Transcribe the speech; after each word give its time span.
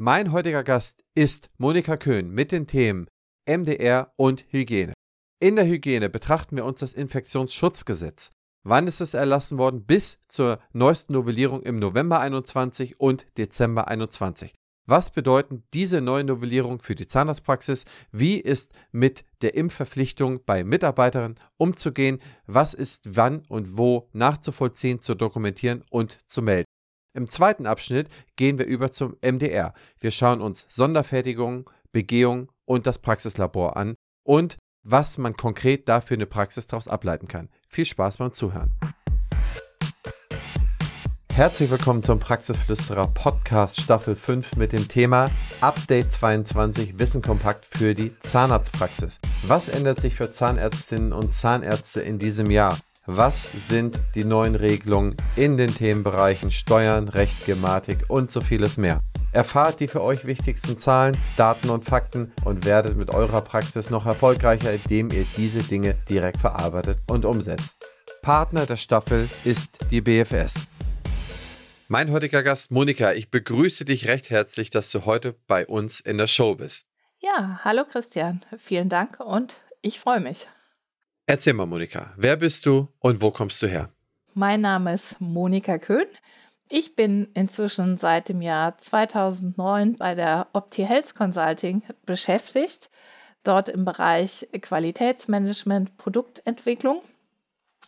Mein 0.00 0.30
heutiger 0.30 0.62
Gast 0.62 1.02
ist 1.16 1.50
Monika 1.58 1.96
Köhn 1.96 2.30
mit 2.30 2.52
den 2.52 2.68
Themen 2.68 3.08
MDR 3.48 4.12
und 4.14 4.44
Hygiene. 4.52 4.92
In 5.40 5.56
der 5.56 5.66
Hygiene 5.66 6.08
betrachten 6.08 6.54
wir 6.54 6.64
uns 6.64 6.78
das 6.78 6.92
Infektionsschutzgesetz. 6.92 8.30
Wann 8.64 8.86
ist 8.86 9.00
es 9.00 9.14
erlassen 9.14 9.58
worden? 9.58 9.86
Bis 9.86 10.20
zur 10.28 10.60
neuesten 10.72 11.14
Novellierung 11.14 11.64
im 11.64 11.80
November 11.80 12.20
21 12.20 13.00
und 13.00 13.26
Dezember 13.38 13.88
21. 13.88 14.54
Was 14.86 15.10
bedeuten 15.10 15.64
diese 15.74 16.00
neue 16.00 16.22
Novellierung 16.22 16.80
für 16.80 16.94
die 16.94 17.08
Zahnarztpraxis? 17.08 17.84
Wie 18.12 18.38
ist 18.38 18.72
mit 18.92 19.24
der 19.42 19.56
Impfverpflichtung 19.56 20.44
bei 20.46 20.62
Mitarbeiterinnen 20.62 21.40
umzugehen? 21.56 22.20
Was 22.46 22.72
ist 22.72 23.16
wann 23.16 23.42
und 23.48 23.76
wo 23.76 24.08
nachzuvollziehen, 24.12 25.00
zu 25.00 25.16
dokumentieren 25.16 25.82
und 25.90 26.20
zu 26.30 26.40
melden? 26.40 26.67
Im 27.18 27.28
zweiten 27.28 27.66
Abschnitt 27.66 28.08
gehen 28.36 28.58
wir 28.58 28.66
über 28.66 28.92
zum 28.92 29.16
MDR. 29.22 29.74
Wir 29.98 30.12
schauen 30.12 30.40
uns 30.40 30.66
Sonderfertigung, 30.68 31.68
Begehung 31.90 32.48
und 32.64 32.86
das 32.86 33.00
Praxislabor 33.00 33.76
an 33.76 33.96
und 34.22 34.56
was 34.84 35.18
man 35.18 35.36
konkret 35.36 35.88
dafür 35.88 36.16
eine 36.16 36.26
Praxis 36.26 36.68
daraus 36.68 36.86
ableiten 36.86 37.26
kann. 37.26 37.48
Viel 37.68 37.86
Spaß 37.86 38.18
beim 38.18 38.32
Zuhören. 38.32 38.70
Herzlich 41.34 41.72
willkommen 41.72 42.04
zum 42.04 42.20
Praxisflüsterer 42.20 43.08
Podcast 43.08 43.80
Staffel 43.80 44.14
5 44.14 44.54
mit 44.54 44.72
dem 44.72 44.86
Thema 44.86 45.28
Update 45.60 46.12
22 46.12 47.00
Wissen 47.00 47.20
kompakt 47.20 47.66
für 47.66 47.94
die 47.94 48.16
Zahnarztpraxis. 48.20 49.18
Was 49.42 49.68
ändert 49.68 50.00
sich 50.00 50.14
für 50.14 50.30
Zahnärztinnen 50.30 51.12
und 51.12 51.34
Zahnärzte 51.34 52.00
in 52.00 52.20
diesem 52.20 52.48
Jahr? 52.48 52.78
Was 53.10 53.48
sind 53.54 53.98
die 54.14 54.24
neuen 54.24 54.54
Regelungen 54.54 55.16
in 55.34 55.56
den 55.56 55.74
Themenbereichen 55.74 56.50
Steuern, 56.50 57.08
Recht, 57.08 57.46
Gematik 57.46 58.04
und 58.08 58.30
so 58.30 58.42
vieles 58.42 58.76
mehr? 58.76 59.00
Erfahrt 59.32 59.80
die 59.80 59.88
für 59.88 60.02
euch 60.02 60.26
wichtigsten 60.26 60.76
Zahlen, 60.76 61.16
Daten 61.38 61.70
und 61.70 61.86
Fakten 61.86 62.34
und 62.44 62.66
werdet 62.66 62.98
mit 62.98 63.08
eurer 63.08 63.40
Praxis 63.40 63.88
noch 63.88 64.04
erfolgreicher, 64.04 64.74
indem 64.74 65.10
ihr 65.10 65.24
diese 65.38 65.62
Dinge 65.62 65.94
direkt 66.10 66.36
verarbeitet 66.36 66.98
und 67.08 67.24
umsetzt. 67.24 67.82
Partner 68.20 68.66
der 68.66 68.76
Staffel 68.76 69.26
ist 69.42 69.78
die 69.90 70.02
BFS. 70.02 70.66
Mein 71.88 72.12
heutiger 72.12 72.42
Gast 72.42 72.70
Monika, 72.70 73.14
ich 73.14 73.30
begrüße 73.30 73.86
dich 73.86 74.06
recht 74.06 74.28
herzlich, 74.28 74.68
dass 74.68 74.90
du 74.90 75.06
heute 75.06 75.34
bei 75.46 75.66
uns 75.66 76.00
in 76.00 76.18
der 76.18 76.26
Show 76.26 76.56
bist. 76.56 76.88
Ja, 77.20 77.60
hallo 77.64 77.84
Christian, 77.90 78.42
vielen 78.58 78.90
Dank 78.90 79.18
und 79.18 79.56
ich 79.80 79.98
freue 79.98 80.20
mich. 80.20 80.44
Erzähl 81.30 81.52
mal, 81.52 81.66
Monika, 81.66 82.10
wer 82.16 82.38
bist 82.38 82.64
du 82.64 82.88
und 83.00 83.20
wo 83.20 83.30
kommst 83.30 83.60
du 83.60 83.66
her? 83.66 83.92
Mein 84.32 84.62
Name 84.62 84.94
ist 84.94 85.20
Monika 85.20 85.76
Köhn. 85.76 86.06
Ich 86.70 86.96
bin 86.96 87.28
inzwischen 87.34 87.98
seit 87.98 88.30
dem 88.30 88.40
Jahr 88.40 88.78
2009 88.78 89.96
bei 89.96 90.14
der 90.14 90.46
Opti 90.54 90.86
Health 90.86 91.14
Consulting 91.14 91.82
beschäftigt, 92.06 92.88
dort 93.42 93.68
im 93.68 93.84
Bereich 93.84 94.48
Qualitätsmanagement, 94.58 95.98
Produktentwicklung. 95.98 97.02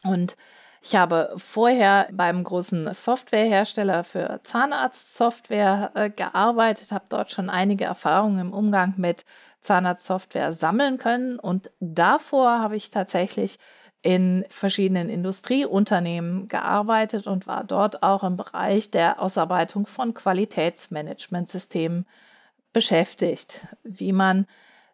Und 0.05 0.37
ich 0.83 0.97
habe 0.97 1.35
vorher 1.37 2.09
beim 2.11 2.43
großen 2.43 2.93
Softwarehersteller 2.95 4.03
für 4.03 4.41
Zahnarztsoftware 4.43 5.91
äh, 5.95 6.11
gearbeitet, 6.11 6.91
habe 6.93 7.05
dort 7.11 7.31
schon 7.31 7.51
einige 7.51 7.85
Erfahrungen 7.85 8.39
im 8.39 8.53
Umgang 8.53 8.95
mit 8.97 9.27
Zahnarztsoftware 9.61 10.55
sammeln 10.55 10.97
können. 10.97 11.39
Und 11.39 11.71
davor 11.81 12.61
habe 12.61 12.77
ich 12.77 12.89
tatsächlich 12.89 13.59
in 14.01 14.47
verschiedenen 14.49 15.11
Industrieunternehmen 15.11 16.49
gearbeitet 16.49 17.27
und 17.27 17.47
war 17.47 17.65
dort 17.65 18.03
auch 18.03 18.25
im 18.25 18.37
Bereich 18.37 18.91
der 18.91 19.21
Ausarbeitung 19.21 19.85
von 19.85 20.15
Qualitätsmanagementsystemen 20.15 22.07
beschäftigt, 22.73 23.67
wie 23.83 24.13
man 24.13 24.47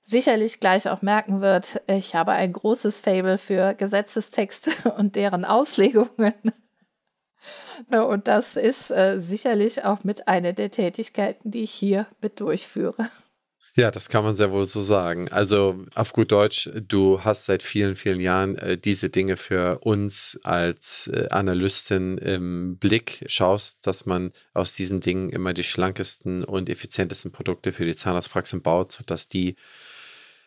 sicherlich 0.06 0.60
gleich 0.60 0.88
auch 0.88 1.02
merken 1.02 1.40
wird, 1.40 1.82
ich 1.88 2.14
habe 2.14 2.32
ein 2.32 2.52
großes 2.52 3.00
Fable 3.00 3.36
für 3.36 3.74
Gesetzestexte 3.74 4.70
und 4.96 5.16
deren 5.16 5.44
Auslegungen. 5.44 6.34
Und 7.90 8.26
das 8.26 8.56
ist 8.56 8.90
äh, 8.90 9.20
sicherlich 9.20 9.84
auch 9.84 10.02
mit 10.02 10.26
einer 10.26 10.52
der 10.52 10.70
Tätigkeiten, 10.70 11.52
die 11.52 11.62
ich 11.62 11.70
hier 11.70 12.06
mit 12.20 12.40
durchführe. 12.40 13.08
Ja, 13.76 13.90
das 13.90 14.08
kann 14.08 14.24
man 14.24 14.34
sehr 14.34 14.50
wohl 14.52 14.64
so 14.64 14.82
sagen. 14.82 15.28
Also 15.28 15.84
auf 15.94 16.14
gut 16.14 16.32
Deutsch, 16.32 16.70
du 16.88 17.22
hast 17.22 17.44
seit 17.44 17.62
vielen, 17.62 17.94
vielen 17.94 18.20
Jahren 18.20 18.56
äh, 18.56 18.78
diese 18.78 19.10
Dinge 19.10 19.36
für 19.36 19.80
uns 19.80 20.38
als 20.44 21.10
äh, 21.12 21.28
Analystin 21.30 22.16
im 22.16 22.78
Blick, 22.78 23.22
schaust, 23.26 23.86
dass 23.86 24.06
man 24.06 24.32
aus 24.54 24.74
diesen 24.74 25.00
Dingen 25.00 25.28
immer 25.28 25.52
die 25.52 25.62
schlankesten 25.62 26.42
und 26.42 26.70
effizientesten 26.70 27.32
Produkte 27.32 27.74
für 27.74 27.84
die 27.84 27.94
Zahnarztpraxen 27.94 28.62
baut, 28.62 28.92
sodass 28.92 29.28
die 29.28 29.56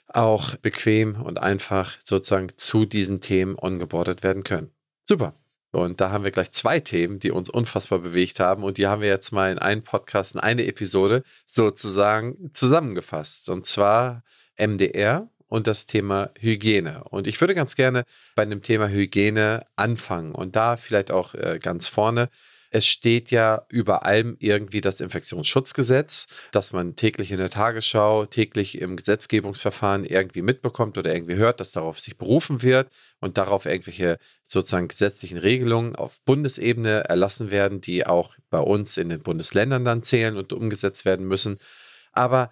auch 0.09 0.55
bequem 0.57 1.21
und 1.21 1.39
einfach 1.39 1.97
sozusagen 2.03 2.49
zu 2.55 2.85
diesen 2.85 3.21
Themen 3.21 3.57
ongeboardet 3.57 4.23
werden 4.23 4.43
können. 4.43 4.71
Super. 5.01 5.33
Und 5.71 6.01
da 6.01 6.09
haben 6.09 6.23
wir 6.23 6.31
gleich 6.31 6.51
zwei 6.51 6.79
Themen, 6.79 7.19
die 7.19 7.31
uns 7.31 7.49
unfassbar 7.49 7.99
bewegt 7.99 8.39
haben. 8.39 8.63
Und 8.63 8.77
die 8.77 8.87
haben 8.87 9.01
wir 9.01 9.09
jetzt 9.09 9.31
mal 9.31 9.51
in 9.51 9.59
einen 9.59 9.83
Podcast, 9.83 10.33
in 10.33 10.41
eine 10.41 10.65
Episode 10.65 11.23
sozusagen 11.45 12.51
zusammengefasst. 12.53 13.49
Und 13.49 13.67
zwar 13.67 14.23
MDR 14.57 15.29
und 15.47 15.67
das 15.67 15.85
Thema 15.85 16.31
Hygiene. 16.39 17.03
Und 17.05 17.27
ich 17.27 17.39
würde 17.39 17.55
ganz 17.55 17.75
gerne 17.75 18.03
bei 18.35 18.45
dem 18.45 18.61
Thema 18.61 18.87
Hygiene 18.87 19.65
anfangen 19.75 20.33
und 20.33 20.55
da 20.55 20.77
vielleicht 20.77 21.11
auch 21.11 21.33
äh, 21.33 21.59
ganz 21.61 21.87
vorne 21.87 22.29
es 22.71 22.85
steht 22.85 23.31
ja 23.31 23.65
über 23.69 24.05
allem 24.05 24.35
irgendwie 24.39 24.81
das 24.81 25.01
Infektionsschutzgesetz, 25.01 26.27
das 26.51 26.71
man 26.71 26.95
täglich 26.95 27.31
in 27.31 27.39
der 27.39 27.49
Tagesschau, 27.49 28.25
täglich 28.25 28.79
im 28.79 28.95
Gesetzgebungsverfahren 28.95 30.05
irgendwie 30.05 30.41
mitbekommt 30.41 30.97
oder 30.97 31.13
irgendwie 31.13 31.35
hört, 31.35 31.59
dass 31.59 31.71
darauf 31.71 31.99
sich 31.99 32.17
berufen 32.17 32.61
wird 32.61 32.91
und 33.19 33.37
darauf 33.37 33.65
irgendwelche 33.65 34.19
sozusagen 34.43 34.87
gesetzlichen 34.87 35.37
Regelungen 35.37 35.95
auf 35.95 36.19
Bundesebene 36.25 37.05
erlassen 37.05 37.49
werden, 37.49 37.81
die 37.81 38.05
auch 38.05 38.35
bei 38.49 38.59
uns 38.59 38.97
in 38.97 39.09
den 39.09 39.21
Bundesländern 39.21 39.83
dann 39.83 40.03
zählen 40.03 40.37
und 40.37 40.53
umgesetzt 40.53 41.05
werden 41.05 41.27
müssen. 41.27 41.59
Aber 42.11 42.51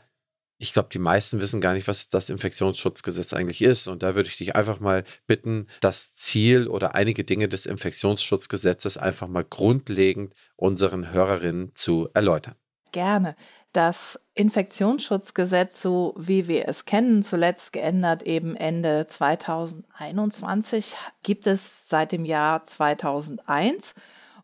ich 0.60 0.74
glaube, 0.74 0.90
die 0.92 1.00
meisten 1.00 1.40
wissen 1.40 1.62
gar 1.62 1.74
nicht, 1.74 1.88
was 1.88 2.10
das 2.10 2.30
Infektionsschutzgesetz 2.30 3.34
eigentlich 3.34 3.62
ist. 3.62 3.88
Und 3.88 4.04
da 4.04 4.16
würde 4.16 4.30
ich 4.30 4.38
dich 4.38 4.56
einfach 4.56 4.80
mal 4.80 5.04
bitten, 5.28 5.68
das 5.82 6.14
Ziel 6.14 6.68
oder 6.68 6.96
einige 6.96 7.24
Dinge 7.24 7.48
des 7.48 7.66
Infektionsschutzgesetzes 7.66 8.98
einfach 8.98 9.28
mal 9.28 9.46
grundlegend 9.46 10.34
unseren 10.56 11.12
Hörerinnen 11.12 11.76
zu 11.76 12.10
erläutern. 12.14 12.56
Gerne. 12.92 13.36
Das 13.74 14.20
Infektionsschutzgesetz, 14.34 15.82
so 15.82 16.16
wie 16.18 16.48
wir 16.48 16.68
es 16.68 16.86
kennen, 16.86 17.22
zuletzt 17.22 17.74
geändert 17.74 18.24
eben 18.24 18.56
Ende 18.56 19.06
2021, 19.06 20.96
gibt 21.22 21.46
es 21.46 21.90
seit 21.90 22.12
dem 22.12 22.26
Jahr 22.26 22.64
2001 22.64 23.94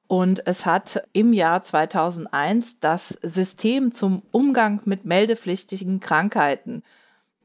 und 0.08 0.46
es 0.48 0.66
hat 0.66 1.08
im 1.14 1.34
Jahr 1.34 1.64
2001 1.64 2.80
das 2.80 3.10
System 3.22 3.92
zum 3.92 4.22
Umgang 4.32 4.82
mit 4.86 5.06
meldepflichtigen 5.06 6.00
Krankheiten, 6.00 6.84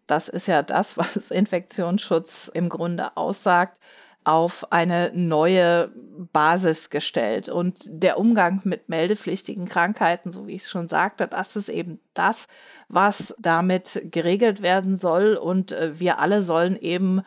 das 0.06 0.28
ist 0.28 0.48
ja 0.48 0.62
das, 0.62 0.96
was 0.98 1.30
Infektionsschutz 1.30 2.50
im 2.52 2.68
Grunde 2.68 3.16
aussagt, 3.16 3.78
auf 4.24 4.72
eine 4.72 5.10
neue 5.14 5.90
Basis 6.32 6.90
gestellt. 6.90 7.48
Und 7.48 7.80
der 7.86 8.18
Umgang 8.18 8.60
mit 8.64 8.90
meldepflichtigen 8.90 9.66
Krankheiten, 9.66 10.32
so 10.32 10.46
wie 10.46 10.54
ich 10.54 10.62
es 10.62 10.70
schon 10.70 10.86
sagte, 10.86 11.28
das 11.28 11.56
ist 11.56 11.70
eben 11.70 11.98
das, 12.12 12.46
was 12.88 13.34
damit 13.38 14.02
geregelt 14.10 14.60
werden 14.60 14.96
soll. 14.96 15.34
Und 15.36 15.72
äh, 15.72 15.98
wir 15.98 16.18
alle 16.18 16.42
sollen 16.42 16.76
eben 16.76 17.22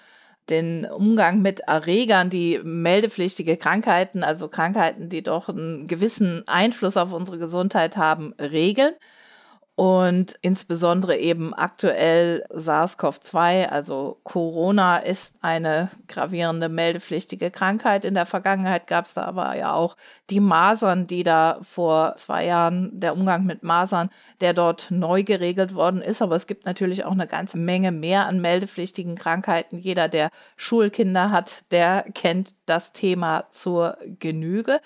den 0.51 0.85
Umgang 0.85 1.41
mit 1.41 1.61
Erregern, 1.61 2.29
die 2.29 2.59
meldepflichtige 2.63 3.57
Krankheiten, 3.57 4.23
also 4.23 4.49
Krankheiten, 4.49 5.09
die 5.09 5.23
doch 5.23 5.49
einen 5.49 5.87
gewissen 5.87 6.43
Einfluss 6.47 6.97
auf 6.97 7.13
unsere 7.13 7.39
Gesundheit 7.39 7.97
haben, 7.97 8.33
regeln 8.39 8.93
und 9.75 10.37
insbesondere 10.41 11.17
eben 11.17 11.53
aktuell 11.53 12.45
SARS-CoV-2, 12.49 13.67
also 13.67 14.19
Corona, 14.23 14.97
ist 14.97 15.37
eine 15.41 15.89
gravierende 16.07 16.67
meldepflichtige 16.67 17.51
Krankheit. 17.51 18.03
In 18.03 18.13
der 18.13 18.25
Vergangenheit 18.25 18.85
gab 18.85 19.05
es 19.05 19.13
da 19.13 19.23
aber 19.23 19.55
ja 19.55 19.73
auch 19.73 19.95
die 20.29 20.41
Masern, 20.41 21.07
die 21.07 21.23
da 21.23 21.57
vor 21.61 22.15
zwei 22.15 22.45
Jahren, 22.45 22.99
der 22.99 23.13
Umgang 23.13 23.45
mit 23.45 23.63
Masern, 23.63 24.09
der 24.41 24.53
dort 24.53 24.91
neu 24.91 25.23
geregelt 25.23 25.73
worden 25.73 26.01
ist. 26.01 26.21
Aber 26.21 26.35
es 26.35 26.47
gibt 26.47 26.65
natürlich 26.65 27.05
auch 27.05 27.13
eine 27.13 27.27
ganze 27.27 27.57
Menge 27.57 27.91
mehr 27.91 28.27
an 28.27 28.41
meldepflichtigen 28.41 29.15
Krankheiten. 29.15 29.79
Jeder, 29.79 30.09
der 30.09 30.29
Schulkinder 30.57 31.31
hat, 31.31 31.63
der 31.71 32.03
kennt 32.13 32.55
das 32.65 32.91
Thema 32.91 33.47
zur 33.51 33.97
Genüge. 34.19 34.81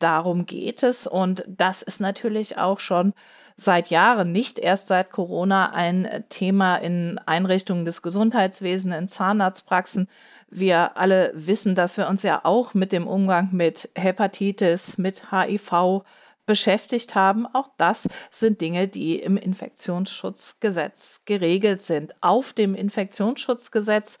Darum 0.00 0.46
geht 0.46 0.82
es. 0.82 1.06
Und 1.06 1.44
das 1.46 1.82
ist 1.82 2.00
natürlich 2.00 2.58
auch 2.58 2.80
schon 2.80 3.12
seit 3.54 3.90
Jahren, 3.90 4.32
nicht 4.32 4.58
erst 4.58 4.88
seit 4.88 5.10
Corona, 5.10 5.72
ein 5.72 6.24
Thema 6.30 6.76
in 6.76 7.18
Einrichtungen 7.26 7.84
des 7.84 8.02
Gesundheitswesens, 8.02 8.96
in 8.96 9.08
Zahnarztpraxen. 9.08 10.08
Wir 10.48 10.96
alle 10.96 11.30
wissen, 11.34 11.74
dass 11.74 11.98
wir 11.98 12.08
uns 12.08 12.22
ja 12.22 12.40
auch 12.44 12.74
mit 12.74 12.92
dem 12.92 13.06
Umgang 13.06 13.50
mit 13.52 13.90
Hepatitis, 13.94 14.96
mit 14.98 15.30
HIV 15.30 16.02
beschäftigt 16.46 17.14
haben. 17.14 17.46
Auch 17.46 17.68
das 17.76 18.08
sind 18.30 18.60
Dinge, 18.60 18.88
die 18.88 19.20
im 19.20 19.36
Infektionsschutzgesetz 19.36 21.20
geregelt 21.24 21.82
sind. 21.82 22.14
Auf 22.22 22.54
dem 22.54 22.74
Infektionsschutzgesetz 22.74 24.18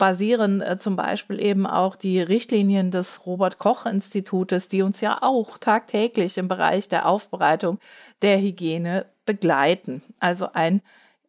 basieren 0.00 0.62
äh, 0.62 0.78
zum 0.78 0.96
Beispiel 0.96 1.38
eben 1.38 1.66
auch 1.66 1.94
die 1.94 2.20
Richtlinien 2.20 2.90
des 2.90 3.26
Robert 3.26 3.58
Koch 3.58 3.86
Institutes, 3.86 4.68
die 4.68 4.82
uns 4.82 5.00
ja 5.00 5.18
auch 5.20 5.58
tagtäglich 5.58 6.38
im 6.38 6.48
Bereich 6.48 6.88
der 6.88 7.06
Aufbereitung 7.06 7.78
der 8.22 8.40
Hygiene 8.40 9.06
begleiten. 9.26 10.02
Also 10.18 10.48
ein 10.54 10.80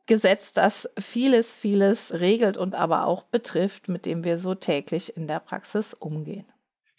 Gesetz, 0.07 0.53
das 0.53 0.89
vieles, 0.97 1.53
vieles 1.53 2.19
regelt 2.19 2.57
und 2.57 2.73
aber 2.73 3.05
auch 3.05 3.23
betrifft, 3.23 3.89
mit 3.89 4.05
dem 4.05 4.23
wir 4.23 4.37
so 4.37 4.55
täglich 4.55 5.15
in 5.15 5.27
der 5.27 5.39
Praxis 5.39 5.93
umgehen. 5.93 6.50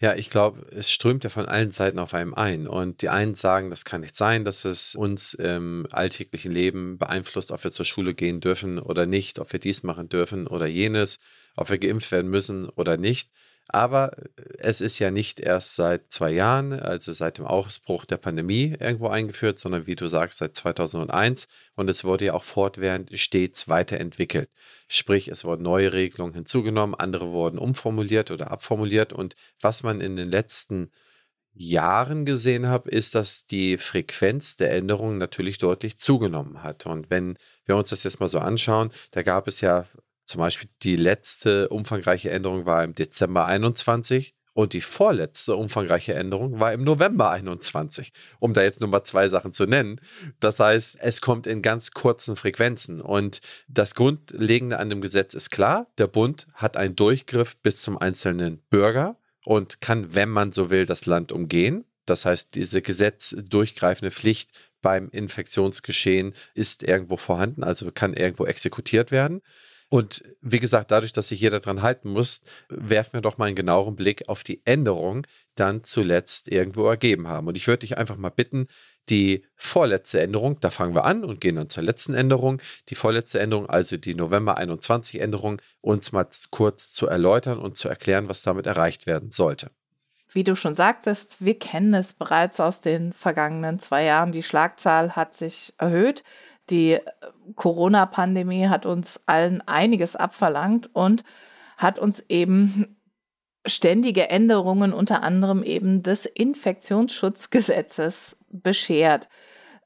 Ja, 0.02 0.16
ich 0.16 0.30
glaube, 0.30 0.66
es 0.72 0.90
strömt 0.90 1.22
ja 1.22 1.30
von 1.30 1.46
allen 1.46 1.70
Seiten 1.70 2.00
auf 2.00 2.12
einem 2.12 2.34
ein. 2.34 2.66
Und 2.66 3.02
die 3.02 3.08
einen 3.08 3.34
sagen, 3.34 3.70
das 3.70 3.84
kann 3.84 4.00
nicht 4.00 4.16
sein, 4.16 4.44
dass 4.44 4.64
es 4.64 4.96
uns 4.96 5.32
im 5.32 5.86
alltäglichen 5.92 6.50
Leben 6.50 6.98
beeinflusst, 6.98 7.52
ob 7.52 7.62
wir 7.62 7.70
zur 7.70 7.84
Schule 7.86 8.12
gehen 8.12 8.40
dürfen 8.40 8.80
oder 8.80 9.06
nicht, 9.06 9.38
ob 9.38 9.52
wir 9.52 9.60
dies 9.60 9.84
machen 9.84 10.08
dürfen 10.08 10.48
oder 10.48 10.66
jenes, 10.66 11.20
ob 11.54 11.70
wir 11.70 11.78
geimpft 11.78 12.10
werden 12.10 12.32
müssen 12.32 12.68
oder 12.70 12.96
nicht. 12.96 13.30
Aber 13.74 14.12
es 14.58 14.82
ist 14.82 14.98
ja 14.98 15.10
nicht 15.10 15.40
erst 15.40 15.76
seit 15.76 16.12
zwei 16.12 16.30
Jahren, 16.30 16.74
also 16.74 17.14
seit 17.14 17.38
dem 17.38 17.46
Ausbruch 17.46 18.04
der 18.04 18.18
Pandemie 18.18 18.76
irgendwo 18.78 19.08
eingeführt, 19.08 19.58
sondern 19.58 19.86
wie 19.86 19.96
du 19.96 20.08
sagst, 20.08 20.38
seit 20.38 20.54
2001. 20.54 21.48
Und 21.74 21.88
es 21.88 22.04
wurde 22.04 22.26
ja 22.26 22.34
auch 22.34 22.44
fortwährend 22.44 23.18
stets 23.18 23.68
weiterentwickelt. 23.68 24.50
Sprich, 24.88 25.28
es 25.28 25.46
wurden 25.46 25.62
neue 25.62 25.94
Regelungen 25.94 26.34
hinzugenommen, 26.34 26.94
andere 26.94 27.32
wurden 27.32 27.58
umformuliert 27.58 28.30
oder 28.30 28.50
abformuliert. 28.50 29.14
Und 29.14 29.36
was 29.62 29.82
man 29.82 30.02
in 30.02 30.16
den 30.16 30.30
letzten 30.30 30.90
Jahren 31.54 32.26
gesehen 32.26 32.66
habe, 32.66 32.90
ist, 32.90 33.14
dass 33.14 33.46
die 33.46 33.78
Frequenz 33.78 34.56
der 34.56 34.72
Änderungen 34.72 35.16
natürlich 35.16 35.56
deutlich 35.56 35.96
zugenommen 35.96 36.62
hat. 36.62 36.84
Und 36.84 37.08
wenn 37.08 37.38
wir 37.64 37.76
uns 37.76 37.88
das 37.88 38.04
jetzt 38.04 38.20
mal 38.20 38.28
so 38.28 38.38
anschauen, 38.38 38.90
da 39.12 39.22
gab 39.22 39.48
es 39.48 39.62
ja 39.62 39.86
zum 40.24 40.40
Beispiel 40.40 40.68
die 40.82 40.96
letzte 40.96 41.68
umfangreiche 41.68 42.30
Änderung 42.30 42.66
war 42.66 42.84
im 42.84 42.94
Dezember 42.94 43.46
21 43.46 44.34
und 44.54 44.74
die 44.74 44.80
vorletzte 44.82 45.56
umfangreiche 45.56 46.14
Änderung 46.14 46.60
war 46.60 46.72
im 46.72 46.84
November 46.84 47.30
21, 47.30 48.12
um 48.38 48.52
da 48.52 48.62
jetzt 48.62 48.80
nur 48.80 48.90
mal 48.90 49.04
zwei 49.04 49.28
Sachen 49.28 49.52
zu 49.52 49.64
nennen. 49.64 50.00
Das 50.40 50.60
heißt, 50.60 50.98
es 51.00 51.20
kommt 51.22 51.46
in 51.46 51.62
ganz 51.62 51.92
kurzen 51.92 52.36
Frequenzen. 52.36 53.00
Und 53.00 53.40
das 53.68 53.94
Grundlegende 53.94 54.78
an 54.78 54.90
dem 54.90 55.00
Gesetz 55.00 55.32
ist 55.34 55.50
klar, 55.50 55.86
der 55.96 56.06
Bund 56.06 56.46
hat 56.52 56.76
einen 56.76 56.96
Durchgriff 56.96 57.56
bis 57.56 57.80
zum 57.80 57.96
einzelnen 57.96 58.58
Bürger 58.68 59.16
und 59.44 59.80
kann, 59.80 60.14
wenn 60.14 60.28
man 60.28 60.52
so 60.52 60.68
will, 60.68 60.84
das 60.84 61.06
Land 61.06 61.32
umgehen. 61.32 61.84
Das 62.04 62.26
heißt, 62.26 62.54
diese 62.54 62.82
gesetzdurchgreifende 62.82 64.10
Pflicht 64.10 64.50
beim 64.82 65.08
Infektionsgeschehen 65.10 66.34
ist 66.54 66.82
irgendwo 66.82 67.16
vorhanden, 67.16 67.62
also 67.62 67.90
kann 67.92 68.12
irgendwo 68.12 68.44
exekutiert 68.44 69.12
werden. 69.12 69.40
Und 69.92 70.22
wie 70.40 70.58
gesagt, 70.58 70.90
dadurch, 70.90 71.12
dass 71.12 71.28
sich 71.28 71.42
jeder 71.42 71.60
daran 71.60 71.82
halten 71.82 72.08
muss, 72.08 72.40
werfen 72.70 73.12
wir 73.12 73.20
doch 73.20 73.36
mal 73.36 73.44
einen 73.44 73.56
genaueren 73.56 73.94
Blick 73.94 74.26
auf 74.26 74.42
die 74.42 74.62
Änderungen 74.64 75.26
dann 75.54 75.84
zuletzt 75.84 76.48
irgendwo 76.48 76.86
ergeben 76.86 77.28
haben. 77.28 77.46
Und 77.46 77.56
ich 77.56 77.66
würde 77.66 77.80
dich 77.80 77.98
einfach 77.98 78.16
mal 78.16 78.30
bitten, 78.30 78.68
die 79.10 79.44
vorletzte 79.54 80.22
Änderung, 80.22 80.58
da 80.60 80.70
fangen 80.70 80.94
wir 80.94 81.04
an 81.04 81.24
und 81.24 81.42
gehen 81.42 81.56
dann 81.56 81.68
zur 81.68 81.82
letzten 81.82 82.14
Änderung, 82.14 82.62
die 82.88 82.94
vorletzte 82.94 83.40
Änderung, 83.40 83.68
also 83.68 83.98
die 83.98 84.14
November 84.14 84.56
21 84.56 85.20
Änderung, 85.20 85.60
uns 85.82 86.10
mal 86.10 86.26
kurz 86.50 86.90
zu 86.92 87.06
erläutern 87.06 87.58
und 87.58 87.76
zu 87.76 87.90
erklären, 87.90 88.30
was 88.30 88.40
damit 88.40 88.66
erreicht 88.66 89.06
werden 89.06 89.30
sollte. 89.30 89.72
Wie 90.34 90.44
du 90.44 90.56
schon 90.56 90.74
sagtest, 90.74 91.44
wir 91.44 91.58
kennen 91.58 91.92
es 91.92 92.14
bereits 92.14 92.58
aus 92.60 92.80
den 92.80 93.12
vergangenen 93.12 93.78
zwei 93.78 94.04
Jahren. 94.04 94.32
Die 94.32 94.42
Schlagzahl 94.42 95.14
hat 95.14 95.34
sich 95.34 95.74
erhöht. 95.76 96.24
Die 96.70 96.98
Corona-Pandemie 97.56 98.68
hat 98.68 98.86
uns 98.86 99.20
allen 99.26 99.60
einiges 99.66 100.16
abverlangt 100.16 100.94
und 100.94 101.24
hat 101.76 101.98
uns 101.98 102.20
eben 102.28 102.96
ständige 103.66 104.30
Änderungen 104.30 104.92
unter 104.92 105.22
anderem 105.22 105.62
eben 105.62 106.02
des 106.02 106.26
Infektionsschutzgesetzes 106.26 108.38
beschert. 108.50 109.28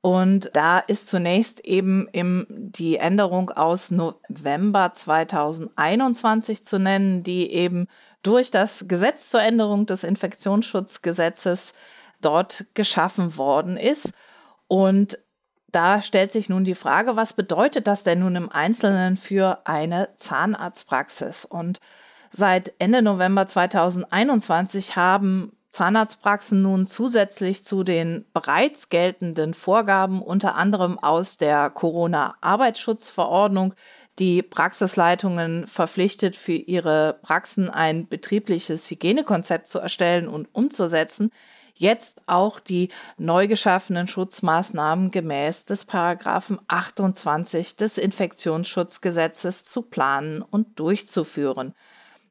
Und 0.00 0.50
da 0.55 0.78
ist 0.78 1.08
zunächst 1.08 1.61
eben 1.64 2.08
im, 2.12 2.46
die 2.49 2.96
Änderung 2.96 3.50
aus 3.50 3.90
November 3.90 4.93
2021 4.93 6.62
zu 6.62 6.78
nennen, 6.78 7.25
die 7.25 7.50
eben 7.50 7.88
durch 8.23 8.50
das 8.50 8.84
Gesetz 8.87 9.31
zur 9.31 9.43
Änderung 9.43 9.87
des 9.87 10.05
Infektionsschutzgesetzes 10.05 11.73
dort 12.20 12.67
geschaffen 12.75 13.37
worden 13.37 13.76
ist. 13.76 14.12
Und 14.69 15.19
da 15.76 16.00
stellt 16.00 16.32
sich 16.32 16.49
nun 16.49 16.64
die 16.64 16.75
Frage, 16.75 17.17
was 17.17 17.34
bedeutet 17.34 17.87
das 17.87 18.02
denn 18.02 18.20
nun 18.20 18.34
im 18.34 18.50
Einzelnen 18.50 19.19
für 19.19 19.58
eine 19.64 20.08
Zahnarztpraxis? 20.17 21.44
Und 21.44 21.81
seit 22.31 22.73
Ende 22.78 23.02
November 23.02 23.46
2021 23.46 24.96
haben 24.96 25.52
Zahnarztpraxen 25.69 26.62
nun 26.62 26.87
zusätzlich 26.87 27.62
zu 27.62 27.82
den 27.82 28.25
bereits 28.32 28.88
geltenden 28.88 29.52
Vorgaben 29.52 30.23
unter 30.23 30.55
anderem 30.55 30.99
aus 30.99 31.37
der 31.37 31.69
Corona-Arbeitsschutzverordnung 31.69 33.75
die 34.19 34.43
Praxisleitungen 34.43 35.67
verpflichtet, 35.67 36.37
für 36.37 36.52
ihre 36.52 37.19
Praxen 37.20 37.69
ein 37.69 38.08
betriebliches 38.08 38.90
Hygienekonzept 38.90 39.69
zu 39.69 39.78
erstellen 39.78 40.26
und 40.26 40.49
umzusetzen, 40.55 41.31
jetzt 41.78 42.23
auch 42.26 42.61
die 42.61 42.88
neu 43.19 43.46
geschaffenen 43.46 44.06
Schutzmaßnahmen 44.06 45.11
gemäß 45.11 45.64
des 45.64 45.84
Paragraphen 45.84 46.58
28 46.69 47.76
des 47.76 47.99
Infektionsschutzgesetzes 47.99 49.64
zu 49.64 49.82
planen 49.82 50.43
und 50.43 50.78
durchzuführen. 50.78 51.75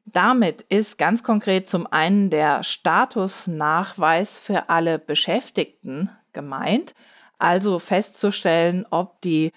Damit 0.06 0.62
ist 0.68 0.98
ganz 0.98 1.22
konkret 1.22 1.68
zum 1.68 1.86
einen 1.86 2.30
der 2.30 2.62
Statusnachweis 2.62 4.38
für 4.38 4.68
alle 4.68 4.98
Beschäftigten 4.98 6.10
gemeint, 6.32 6.94
also 7.38 7.78
festzustellen, 7.78 8.86
ob 8.90 9.20
die 9.20 9.52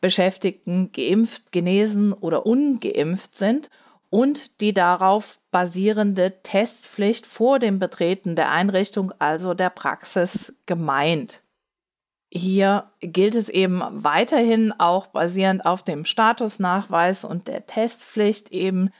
Beschäftigten 0.00 0.92
geimpft, 0.92 1.50
genesen 1.52 2.12
oder 2.12 2.44
ungeimpft 2.44 3.34
sind 3.34 3.70
und 4.14 4.60
die 4.60 4.72
darauf 4.72 5.40
basierende 5.50 6.40
Testpflicht 6.44 7.26
vor 7.26 7.58
dem 7.58 7.80
Betreten 7.80 8.36
der 8.36 8.52
Einrichtung, 8.52 9.12
also 9.18 9.54
der 9.54 9.70
Praxis, 9.70 10.54
gemeint. 10.66 11.40
Hier 12.30 12.92
gilt 13.00 13.34
es 13.34 13.48
eben 13.48 13.82
weiterhin 13.90 14.72
auch 14.78 15.08
basierend 15.08 15.66
auf 15.66 15.82
dem 15.82 16.04
Statusnachweis 16.04 17.24
und 17.24 17.48
der 17.48 17.66
Testpflicht 17.66 18.52
eben 18.52 18.90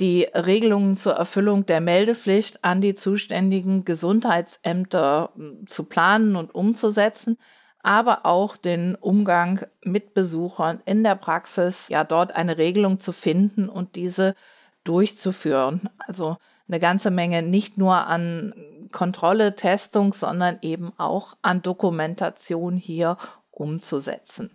die 0.00 0.22
Regelungen 0.22 0.96
zur 0.96 1.16
Erfüllung 1.16 1.66
der 1.66 1.82
Meldepflicht 1.82 2.64
an 2.64 2.80
die 2.80 2.94
zuständigen 2.94 3.84
Gesundheitsämter 3.84 5.32
hm, 5.34 5.66
zu 5.66 5.84
planen 5.84 6.34
und 6.34 6.54
umzusetzen, 6.54 7.36
aber 7.82 8.24
auch 8.24 8.56
den 8.56 8.94
Umgang 8.94 9.66
mit 9.84 10.14
Besuchern 10.14 10.80
in 10.86 11.04
der 11.04 11.16
Praxis, 11.16 11.90
ja 11.90 12.04
dort 12.04 12.34
eine 12.34 12.56
Regelung 12.56 12.98
zu 12.98 13.12
finden 13.12 13.68
und 13.68 13.96
diese 13.96 14.34
durchzuführen. 14.84 15.88
Also 15.98 16.36
eine 16.68 16.80
ganze 16.80 17.10
Menge 17.10 17.42
nicht 17.42 17.78
nur 17.78 18.06
an 18.06 18.54
Kontrolle, 18.92 19.56
Testung, 19.56 20.12
sondern 20.12 20.58
eben 20.62 20.92
auch 20.98 21.34
an 21.42 21.62
Dokumentation 21.62 22.76
hier 22.76 23.16
umzusetzen. 23.50 24.50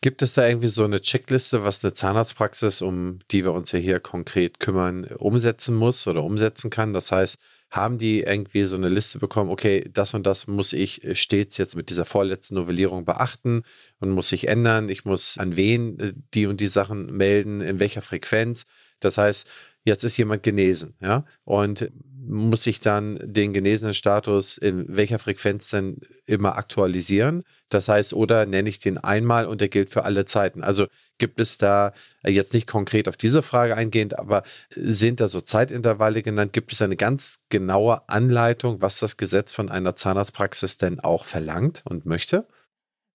Gibt 0.00 0.22
es 0.22 0.34
da 0.34 0.46
irgendwie 0.46 0.68
so 0.68 0.84
eine 0.84 1.00
Checkliste, 1.00 1.64
was 1.64 1.84
eine 1.84 1.92
Zahnarztpraxis, 1.92 2.82
um 2.82 3.18
die 3.32 3.44
wir 3.44 3.52
uns 3.52 3.72
ja 3.72 3.78
hier 3.78 3.98
konkret 3.98 4.60
kümmern, 4.60 5.04
umsetzen 5.04 5.74
muss 5.74 6.06
oder 6.06 6.22
umsetzen 6.22 6.70
kann? 6.70 6.92
Das 6.92 7.10
heißt, 7.10 7.38
haben 7.70 7.98
die 7.98 8.20
irgendwie 8.20 8.64
so 8.64 8.76
eine 8.76 8.88
Liste 8.88 9.18
bekommen, 9.18 9.50
okay, 9.50 9.88
das 9.92 10.14
und 10.14 10.24
das 10.24 10.46
muss 10.46 10.72
ich 10.72 11.02
stets 11.12 11.56
jetzt 11.56 11.74
mit 11.74 11.90
dieser 11.90 12.04
vorletzten 12.04 12.54
Novellierung 12.54 13.04
beachten 13.04 13.62
und 13.98 14.10
muss 14.10 14.28
sich 14.28 14.46
ändern. 14.46 14.88
Ich 14.88 15.04
muss 15.04 15.36
an 15.38 15.56
wen 15.56 15.98
äh, 15.98 16.12
die 16.32 16.46
und 16.46 16.60
die 16.60 16.68
Sachen 16.68 17.16
melden, 17.16 17.60
in 17.60 17.80
welcher 17.80 18.02
Frequenz. 18.02 18.66
Das 19.00 19.18
heißt, 19.18 19.46
jetzt 19.84 20.04
ist 20.04 20.16
jemand 20.16 20.42
genesen, 20.42 20.94
ja, 21.00 21.24
und 21.44 21.90
muss 22.28 22.64
sich 22.64 22.80
dann 22.80 23.18
den 23.22 23.52
genesenen 23.52 23.94
Status 23.94 24.58
in 24.58 24.84
welcher 24.88 25.18
Frequenz 25.18 25.70
denn 25.70 26.00
immer 26.26 26.56
aktualisieren. 26.56 27.44
Das 27.68 27.88
heißt, 27.88 28.12
oder 28.14 28.46
nenne 28.46 28.68
ich 28.68 28.80
den 28.80 28.98
einmal 28.98 29.46
und 29.46 29.60
der 29.60 29.68
gilt 29.68 29.90
für 29.90 30.04
alle 30.04 30.24
Zeiten. 30.24 30.64
Also 30.64 30.86
gibt 31.18 31.38
es 31.40 31.56
da 31.58 31.92
jetzt 32.24 32.52
nicht 32.52 32.66
konkret 32.66 33.08
auf 33.08 33.16
diese 33.16 33.42
Frage 33.42 33.76
eingehend, 33.76 34.18
aber 34.18 34.42
sind 34.70 35.20
da 35.20 35.28
so 35.28 35.40
Zeitintervalle 35.40 36.22
genannt? 36.22 36.52
Gibt 36.52 36.72
es 36.72 36.82
eine 36.82 36.96
ganz 36.96 37.40
genaue 37.48 38.08
Anleitung, 38.08 38.80
was 38.80 38.98
das 38.98 39.16
Gesetz 39.16 39.52
von 39.52 39.68
einer 39.68 39.94
Zahnarztpraxis 39.94 40.78
denn 40.78 41.00
auch 41.00 41.24
verlangt 41.24 41.82
und 41.88 42.06
möchte? 42.06 42.48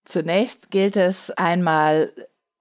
Zunächst 0.04 0.72
gilt 0.72 0.98
es 0.98 1.32
einmal 1.32 2.12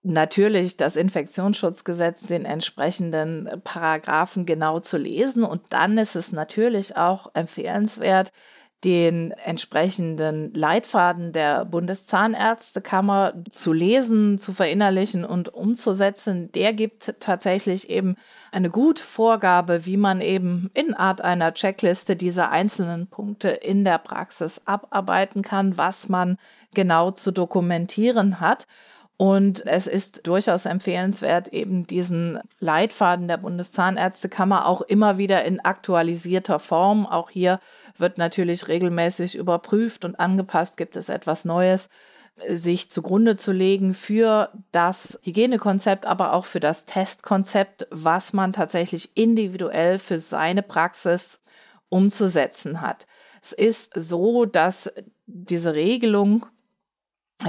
natürlich 0.02 0.76
das 0.76 0.97
Infektionsschutzgesetz, 0.97 2.26
den 2.26 2.45
entsprechenden 2.45 3.49
Paragraphen 3.64 4.47
genau 4.47 4.80
zu 4.80 4.97
lesen. 4.97 5.45
Und 5.45 5.62
dann 5.71 5.99
ist 5.99 6.16
es 6.16 6.33
natürlich 6.33 6.97
auch 6.97 7.30
empfehlenswert, 7.35 8.33
den 8.85 9.33
entsprechenden 9.33 10.54
Leitfaden 10.54 11.35
der 11.35 11.66
Bundeszahnärztekammer 11.66 13.35
zu 13.50 13.75
lesen, 13.75 14.38
zu 14.38 14.54
verinnerlichen 14.54 15.25
und 15.26 15.52
umzusetzen, 15.52 16.50
der 16.52 16.73
gibt 16.73 17.14
tatsächlich 17.21 17.90
eben 17.90 18.16
eine 18.52 18.71
gute 18.71 19.02
Vorgabe, 19.02 19.85
wie 19.85 19.99
man 19.99 20.23
eben 20.23 20.71
in 20.73 20.95
Art 20.95 21.21
einer 21.21 21.52
Checkliste 21.52 22.16
diese 22.16 22.49
einzelnen 22.49 23.09
Punkte 23.09 23.50
in 23.50 23.85
der 23.85 23.99
Praxis 23.99 24.62
abarbeiten 24.64 25.42
kann, 25.42 25.76
was 25.76 26.09
man 26.09 26.38
genau 26.75 27.11
zu 27.11 27.33
dokumentieren 27.33 28.40
hat. 28.40 28.66
Und 29.21 29.67
es 29.67 29.87
ist 29.87 30.27
durchaus 30.27 30.65
empfehlenswert, 30.65 31.49
eben 31.49 31.87
diesen 31.87 32.39
Leitfaden 32.59 33.29
der 33.29 33.37
Bundeszahnärztekammer 33.37 34.65
auch 34.65 34.81
immer 34.81 35.19
wieder 35.19 35.45
in 35.45 35.61
aktualisierter 35.61 36.59
Form. 36.59 37.07
Auch 37.07 37.29
hier 37.29 37.61
wird 37.99 38.17
natürlich 38.17 38.69
regelmäßig 38.69 39.35
überprüft 39.37 40.07
und 40.07 40.19
angepasst. 40.19 40.79
Gibt 40.79 40.97
es 40.97 41.11
etwas 41.11 41.45
Neues? 41.45 41.91
sich 42.49 42.91
zugrunde 42.91 43.37
zu 43.37 43.53
legen 43.53 43.93
für 43.93 44.49
das 44.73 45.19
Hygienekonzept, 45.25 46.07
aber 46.07 46.33
auch 46.33 46.47
für 46.47 46.61
das 46.61 46.87
Testkonzept, 46.87 47.87
was 47.91 48.33
man 48.33 48.55
tatsächlich 48.55 49.15
individuell 49.15 49.99
für 49.99 50.19
seine 50.19 50.62
Praxis 50.62 51.43
umzusetzen 51.91 52.81
hat. 52.81 53.07
Es 53.43 53.53
ist 53.53 53.93
so, 53.95 54.47
dass 54.47 54.91
diese 55.27 55.75
Regelung 55.75 56.47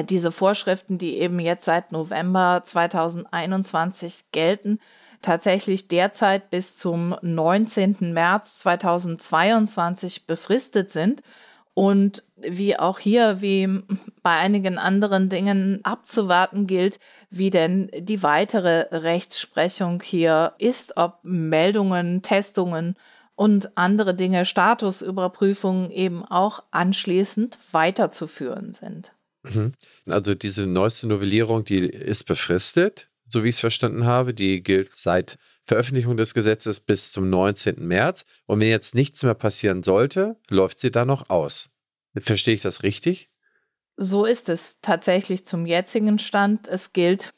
diese 0.09 0.31
Vorschriften, 0.31 0.97
die 0.97 1.19
eben 1.19 1.39
jetzt 1.39 1.65
seit 1.65 1.91
November 1.91 2.61
2021 2.63 4.31
gelten, 4.31 4.79
tatsächlich 5.21 5.87
derzeit 5.87 6.49
bis 6.49 6.77
zum 6.77 7.15
19. 7.21 8.13
März 8.13 8.59
2022 8.59 10.25
befristet 10.25 10.89
sind 10.89 11.21
und 11.73 12.23
wie 12.35 12.77
auch 12.77 12.99
hier, 12.99 13.41
wie 13.41 13.67
bei 14.23 14.31
einigen 14.31 14.77
anderen 14.77 15.29
Dingen 15.29 15.79
abzuwarten 15.83 16.67
gilt, 16.67 16.99
wie 17.29 17.49
denn 17.49 17.89
die 17.97 18.23
weitere 18.23 18.87
Rechtsprechung 18.91 20.01
hier 20.01 20.53
ist, 20.57 20.97
ob 20.97 21.19
Meldungen, 21.23 22.21
Testungen 22.21 22.95
und 23.35 23.77
andere 23.77 24.15
Dinge, 24.15 24.45
Statusüberprüfungen 24.45 25.91
eben 25.91 26.25
auch 26.25 26.63
anschließend 26.71 27.57
weiterzuführen 27.71 28.73
sind. 28.73 29.13
Mhm. 29.43 29.73
Also 30.07 30.35
diese 30.35 30.67
neueste 30.67 31.07
Novellierung, 31.07 31.63
die 31.63 31.79
ist 31.79 32.25
befristet, 32.25 33.09
so 33.27 33.43
wie 33.43 33.49
ich 33.49 33.55
es 33.55 33.61
verstanden 33.61 34.05
habe. 34.05 34.33
Die 34.33 34.61
gilt 34.61 34.95
seit 34.95 35.37
Veröffentlichung 35.63 36.17
des 36.17 36.33
Gesetzes 36.33 36.79
bis 36.79 37.11
zum 37.11 37.29
19. 37.29 37.75
März. 37.87 38.25
Und 38.45 38.59
wenn 38.59 38.69
jetzt 38.69 38.95
nichts 38.95 39.23
mehr 39.23 39.33
passieren 39.33 39.83
sollte, 39.83 40.37
läuft 40.49 40.79
sie 40.79 40.91
dann 40.91 41.07
noch 41.07 41.29
aus. 41.29 41.69
Verstehe 42.19 42.55
ich 42.55 42.61
das 42.61 42.83
richtig? 42.83 43.29
So 43.95 44.25
ist 44.25 44.49
es 44.49 44.79
tatsächlich 44.81 45.45
zum 45.45 45.65
jetzigen 45.65 46.19
Stand. 46.19 46.67
Es 46.67 46.93
gilt 46.93 47.33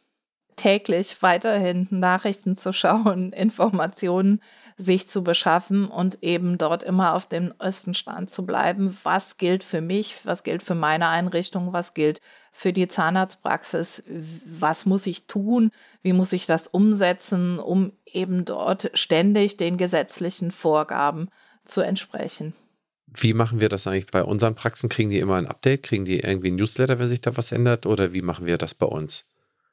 täglich 0.55 1.21
weiterhin 1.21 1.87
Nachrichten 1.89 2.55
zu 2.55 2.73
schauen, 2.73 3.31
Informationen 3.33 4.41
sich 4.77 5.07
zu 5.07 5.23
beschaffen 5.23 5.87
und 5.87 6.23
eben 6.23 6.57
dort 6.57 6.83
immer 6.83 7.13
auf 7.13 7.27
dem 7.27 7.53
neuesten 7.59 7.93
Stand 7.93 8.29
zu 8.29 8.45
bleiben. 8.45 8.97
Was 9.03 9.37
gilt 9.37 9.63
für 9.63 9.81
mich? 9.81 10.17
Was 10.23 10.43
gilt 10.43 10.63
für 10.63 10.75
meine 10.75 11.09
Einrichtung? 11.09 11.73
Was 11.73 11.93
gilt 11.93 12.21
für 12.51 12.73
die 12.73 12.87
Zahnarztpraxis? 12.87 14.03
Was 14.07 14.85
muss 14.85 15.07
ich 15.07 15.27
tun? 15.27 15.71
Wie 16.01 16.13
muss 16.13 16.33
ich 16.33 16.45
das 16.45 16.67
umsetzen, 16.67 17.59
um 17.59 17.91
eben 18.05 18.45
dort 18.45 18.91
ständig 18.93 19.57
den 19.57 19.77
gesetzlichen 19.77 20.51
Vorgaben 20.51 21.29
zu 21.65 21.81
entsprechen? 21.81 22.53
Wie 23.15 23.33
machen 23.33 23.59
wir 23.59 23.69
das 23.69 23.85
eigentlich 23.85 24.07
bei 24.07 24.23
unseren 24.23 24.55
Praxen? 24.55 24.89
Kriegen 24.89 25.11
die 25.11 25.19
immer 25.19 25.35
ein 25.35 25.47
Update? 25.47 25.83
Kriegen 25.83 26.05
die 26.05 26.19
irgendwie 26.19 26.49
ein 26.49 26.55
Newsletter, 26.55 26.97
wenn 26.97 27.07
sich 27.07 27.21
da 27.21 27.37
was 27.37 27.51
ändert? 27.51 27.85
Oder 27.85 28.13
wie 28.13 28.23
machen 28.23 28.45
wir 28.45 28.57
das 28.57 28.73
bei 28.73 28.87
uns? 28.87 29.25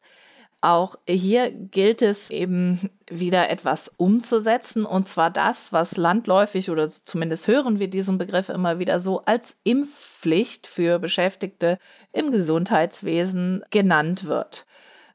Auch 0.61 0.95
hier 1.09 1.51
gilt 1.51 2.01
es 2.01 2.31
eben 2.31 2.91
wieder 3.11 3.51
etwas 3.51 3.91
umzusetzen, 3.97 4.85
und 4.85 5.09
zwar 5.09 5.31
das, 5.31 5.73
was 5.73 5.97
landläufig 5.97 6.71
oder 6.71 6.89
zumindest 6.89 7.49
hören 7.49 7.81
wir 7.81 7.91
diesen 7.91 8.19
Begriff 8.19 8.51
immer 8.51 8.79
wieder 8.79 9.01
so 9.01 9.25
als 9.25 9.57
Impfpflicht 9.65 10.69
für 10.69 11.01
Beschäftigte 11.01 11.79
im 12.13 12.31
Gesundheitswesen 12.31 13.65
genannt 13.71 14.27
wird. 14.27 14.65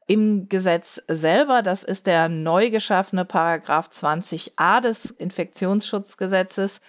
Im 0.06 0.48
Gesetz 0.48 1.00
selber, 1.08 1.62
das 1.62 1.82
ist 1.82 2.06
der 2.06 2.28
neu 2.28 2.70
geschaffene 2.70 3.24
Paragraph 3.24 3.88
20a 3.88 4.80
des 4.80 5.10
Infektionsschutzgesetzes, 5.10 6.80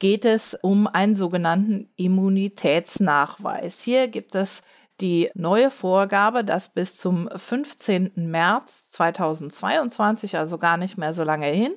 geht 0.00 0.24
es 0.24 0.54
um 0.60 0.88
einen 0.88 1.14
sogenannten 1.14 1.88
Immunitätsnachweis. 1.96 3.80
Hier 3.80 4.08
gibt 4.08 4.34
es 4.34 4.62
die 5.00 5.30
neue 5.34 5.70
Vorgabe, 5.70 6.44
dass 6.44 6.68
bis 6.68 6.98
zum 6.98 7.28
15. 7.34 8.12
März 8.16 8.90
2022, 8.90 10.36
also 10.36 10.58
gar 10.58 10.76
nicht 10.76 10.98
mehr 10.98 11.12
so 11.12 11.24
lange 11.24 11.46
hin, 11.46 11.74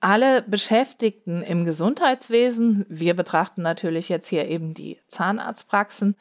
alle 0.00 0.42
Beschäftigten 0.42 1.42
im 1.42 1.64
Gesundheitswesen, 1.64 2.84
wir 2.88 3.14
betrachten 3.14 3.62
natürlich 3.62 4.08
jetzt 4.08 4.28
hier 4.28 4.48
eben 4.48 4.74
die 4.74 5.00
Zahnarztpraxen, 5.08 6.16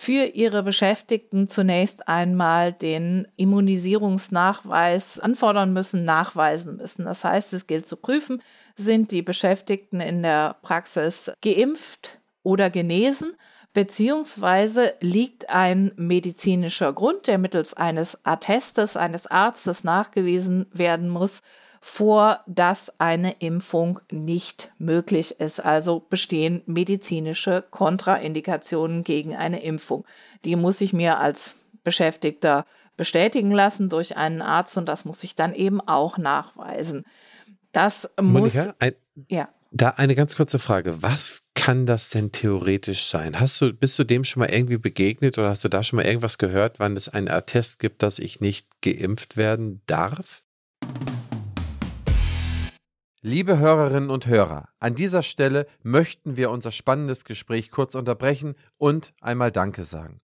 für 0.00 0.26
ihre 0.26 0.62
Beschäftigten 0.62 1.48
zunächst 1.48 2.06
einmal 2.06 2.72
den 2.72 3.26
Immunisierungsnachweis 3.34 5.18
anfordern 5.18 5.72
müssen, 5.72 6.04
nachweisen 6.04 6.76
müssen. 6.76 7.04
Das 7.04 7.24
heißt, 7.24 7.52
es 7.52 7.66
gilt 7.66 7.84
zu 7.84 7.96
prüfen, 7.96 8.40
sind 8.76 9.10
die 9.10 9.22
Beschäftigten 9.22 10.00
in 10.00 10.22
der 10.22 10.54
Praxis 10.62 11.32
geimpft 11.42 12.20
oder 12.44 12.70
genesen, 12.70 13.32
beziehungsweise 13.72 14.94
liegt 15.00 15.50
ein 15.50 15.90
medizinischer 15.96 16.92
Grund, 16.92 17.26
der 17.26 17.38
mittels 17.38 17.74
eines 17.74 18.24
Attestes 18.24 18.96
eines 18.96 19.26
Arztes 19.26 19.82
nachgewiesen 19.82 20.66
werden 20.72 21.08
muss, 21.08 21.42
vor 21.80 22.40
dass 22.46 23.00
eine 23.00 23.32
Impfung 23.38 24.00
nicht 24.10 24.72
möglich 24.78 25.40
ist. 25.40 25.60
Also 25.60 26.00
bestehen 26.00 26.62
medizinische 26.66 27.64
Kontraindikationen 27.70 29.04
gegen 29.04 29.34
eine 29.36 29.62
Impfung. 29.62 30.04
Die 30.44 30.56
muss 30.56 30.80
ich 30.80 30.92
mir 30.92 31.18
als 31.18 31.66
Beschäftigter 31.84 32.64
bestätigen 32.96 33.52
lassen 33.52 33.88
durch 33.88 34.16
einen 34.16 34.42
Arzt 34.42 34.76
und 34.76 34.88
das 34.88 35.04
muss 35.04 35.24
ich 35.24 35.34
dann 35.34 35.54
eben 35.54 35.80
auch 35.80 36.18
nachweisen. 36.18 37.04
Das 37.72 38.10
muss. 38.20 38.54
Monika, 38.54 38.74
ein, 38.78 38.94
ja. 39.28 39.48
Da 39.70 39.90
eine 39.90 40.14
ganz 40.14 40.34
kurze 40.34 40.58
Frage. 40.58 41.02
Was 41.02 41.42
kann 41.54 41.84
das 41.84 42.08
denn 42.08 42.32
theoretisch 42.32 43.08
sein? 43.08 43.38
Hast 43.38 43.60
du, 43.60 43.72
bist 43.72 43.98
du 43.98 44.04
dem 44.04 44.24
schon 44.24 44.40
mal 44.40 44.50
irgendwie 44.50 44.78
begegnet 44.78 45.36
oder 45.38 45.50
hast 45.50 45.62
du 45.62 45.68
da 45.68 45.84
schon 45.84 45.98
mal 45.98 46.06
irgendwas 46.06 46.38
gehört, 46.38 46.80
wann 46.80 46.96
es 46.96 47.08
einen 47.08 47.28
Attest 47.28 47.78
gibt, 47.78 48.02
dass 48.02 48.18
ich 48.18 48.40
nicht 48.40 48.66
geimpft 48.80 49.36
werden 49.36 49.82
darf? 49.86 50.42
Liebe 53.30 53.58
Hörerinnen 53.58 54.08
und 54.08 54.26
Hörer, 54.26 54.70
an 54.78 54.94
dieser 54.94 55.22
Stelle 55.22 55.66
möchten 55.82 56.38
wir 56.38 56.50
unser 56.50 56.72
spannendes 56.72 57.26
Gespräch 57.26 57.70
kurz 57.70 57.94
unterbrechen 57.94 58.54
und 58.78 59.12
einmal 59.20 59.52
Danke 59.52 59.84
sagen. 59.84 60.22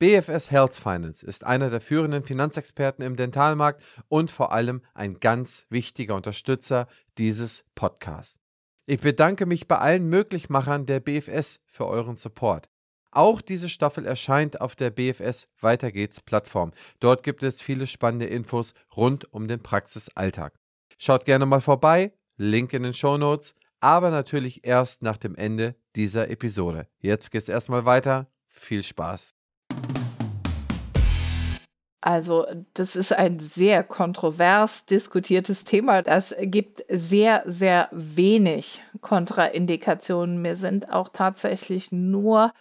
BFS 0.00 0.50
Health 0.50 0.74
Finance 0.74 1.24
ist 1.24 1.44
einer 1.44 1.70
der 1.70 1.80
führenden 1.80 2.24
Finanzexperten 2.24 3.04
im 3.04 3.14
Dentalmarkt 3.14 3.84
und 4.08 4.32
vor 4.32 4.50
allem 4.50 4.82
ein 4.94 5.20
ganz 5.20 5.66
wichtiger 5.68 6.16
Unterstützer 6.16 6.88
dieses 7.18 7.62
Podcasts. 7.76 8.40
Ich 8.86 8.98
bedanke 8.98 9.46
mich 9.46 9.68
bei 9.68 9.78
allen 9.78 10.08
Möglichmachern 10.08 10.86
der 10.86 10.98
BFS 10.98 11.60
für 11.68 11.86
euren 11.86 12.16
Support. 12.16 12.68
Auch 13.12 13.42
diese 13.42 13.68
Staffel 13.68 14.04
erscheint 14.04 14.60
auf 14.60 14.74
der 14.74 14.90
BFS 14.90 15.46
Weiter 15.60 15.92
geht's 15.92 16.20
Plattform. 16.20 16.72
Dort 16.98 17.22
gibt 17.22 17.44
es 17.44 17.62
viele 17.62 17.86
spannende 17.86 18.26
Infos 18.26 18.74
rund 18.96 19.32
um 19.32 19.46
den 19.46 19.62
Praxisalltag. 19.62 20.58
Schaut 20.98 21.24
gerne 21.24 21.46
mal 21.46 21.60
vorbei, 21.60 22.12
Link 22.40 22.72
in 22.72 22.84
den 22.84 22.94
Show 22.94 23.18
Notes, 23.18 23.54
aber 23.80 24.10
natürlich 24.10 24.66
erst 24.66 25.02
nach 25.02 25.18
dem 25.18 25.34
Ende 25.34 25.74
dieser 25.94 26.30
Episode. 26.30 26.86
Jetzt 26.98 27.30
geht's 27.30 27.50
erstmal 27.50 27.84
weiter. 27.84 28.28
Viel 28.48 28.82
Spaß. 28.82 29.34
Also 32.00 32.46
das 32.72 32.96
ist 32.96 33.12
ein 33.12 33.40
sehr 33.40 33.84
kontrovers 33.84 34.86
diskutiertes 34.86 35.64
Thema. 35.64 36.00
Das 36.00 36.34
gibt 36.40 36.82
sehr, 36.88 37.42
sehr 37.44 37.90
wenig 37.92 38.80
Kontraindikationen. 39.02 40.40
Mir 40.40 40.54
sind 40.54 40.90
auch 40.90 41.10
tatsächlich 41.10 41.92
nur 41.92 42.54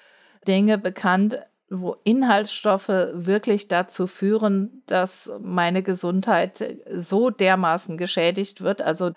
Dinge 0.45 0.77
bekannt, 0.77 1.39
wo 1.69 1.95
Inhaltsstoffe 2.03 2.89
wirklich 3.13 3.69
dazu 3.69 4.07
führen, 4.07 4.83
dass 4.87 5.31
meine 5.39 5.83
Gesundheit 5.83 6.81
so 6.91 7.29
dermaßen 7.29 7.95
geschädigt 7.95 8.61
wird. 8.61 8.81
Also 8.81 9.11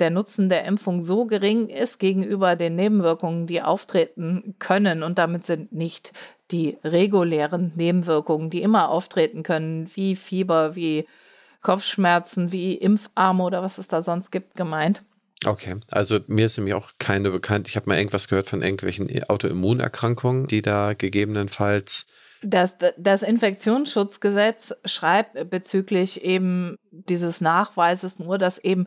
der 0.00 0.10
Nutzen 0.10 0.48
der 0.48 0.64
Impfung 0.64 1.02
so 1.02 1.26
gering 1.26 1.68
ist 1.68 1.98
gegenüber 1.98 2.56
den 2.56 2.76
Nebenwirkungen, 2.76 3.46
die 3.46 3.62
auftreten 3.62 4.54
können. 4.58 5.02
Und 5.02 5.18
damit 5.18 5.44
sind 5.44 5.72
nicht 5.72 6.12
die 6.50 6.78
regulären 6.84 7.72
Nebenwirkungen, 7.76 8.50
die 8.50 8.62
immer 8.62 8.88
auftreten 8.88 9.42
können, 9.42 9.90
wie 9.94 10.16
Fieber, 10.16 10.76
wie 10.76 11.06
Kopfschmerzen, 11.62 12.52
wie 12.52 12.74
Impfarme 12.74 13.42
oder 13.42 13.62
was 13.62 13.78
es 13.78 13.88
da 13.88 14.02
sonst 14.02 14.30
gibt, 14.30 14.56
gemeint. 14.56 15.02
Okay, 15.44 15.76
also 15.90 16.20
mir 16.26 16.46
ist 16.46 16.56
nämlich 16.56 16.74
auch 16.74 16.92
keine 16.98 17.30
bekannt. 17.30 17.68
Ich 17.68 17.76
habe 17.76 17.88
mal 17.88 17.98
irgendwas 17.98 18.28
gehört 18.28 18.48
von 18.48 18.62
irgendwelchen 18.62 19.08
Autoimmunerkrankungen, 19.28 20.46
die 20.46 20.62
da 20.62 20.94
gegebenenfalls. 20.94 22.06
Das, 22.42 22.76
das 22.96 23.22
Infektionsschutzgesetz 23.22 24.74
schreibt 24.84 25.50
bezüglich 25.50 26.24
eben 26.24 26.76
dieses 26.90 27.40
Nachweises 27.40 28.18
nur, 28.18 28.38
dass 28.38 28.58
eben 28.58 28.86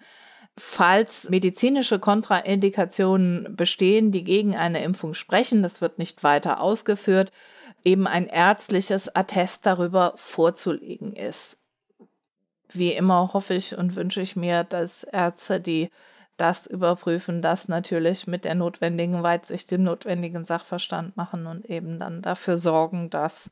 falls 0.57 1.29
medizinische 1.29 1.99
Kontraindikationen 1.99 3.55
bestehen, 3.55 4.11
die 4.11 4.23
gegen 4.23 4.55
eine 4.55 4.83
Impfung 4.83 5.13
sprechen, 5.13 5.63
das 5.63 5.81
wird 5.81 5.99
nicht 5.99 6.23
weiter 6.23 6.61
ausgeführt, 6.61 7.31
eben 7.83 8.07
ein 8.07 8.27
ärztliches 8.27 9.13
Attest 9.15 9.65
darüber 9.65 10.13
vorzulegen 10.15 11.13
ist. 11.13 11.57
Wie 12.71 12.93
immer 12.93 13.33
hoffe 13.33 13.53
ich 13.53 13.77
und 13.77 13.95
wünsche 13.95 14.21
ich 14.21 14.35
mir, 14.35 14.63
dass 14.63 15.03
Ärzte, 15.03 15.59
die 15.61 15.89
das 16.37 16.67
überprüfen, 16.67 17.41
das 17.41 17.67
natürlich 17.67 18.27
mit 18.27 18.43
der 18.43 18.55
notwendigen 18.55 19.23
Weitsicht, 19.23 19.71
dem 19.71 19.83
notwendigen 19.83 20.43
Sachverstand 20.43 21.15
machen 21.15 21.47
und 21.47 21.65
eben 21.69 21.99
dann 21.99 22.21
dafür 22.21 22.57
sorgen, 22.57 23.09
dass 23.09 23.49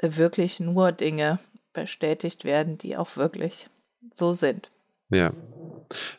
wirklich 0.00 0.60
nur 0.60 0.92
Dinge 0.92 1.38
bestätigt 1.72 2.44
werden, 2.44 2.78
die 2.78 2.96
auch 2.96 3.16
wirklich 3.16 3.68
so 4.12 4.32
sind. 4.32 4.70
Ja. 5.10 5.32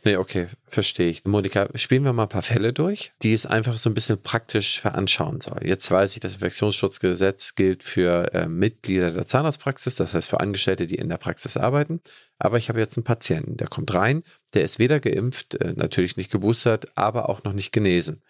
Nee, 0.04 0.18
okay, 0.18 0.48
verstehe 0.68 1.10
ich. 1.10 1.26
Monika, 1.26 1.68
spielen 1.76 2.04
wir 2.04 2.14
mal 2.14 2.24
ein 2.24 2.30
paar 2.30 2.42
Fälle 2.42 2.72
durch, 2.72 3.12
die 3.22 3.34
es 3.34 3.46
einfach 3.46 3.76
so 3.76 3.90
ein 3.90 3.94
bisschen 3.94 4.22
praktisch 4.22 4.80
veranschauen 4.80 5.42
soll. 5.42 5.66
Jetzt 5.66 5.90
weiß 5.90 6.14
ich, 6.14 6.20
das 6.20 6.36
Infektionsschutzgesetz 6.36 7.56
gilt 7.56 7.84
für 7.84 8.34
äh, 8.34 8.48
Mitglieder 8.48 9.12
der 9.12 9.26
Zahnarztpraxis, 9.26 9.96
das 9.96 10.14
heißt 10.14 10.30
für 10.30 10.40
Angestellte, 10.40 10.88
die 10.88 10.96
in 10.96 11.10
der 11.10 11.18
Praxis 11.18 11.58
arbeiten. 11.58 12.02
Aber 12.38 12.58
ich 12.58 12.70
habe 12.70 12.80
jetzt 12.80 12.98
einen 12.98 13.04
Patienten, 13.04 13.58
der 13.58 13.68
kommt 13.68 13.94
rein, 13.94 14.24
der 14.54 14.64
ist 14.64 14.80
weder 14.80 15.00
geimpft, 15.00 15.56
äh, 15.56 15.74
natürlich 15.76 16.16
nicht 16.18 16.32
geboostert, 16.32 16.96
aber 16.96 17.30
auch 17.30 17.44
noch 17.44 17.54
nicht 17.54 17.72
genesen. 17.72 18.22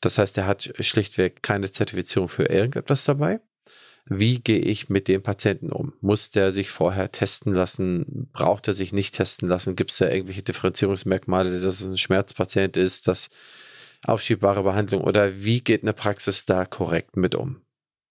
Das 0.00 0.18
heißt, 0.18 0.36
er 0.38 0.46
hat 0.46 0.72
schlichtweg 0.80 1.42
keine 1.42 1.70
Zertifizierung 1.70 2.28
für 2.28 2.44
irgendetwas 2.44 3.04
dabei 3.04 3.40
wie 4.04 4.40
gehe 4.40 4.58
ich 4.58 4.88
mit 4.88 5.08
dem 5.08 5.22
Patienten 5.22 5.70
um? 5.70 5.92
Muss 6.00 6.30
der 6.30 6.52
sich 6.52 6.70
vorher 6.70 7.12
testen 7.12 7.54
lassen? 7.54 8.28
Braucht 8.32 8.68
er 8.68 8.74
sich 8.74 8.92
nicht 8.92 9.14
testen 9.14 9.48
lassen? 9.48 9.76
Gibt 9.76 9.92
es 9.92 9.98
da 9.98 10.08
irgendwelche 10.08 10.42
Differenzierungsmerkmale, 10.42 11.60
dass 11.60 11.80
es 11.80 11.86
ein 11.86 11.98
Schmerzpatient 11.98 12.76
ist, 12.76 13.06
das 13.08 13.28
aufschiebbare 14.04 14.64
Behandlung 14.64 15.02
oder 15.02 15.44
wie 15.44 15.60
geht 15.60 15.82
eine 15.82 15.92
Praxis 15.92 16.44
da 16.44 16.64
korrekt 16.64 17.16
mit 17.16 17.34
um? 17.34 17.62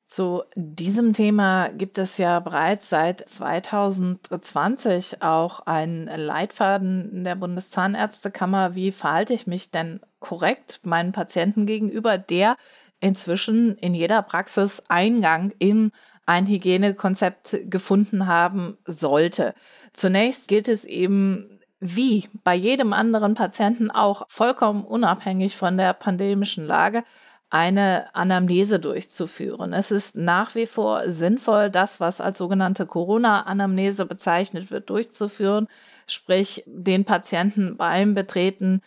Zu 0.06 0.44
diesem 0.56 1.14
Thema 1.14 1.70
gibt 1.70 1.98
es 1.98 2.18
ja 2.18 2.42
bereits 2.42 2.90
seit 2.90 3.28
2020 3.30 5.22
auch 5.22 5.62
einen 5.62 6.08
Leitfaden 6.08 7.24
der 7.24 7.36
Bundeszahnärztekammer. 7.36 8.76
Wie 8.76 8.92
verhalte 8.92 9.34
ich 9.34 9.48
mich 9.48 9.72
denn 9.72 10.02
korrekt 10.20 10.82
meinen 10.86 11.14
Patienten 11.14 11.66
gegenüber, 11.66 12.18
der 12.18 12.58
inzwischen 13.02 13.76
in 13.76 13.94
jeder 13.94 14.22
Praxis 14.22 14.84
Eingang 14.88 15.52
in 15.60 15.92
ein 16.26 16.48
Hygienekonzept 16.48 17.58
gefunden 17.70 18.28
haben 18.28 18.78
sollte. 18.86 19.54
Zunächst 19.92 20.48
gilt 20.48 20.70
es 20.70 20.86
eben 20.86 21.60
wie 21.82 22.30
bei 22.44 22.56
jedem 22.56 22.94
anderen 22.94 23.34
Patienten 23.34 23.92
auch 23.92 24.24
vollkommen 24.30 24.86
unabhängig 24.86 25.58
von 25.58 25.78
der 25.78 25.94
pandemischen 25.94 26.66
Lage 26.66 27.04
eine 27.50 28.16
Anamnese 28.16 28.80
durchzuführen. 28.80 29.74
Es 29.74 29.92
ist 29.92 30.16
nach 30.16 30.56
wie 30.56 30.66
vor 30.66 31.10
sinnvoll, 31.10 31.70
das, 31.70 32.00
was 32.00 32.22
als 32.22 32.38
sogenannte 32.38 32.86
Corona-Anamnese 32.86 34.06
bezeichnet 34.06 34.72
wird, 34.72 34.90
durchzuführen, 34.90 35.68
sprich 36.08 36.64
den 36.66 37.04
Patienten 37.04 37.76
beim 37.76 38.14
Betreten 38.14 38.82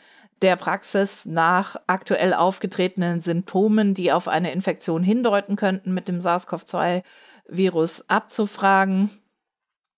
der 0.44 0.56
Praxis 0.56 1.24
nach 1.24 1.76
aktuell 1.86 2.34
aufgetretenen 2.34 3.22
Symptomen, 3.22 3.94
die 3.94 4.12
auf 4.12 4.28
eine 4.28 4.52
Infektion 4.52 5.02
hindeuten 5.02 5.56
könnten, 5.56 5.94
mit 5.94 6.06
dem 6.06 6.20
SARS-CoV-2-Virus 6.20 8.10
abzufragen 8.10 9.10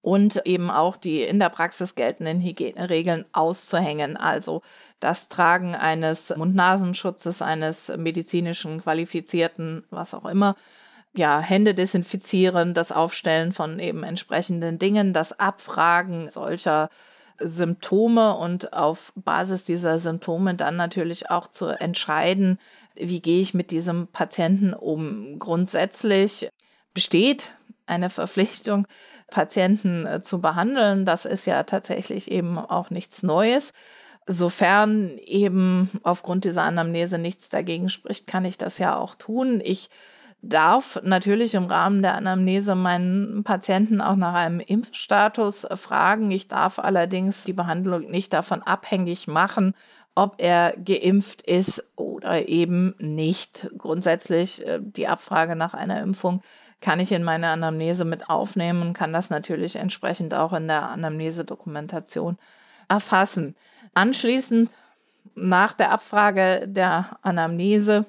und 0.03 0.47
eben 0.47 0.71
auch 0.71 0.95
die 0.95 1.23
in 1.23 1.41
der 1.41 1.49
Praxis 1.49 1.97
geltenden 1.97 2.41
Hygieneregeln 2.41 3.25
auszuhängen. 3.33 4.17
Also 4.17 4.63
das 5.01 5.29
Tragen 5.29 5.75
eines 5.75 6.33
Mund-Nasenschutzes, 6.37 7.43
eines 7.43 7.89
medizinischen 7.97 8.81
qualifizierten, 8.81 9.85
was 9.91 10.15
auch 10.15 10.27
immer, 10.27 10.55
ja, 11.17 11.41
Hände 11.41 11.75
desinfizieren, 11.75 12.73
das 12.73 12.93
Aufstellen 12.93 13.53
von 13.53 13.81
eben 13.81 14.05
entsprechenden 14.05 14.79
Dingen, 14.79 15.13
das 15.13 15.41
Abfragen 15.41 16.29
solcher 16.29 16.89
Symptome 17.40 18.35
und 18.37 18.72
auf 18.72 19.12
Basis 19.14 19.64
dieser 19.64 19.99
Symptome 19.99 20.55
dann 20.55 20.77
natürlich 20.77 21.31
auch 21.31 21.49
zu 21.49 21.66
entscheiden, 21.66 22.59
wie 22.94 23.20
gehe 23.20 23.40
ich 23.40 23.55
mit 23.55 23.70
diesem 23.70 24.09
Patienten 24.09 24.72
um. 24.75 25.38
Grundsätzlich 25.38 26.49
besteht 26.94 27.51
eine 27.87 28.11
Verpflichtung, 28.11 28.87
Patienten 29.31 30.07
äh, 30.07 30.20
zu 30.20 30.40
behandeln. 30.40 31.05
Das 31.05 31.25
ist 31.25 31.46
ja 31.46 31.62
tatsächlich 31.62 32.31
eben 32.31 32.59
auch 32.59 32.90
nichts 32.90 33.22
Neues. 33.22 33.72
Sofern 34.27 35.18
eben 35.18 35.88
aufgrund 36.03 36.44
dieser 36.44 36.64
Anamnese 36.64 37.18
nichts 37.18 37.49
dagegen 37.49 37.88
spricht, 37.88 38.27
kann 38.27 38.44
ich 38.44 38.59
das 38.59 38.79
ja 38.79 38.96
auch 38.96 39.14
tun. 39.14 39.61
Ich 39.62 39.88
darf 40.49 41.01
natürlich 41.03 41.55
im 41.55 41.67
Rahmen 41.67 42.03
der 42.03 42.15
Anamnese 42.15 42.75
meinen 42.75 43.45
Patienten 43.45 44.01
auch 44.01 44.17
nach 44.17 44.35
einem 44.35 44.61
Impfstatus 44.61 45.67
fragen. 45.75 46.31
Ich 46.31 46.49
darf 46.49 46.79
allerdings 46.79 47.45
die 47.45 47.53
Behandlung 47.53 48.11
nicht 48.11 48.33
davon 48.33 48.63
abhängig 48.63 49.27
machen, 49.27 49.75
ob 50.15 50.37
er 50.39 50.75
geimpft 50.83 51.43
ist 51.43 51.85
oder 51.95 52.49
eben 52.49 52.95
nicht. 52.99 53.69
Grundsätzlich 53.77 54.67
äh, 54.67 54.81
die 54.81 55.07
Abfrage 55.07 55.57
nach 55.57 55.75
einer 55.75 56.01
Impfung 56.01 56.41
kann 56.81 57.01
ich 57.01 57.13
in 57.13 57.23
meine 57.23 57.49
Anamnese 57.49 58.05
mit 58.05 58.31
aufnehmen 58.31 58.83
und 58.83 58.93
kann 58.95 59.13
das 59.13 59.31
natürlich 59.31 59.77
entsprechend 59.77 60.33
auch 60.35 60.53
in 60.55 60.69
der 60.69 60.89
Anamnesedokumentation 60.89 62.39
erfassen. 62.89 63.55
Anschließend 63.95 64.71
nach 65.35 65.75
der 65.75 65.93
Abfrage 65.93 66.67
der 66.67 67.19
Anamnese 67.23 68.07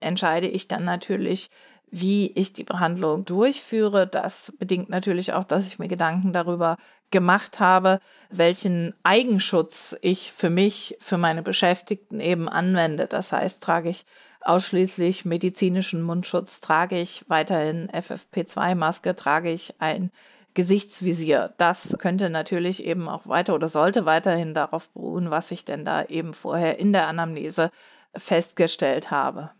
entscheide 0.00 0.46
ich 0.46 0.68
dann 0.68 0.84
natürlich, 0.84 1.50
wie 1.90 2.32
ich 2.32 2.52
die 2.52 2.64
Behandlung 2.64 3.24
durchführe. 3.24 4.06
Das 4.06 4.52
bedingt 4.58 4.88
natürlich 4.88 5.32
auch, 5.32 5.44
dass 5.44 5.66
ich 5.66 5.78
mir 5.78 5.88
Gedanken 5.88 6.32
darüber 6.32 6.76
gemacht 7.10 7.60
habe, 7.60 8.00
welchen 8.30 8.94
Eigenschutz 9.02 9.96
ich 10.02 10.32
für 10.32 10.50
mich, 10.50 10.96
für 11.00 11.18
meine 11.18 11.42
Beschäftigten 11.42 12.20
eben 12.20 12.48
anwende. 12.48 13.06
Das 13.06 13.32
heißt, 13.32 13.62
trage 13.62 13.88
ich 13.88 14.04
ausschließlich 14.42 15.24
medizinischen 15.24 16.02
Mundschutz, 16.02 16.60
trage 16.60 17.00
ich 17.00 17.24
weiterhin 17.28 17.88
FFP2-Maske, 17.90 19.16
trage 19.16 19.50
ich 19.50 19.74
ein 19.80 20.10
Gesichtsvisier. 20.54 21.54
Das 21.58 21.96
könnte 21.98 22.30
natürlich 22.30 22.84
eben 22.84 23.08
auch 23.08 23.26
weiter 23.26 23.54
oder 23.54 23.68
sollte 23.68 24.06
weiterhin 24.06 24.54
darauf 24.54 24.88
beruhen, 24.88 25.30
was 25.30 25.50
ich 25.50 25.64
denn 25.64 25.84
da 25.84 26.04
eben 26.04 26.34
vorher 26.34 26.78
in 26.78 26.92
der 26.92 27.06
Anamnese 27.06 27.70
festgestellt 28.16 29.10
habe. 29.10 29.50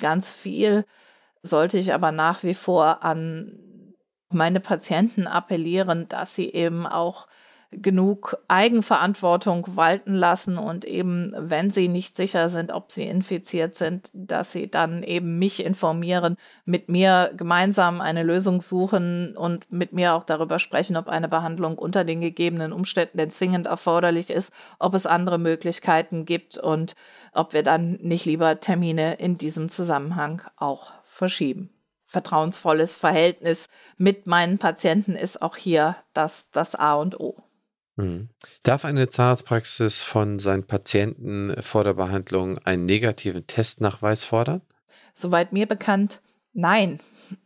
Ganz 0.00 0.32
viel 0.32 0.84
sollte 1.44 1.78
ich 1.78 1.92
aber 1.92 2.10
nach 2.10 2.42
wie 2.42 2.54
vor 2.54 3.04
an 3.04 3.94
meine 4.30 4.60
Patienten 4.60 5.26
appellieren, 5.26 6.08
dass 6.08 6.34
sie 6.34 6.50
eben 6.50 6.86
auch 6.86 7.28
genug 7.80 8.36
Eigenverantwortung 8.48 9.76
walten 9.76 10.14
lassen 10.14 10.58
und 10.58 10.84
eben, 10.84 11.34
wenn 11.36 11.70
sie 11.70 11.88
nicht 11.88 12.16
sicher 12.16 12.48
sind, 12.48 12.72
ob 12.72 12.90
sie 12.92 13.04
infiziert 13.04 13.74
sind, 13.74 14.10
dass 14.12 14.52
sie 14.52 14.70
dann 14.70 15.02
eben 15.02 15.38
mich 15.38 15.64
informieren, 15.64 16.36
mit 16.64 16.88
mir 16.88 17.32
gemeinsam 17.36 18.00
eine 18.00 18.22
Lösung 18.22 18.60
suchen 18.60 19.36
und 19.36 19.72
mit 19.72 19.92
mir 19.92 20.14
auch 20.14 20.24
darüber 20.24 20.58
sprechen, 20.58 20.96
ob 20.96 21.08
eine 21.08 21.28
Behandlung 21.28 21.78
unter 21.78 22.04
den 22.04 22.20
gegebenen 22.20 22.72
Umständen 22.72 23.18
denn 23.18 23.30
zwingend 23.30 23.66
erforderlich 23.66 24.30
ist, 24.30 24.52
ob 24.78 24.94
es 24.94 25.06
andere 25.06 25.38
Möglichkeiten 25.38 26.24
gibt 26.24 26.58
und 26.58 26.94
ob 27.32 27.52
wir 27.52 27.62
dann 27.62 27.98
nicht 28.00 28.24
lieber 28.24 28.60
Termine 28.60 29.14
in 29.14 29.38
diesem 29.38 29.68
Zusammenhang 29.68 30.42
auch 30.56 30.92
verschieben 31.02 31.70
vertrauensvolles 32.14 32.94
Verhältnis 32.94 33.66
mit 33.98 34.28
meinen 34.28 34.58
Patienten 34.58 35.16
ist 35.16 35.42
auch 35.42 35.56
hier 35.56 35.96
das, 36.12 36.48
das 36.52 36.76
A 36.76 36.94
und 36.94 37.18
O. 37.18 37.43
Mhm. 37.96 38.28
Darf 38.62 38.84
eine 38.84 39.08
Zahnarztpraxis 39.08 40.02
von 40.02 40.38
seinen 40.38 40.66
Patienten 40.66 41.54
vor 41.62 41.84
der 41.84 41.94
Behandlung 41.94 42.58
einen 42.58 42.86
negativen 42.86 43.46
Testnachweis 43.46 44.24
fordern? 44.24 44.62
Soweit 45.14 45.52
mir 45.52 45.66
bekannt, 45.66 46.20
nein. 46.52 46.98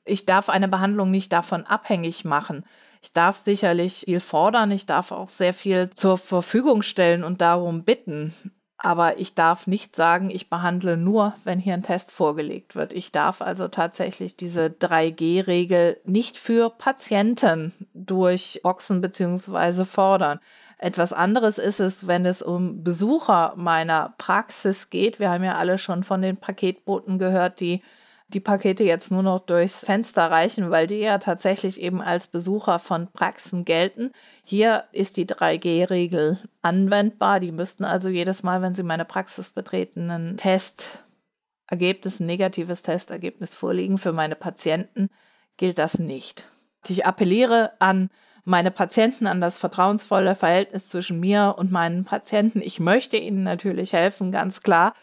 Ich 0.05 0.27
darf 0.27 0.49
eine 0.49 0.69
Behandlung 0.69 1.11
nicht 1.11 1.33
davon 1.33 1.65
abhängig 1.65 2.25
machen. 2.25 2.65
Ich 3.03 3.13
darf 3.13 3.37
sicherlich 3.37 4.05
viel 4.05 4.21
fordern, 4.21 4.71
ich 4.71 4.87
darf 4.87 5.13
auch 5.13 5.29
sehr 5.29 5.55
viel 5.55 5.91
zur 5.91 6.19
Verfügung 6.19 6.83
stellen 6.83 7.25
und 7.25 7.41
darum 7.41 7.85
bitten. 7.85 8.33
Aber 8.81 9.19
ich 9.19 9.35
darf 9.35 9.67
nicht 9.67 9.97
sagen, 9.97 10.31
ich 10.31 10.49
behandle 10.49 10.97
nur, 10.97 11.35
wenn 11.43 11.59
hier 11.59 11.75
ein 11.75 11.83
Test 11.83 12.13
vorgelegt 12.13 12.77
wird. 12.77 12.93
Ich 12.93 13.11
darf 13.11 13.43
also 13.43 13.67
tatsächlich 13.67 14.37
diese 14.37 14.67
3G-Regel 14.67 16.01
nicht 16.05 16.37
für 16.37 16.71
Patienten 16.71 17.73
durchboxen 17.95 19.01
bzw. 19.01 19.85
fordern. 19.85 20.39
Etwas 20.79 21.13
anderes 21.13 21.59
ist 21.59 21.81
es, 21.81 22.07
wenn 22.07 22.25
es 22.25 22.41
um 22.41 22.85
Besucher 22.85 23.53
meiner 23.57 24.15
Praxis 24.17 24.91
geht. 24.91 25.19
Wir 25.19 25.31
haben 25.31 25.43
ja 25.43 25.57
alle 25.57 25.79
schon 25.79 26.05
von 26.05 26.23
den 26.23 26.37
Paketboten 26.37 27.19
gehört, 27.19 27.59
die 27.59 27.83
die 28.29 28.41
Pakete 28.41 28.85
jetzt 28.85 29.11
nur 29.11 29.23
noch 29.23 29.41
durchs 29.41 29.81
Fenster 29.81 30.31
reichen, 30.31 30.71
weil 30.71 30.87
die 30.87 30.99
ja 30.99 31.19
tatsächlich 31.19 31.81
eben 31.81 32.03
als 32.03 32.29
Besucher 32.29 32.79
von 32.79 33.09
Praxen 33.11 33.65
gelten. 33.65 34.13
Hier 34.45 34.85
ist 34.93 35.17
die 35.17 35.27
3G-Regel 35.27 36.39
anwendbar. 36.61 37.41
Die 37.41 37.53
müssten 37.53 37.85
also 37.85 38.11
jedes 38.11 38.43
Mal, 38.43 38.61
wenn 38.61 38.75
sie 38.75 38.83
meine 38.83 39.07
Praxis 39.07 39.51
betreten, 39.51 40.11
ein 40.11 40.37
Testergebnis, 40.37 42.21
ein 42.21 42.27
negatives 42.27 42.83
Testergebnis 42.83 43.55
vorliegen. 43.55 43.97
Für 43.97 44.13
meine 44.13 44.37
Patienten 44.37 45.09
gilt 45.57 45.79
das 45.79 45.99
nicht. 45.99 46.45
Ich 46.87 47.07
appelliere 47.07 47.73
an 47.79 48.11
meine 48.45 48.71
Patienten, 48.71 49.27
an 49.27 49.41
das 49.43 49.59
vertrauensvolle 49.59 50.35
Verhältnis 50.35 50.89
zwischen 50.89 51.21
mir 51.21 51.57
und 51.59 51.71
meinen 51.71 52.05
Patienten. 52.05 52.63
Ich 52.63 52.81
möchte 52.81 53.19
ihnen 53.19 53.43
natürlich 53.43 53.93
helfen, 53.93 54.33
ganz 54.33 54.63
klar 54.63 54.95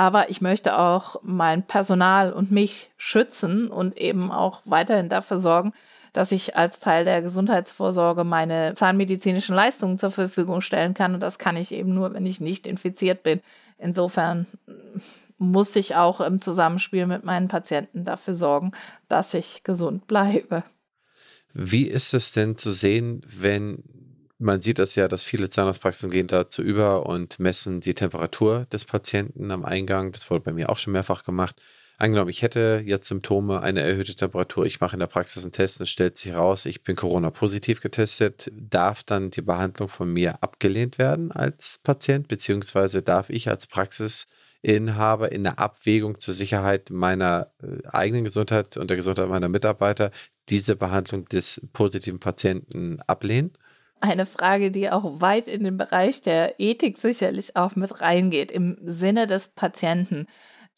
aber 0.00 0.30
ich 0.30 0.40
möchte 0.40 0.78
auch 0.78 1.16
mein 1.22 1.62
Personal 1.62 2.32
und 2.32 2.50
mich 2.50 2.90
schützen 2.96 3.68
und 3.68 3.98
eben 3.98 4.32
auch 4.32 4.62
weiterhin 4.64 5.10
dafür 5.10 5.36
sorgen, 5.36 5.74
dass 6.14 6.32
ich 6.32 6.56
als 6.56 6.80
Teil 6.80 7.04
der 7.04 7.20
Gesundheitsvorsorge 7.20 8.24
meine 8.24 8.72
zahnmedizinischen 8.72 9.54
Leistungen 9.54 9.98
zur 9.98 10.10
Verfügung 10.10 10.62
stellen 10.62 10.94
kann. 10.94 11.12
Und 11.12 11.22
das 11.22 11.38
kann 11.38 11.54
ich 11.54 11.72
eben 11.72 11.92
nur, 11.92 12.14
wenn 12.14 12.24
ich 12.24 12.40
nicht 12.40 12.66
infiziert 12.66 13.22
bin. 13.22 13.42
Insofern 13.76 14.46
muss 15.36 15.76
ich 15.76 15.96
auch 15.96 16.22
im 16.22 16.40
Zusammenspiel 16.40 17.04
mit 17.04 17.24
meinen 17.24 17.48
Patienten 17.48 18.06
dafür 18.06 18.32
sorgen, 18.32 18.72
dass 19.08 19.34
ich 19.34 19.64
gesund 19.64 20.06
bleibe. 20.06 20.64
Wie 21.52 21.84
ist 21.84 22.14
es 22.14 22.32
denn 22.32 22.56
zu 22.56 22.72
sehen, 22.72 23.20
wenn 23.26 23.84
man 24.40 24.62
sieht 24.62 24.78
das 24.78 24.94
ja, 24.94 25.06
dass 25.06 25.22
viele 25.22 25.50
Zahnarztpraxen 25.50 26.10
gehen 26.10 26.26
dazu 26.26 26.62
über 26.62 27.06
und 27.06 27.38
messen 27.38 27.80
die 27.80 27.94
Temperatur 27.94 28.66
des 28.72 28.86
Patienten 28.86 29.50
am 29.50 29.64
Eingang. 29.64 30.12
Das 30.12 30.30
wurde 30.30 30.44
bei 30.44 30.52
mir 30.52 30.70
auch 30.70 30.78
schon 30.78 30.94
mehrfach 30.94 31.24
gemacht. 31.24 31.60
Angenommen, 31.98 32.30
ich 32.30 32.40
hätte 32.40 32.82
jetzt 32.86 33.08
Symptome, 33.08 33.60
eine 33.60 33.82
erhöhte 33.82 34.14
Temperatur, 34.14 34.64
ich 34.64 34.80
mache 34.80 34.94
in 34.94 35.00
der 35.00 35.06
Praxis 35.06 35.42
einen 35.42 35.52
Test 35.52 35.82
es 35.82 35.90
stellt 35.90 36.16
sich 36.16 36.32
heraus, 36.32 36.64
ich 36.64 36.82
bin 36.82 36.96
Corona-positiv 36.96 37.82
getestet, 37.82 38.50
darf 38.54 39.02
dann 39.02 39.30
die 39.30 39.42
Behandlung 39.42 39.90
von 39.90 40.10
mir 40.10 40.42
abgelehnt 40.42 40.96
werden 40.96 41.30
als 41.30 41.78
Patient, 41.82 42.26
beziehungsweise 42.26 43.02
darf 43.02 43.28
ich 43.28 43.50
als 43.50 43.66
Praxisinhaber 43.66 45.30
in 45.30 45.44
der 45.44 45.58
Abwägung 45.58 46.18
zur 46.18 46.32
Sicherheit 46.32 46.88
meiner 46.88 47.52
äh, 47.62 47.86
eigenen 47.88 48.24
Gesundheit 48.24 48.78
und 48.78 48.88
der 48.88 48.96
Gesundheit 48.96 49.28
meiner 49.28 49.50
Mitarbeiter 49.50 50.10
diese 50.48 50.76
Behandlung 50.76 51.26
des 51.26 51.60
positiven 51.74 52.18
Patienten 52.18 53.02
ablehnen? 53.02 53.52
Eine 54.00 54.26
Frage, 54.26 54.70
die 54.70 54.90
auch 54.90 55.20
weit 55.20 55.46
in 55.46 55.64
den 55.64 55.76
Bereich 55.76 56.22
der 56.22 56.58
Ethik 56.58 56.98
sicherlich 56.98 57.56
auch 57.56 57.76
mit 57.76 58.00
reingeht. 58.00 58.50
Im 58.50 58.76
Sinne 58.84 59.26
des 59.26 59.48
Patienten 59.48 60.26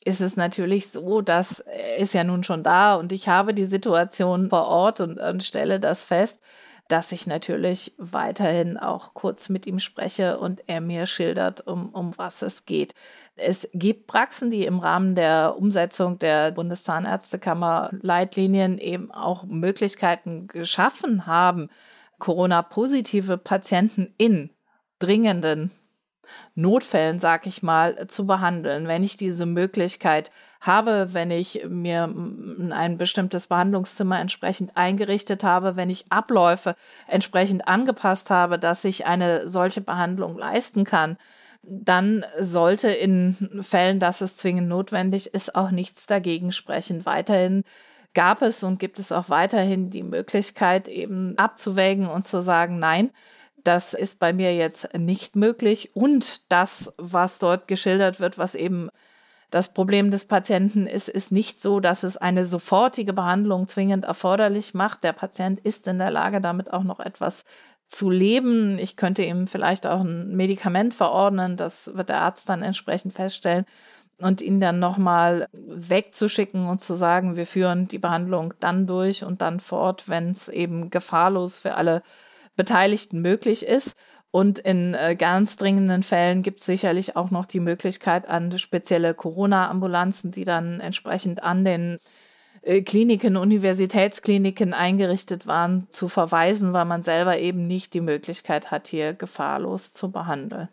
ist 0.04 0.20
es 0.20 0.36
natürlich 0.36 0.90
so, 0.90 1.20
dass 1.20 1.60
er 1.60 1.98
ist 1.98 2.14
ja 2.14 2.24
nun 2.24 2.44
schon 2.44 2.62
da 2.62 2.96
und 2.96 3.12
ich 3.12 3.28
habe 3.28 3.54
die 3.54 3.64
Situation 3.64 4.50
vor 4.50 4.66
Ort 4.66 5.00
und, 5.00 5.18
und 5.18 5.44
stelle 5.44 5.78
das 5.78 6.02
fest, 6.02 6.40
dass 6.88 7.12
ich 7.12 7.26
natürlich 7.26 7.94
weiterhin 7.96 8.76
auch 8.76 9.14
kurz 9.14 9.48
mit 9.48 9.66
ihm 9.66 9.78
spreche 9.78 10.38
und 10.38 10.62
er 10.66 10.80
mir 10.80 11.06
schildert, 11.06 11.66
um, 11.66 11.88
um 11.90 12.18
was 12.18 12.42
es 12.42 12.66
geht. 12.66 12.94
Es 13.36 13.68
gibt 13.72 14.06
Praxen, 14.06 14.50
die 14.50 14.66
im 14.66 14.78
Rahmen 14.78 15.14
der 15.14 15.56
Umsetzung 15.56 16.18
der 16.18 16.50
Bundeszahnärztekammer 16.50 17.90
Leitlinien 18.02 18.78
eben 18.78 19.10
auch 19.10 19.44
Möglichkeiten 19.44 20.48
geschaffen 20.48 21.26
haben, 21.26 21.70
Corona-positive 22.22 23.36
Patienten 23.36 24.14
in 24.16 24.50
dringenden 25.00 25.72
Notfällen, 26.54 27.18
sag 27.18 27.48
ich 27.48 27.64
mal, 27.64 28.06
zu 28.06 28.26
behandeln. 28.26 28.86
Wenn 28.86 29.02
ich 29.02 29.16
diese 29.16 29.44
Möglichkeit 29.44 30.30
habe, 30.60 31.14
wenn 31.14 31.32
ich 31.32 31.66
mir 31.68 32.04
ein 32.70 32.96
bestimmtes 32.96 33.48
Behandlungszimmer 33.48 34.20
entsprechend 34.20 34.76
eingerichtet 34.76 35.42
habe, 35.42 35.74
wenn 35.74 35.90
ich 35.90 36.12
Abläufe 36.12 36.76
entsprechend 37.08 37.66
angepasst 37.66 38.30
habe, 38.30 38.56
dass 38.56 38.84
ich 38.84 39.04
eine 39.04 39.48
solche 39.48 39.80
Behandlung 39.80 40.38
leisten 40.38 40.84
kann, 40.84 41.16
dann 41.64 42.24
sollte 42.38 42.88
in 42.88 43.34
Fällen, 43.62 43.98
dass 43.98 44.20
es 44.20 44.36
zwingend 44.36 44.68
notwendig 44.68 45.34
ist, 45.34 45.56
auch 45.56 45.72
nichts 45.72 46.06
dagegen 46.06 46.52
sprechen, 46.52 47.04
weiterhin 47.04 47.64
gab 48.14 48.42
es 48.42 48.62
und 48.62 48.78
gibt 48.78 48.98
es 48.98 49.12
auch 49.12 49.28
weiterhin 49.28 49.90
die 49.90 50.02
Möglichkeit, 50.02 50.88
eben 50.88 51.36
abzuwägen 51.38 52.06
und 52.06 52.26
zu 52.26 52.42
sagen, 52.42 52.78
nein, 52.78 53.10
das 53.64 53.94
ist 53.94 54.18
bei 54.18 54.32
mir 54.32 54.54
jetzt 54.54 54.96
nicht 54.96 55.36
möglich. 55.36 55.94
Und 55.94 56.50
das, 56.50 56.92
was 56.98 57.38
dort 57.38 57.68
geschildert 57.68 58.20
wird, 58.20 58.38
was 58.38 58.54
eben 58.54 58.90
das 59.50 59.72
Problem 59.74 60.10
des 60.10 60.26
Patienten 60.26 60.86
ist, 60.86 61.08
ist 61.08 61.30
nicht 61.30 61.60
so, 61.60 61.78
dass 61.78 62.02
es 62.02 62.16
eine 62.16 62.44
sofortige 62.44 63.12
Behandlung 63.12 63.68
zwingend 63.68 64.04
erforderlich 64.04 64.74
macht. 64.74 65.04
Der 65.04 65.12
Patient 65.12 65.60
ist 65.60 65.86
in 65.88 65.98
der 65.98 66.10
Lage, 66.10 66.40
damit 66.40 66.72
auch 66.72 66.84
noch 66.84 67.00
etwas 67.00 67.44
zu 67.86 68.08
leben. 68.08 68.78
Ich 68.78 68.96
könnte 68.96 69.22
ihm 69.22 69.46
vielleicht 69.46 69.86
auch 69.86 70.00
ein 70.00 70.34
Medikament 70.34 70.94
verordnen. 70.94 71.58
Das 71.58 71.90
wird 71.94 72.08
der 72.08 72.22
Arzt 72.22 72.48
dann 72.48 72.62
entsprechend 72.62 73.12
feststellen 73.12 73.66
und 74.22 74.40
ihn 74.40 74.60
dann 74.60 74.78
nochmal 74.78 75.48
wegzuschicken 75.52 76.66
und 76.66 76.80
zu 76.80 76.94
sagen, 76.94 77.36
wir 77.36 77.46
führen 77.46 77.88
die 77.88 77.98
Behandlung 77.98 78.54
dann 78.60 78.86
durch 78.86 79.24
und 79.24 79.42
dann 79.42 79.60
fort, 79.60 80.08
wenn 80.08 80.30
es 80.30 80.48
eben 80.48 80.90
gefahrlos 80.90 81.58
für 81.58 81.74
alle 81.74 82.02
Beteiligten 82.56 83.20
möglich 83.20 83.66
ist. 83.66 83.94
Und 84.30 84.58
in 84.58 84.94
äh, 84.94 85.14
ganz 85.14 85.56
dringenden 85.56 86.02
Fällen 86.02 86.42
gibt 86.42 86.58
es 86.60 86.64
sicherlich 86.64 87.16
auch 87.16 87.30
noch 87.30 87.44
die 87.44 87.60
Möglichkeit 87.60 88.26
an 88.28 88.58
spezielle 88.58 89.12
Corona-Ambulanzen, 89.12 90.30
die 90.30 90.44
dann 90.44 90.80
entsprechend 90.80 91.42
an 91.42 91.66
den 91.66 91.98
äh, 92.62 92.80
Kliniken, 92.80 93.36
Universitätskliniken 93.36 94.72
eingerichtet 94.72 95.46
waren, 95.46 95.86
zu 95.90 96.08
verweisen, 96.08 96.72
weil 96.72 96.86
man 96.86 97.02
selber 97.02 97.38
eben 97.38 97.66
nicht 97.66 97.92
die 97.92 98.00
Möglichkeit 98.00 98.70
hat, 98.70 98.88
hier 98.88 99.12
gefahrlos 99.12 99.92
zu 99.92 100.10
behandeln. 100.10 100.68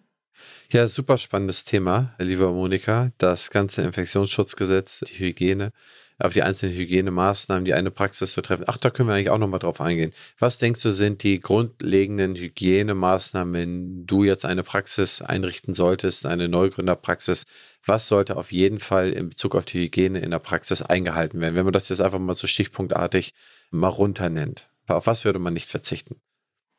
Ja, 0.71 0.87
super 0.87 1.17
spannendes 1.17 1.63
Thema, 1.63 2.13
liebe 2.19 2.47
Monika. 2.47 3.11
Das 3.17 3.49
ganze 3.49 3.81
Infektionsschutzgesetz, 3.81 4.99
die 4.99 5.19
Hygiene, 5.19 5.71
auf 6.19 6.33
die 6.33 6.43
einzelnen 6.43 6.75
Hygienemaßnahmen, 6.75 7.65
die 7.65 7.73
eine 7.73 7.91
Praxis 7.91 8.33
zu 8.33 8.41
treffen. 8.41 8.65
Ach, 8.67 8.77
da 8.77 8.89
können 8.89 9.07
wir 9.09 9.15
eigentlich 9.15 9.29
auch 9.29 9.37
nochmal 9.37 9.59
drauf 9.59 9.79
eingehen. 9.79 10.13
Was 10.37 10.57
denkst 10.57 10.81
du, 10.83 10.91
sind 10.91 11.23
die 11.23 11.39
grundlegenden 11.39 12.35
Hygienemaßnahmen, 12.35 13.53
wenn 13.53 14.05
du 14.05 14.25
jetzt 14.25 14.45
eine 14.45 14.63
Praxis 14.63 15.21
einrichten 15.21 15.73
solltest, 15.73 16.25
eine 16.25 16.49
Neugründerpraxis? 16.49 17.45
Was 17.85 18.07
sollte 18.07 18.35
auf 18.35 18.51
jeden 18.51 18.79
Fall 18.79 19.11
in 19.11 19.29
Bezug 19.29 19.55
auf 19.55 19.65
die 19.65 19.85
Hygiene 19.85 20.19
in 20.19 20.31
der 20.31 20.39
Praxis 20.39 20.81
eingehalten 20.81 21.39
werden? 21.39 21.55
Wenn 21.55 21.65
man 21.65 21.73
das 21.73 21.89
jetzt 21.89 22.01
einfach 22.01 22.19
mal 22.19 22.35
so 22.35 22.47
stichpunktartig 22.47 23.33
mal 23.71 23.87
runternennt. 23.87 24.69
Auf 24.87 25.07
was 25.07 25.23
würde 25.23 25.39
man 25.39 25.53
nicht 25.53 25.69
verzichten? 25.69 26.21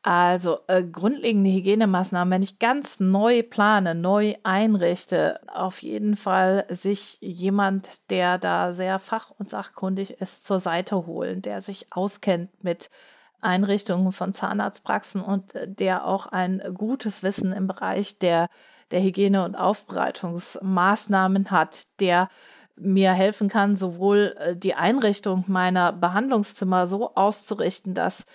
Also 0.03 0.59
äh, 0.65 0.83
grundlegende 0.83 1.51
Hygienemaßnahmen, 1.51 2.31
wenn 2.31 2.41
ich 2.41 2.57
ganz 2.57 2.99
neu 2.99 3.43
plane, 3.43 3.93
neu 3.93 4.33
einrichte, 4.41 5.39
auf 5.47 5.83
jeden 5.83 6.15
Fall 6.15 6.65
sich 6.69 7.19
jemand, 7.21 8.09
der 8.09 8.39
da 8.39 8.73
sehr 8.73 8.97
fach- 8.97 9.29
und 9.37 9.47
sachkundig 9.47 10.19
ist, 10.19 10.45
zur 10.45 10.59
Seite 10.59 11.05
holen, 11.05 11.43
der 11.43 11.61
sich 11.61 11.85
auskennt 11.91 12.63
mit 12.63 12.89
Einrichtungen 13.41 14.11
von 14.11 14.33
Zahnarztpraxen 14.33 15.21
und 15.21 15.53
äh, 15.53 15.67
der 15.67 16.05
auch 16.05 16.25
ein 16.25 16.63
gutes 16.75 17.21
Wissen 17.21 17.53
im 17.53 17.67
Bereich 17.67 18.17
der, 18.17 18.47
der 18.89 19.01
Hygiene- 19.01 19.45
und 19.45 19.55
Aufbereitungsmaßnahmen 19.55 21.51
hat, 21.51 21.99
der 21.99 22.27
mir 22.75 23.13
helfen 23.13 23.49
kann, 23.49 23.75
sowohl 23.75 24.35
äh, 24.39 24.55
die 24.55 24.73
Einrichtung 24.73 25.43
meiner 25.47 25.91
Behandlungszimmer 25.91 26.87
so 26.87 27.13
auszurichten, 27.13 27.93
dass 27.93 28.25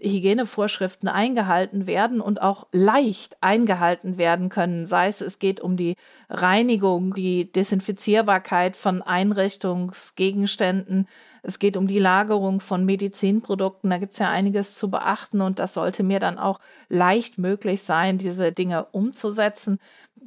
Hygienevorschriften 0.00 1.08
eingehalten 1.08 1.86
werden 1.86 2.20
und 2.20 2.42
auch 2.42 2.66
leicht 2.72 3.36
eingehalten 3.40 4.18
werden 4.18 4.48
können. 4.48 4.86
Sei 4.86 5.06
es, 5.08 5.20
es 5.20 5.38
geht 5.38 5.60
um 5.60 5.76
die 5.76 5.94
Reinigung, 6.28 7.14
die 7.14 7.50
Desinfizierbarkeit 7.50 8.76
von 8.76 9.02
Einrichtungsgegenständen, 9.02 11.06
es 11.42 11.58
geht 11.58 11.76
um 11.76 11.86
die 11.86 11.98
Lagerung 11.98 12.60
von 12.60 12.86
Medizinprodukten. 12.86 13.90
Da 13.90 13.98
gibt 13.98 14.12
es 14.12 14.18
ja 14.18 14.30
einiges 14.30 14.76
zu 14.76 14.90
beachten 14.90 15.42
und 15.42 15.58
das 15.58 15.74
sollte 15.74 16.02
mir 16.02 16.18
dann 16.18 16.38
auch 16.38 16.58
leicht 16.88 17.38
möglich 17.38 17.82
sein, 17.82 18.16
diese 18.16 18.50
Dinge 18.50 18.86
umzusetzen 18.92 19.78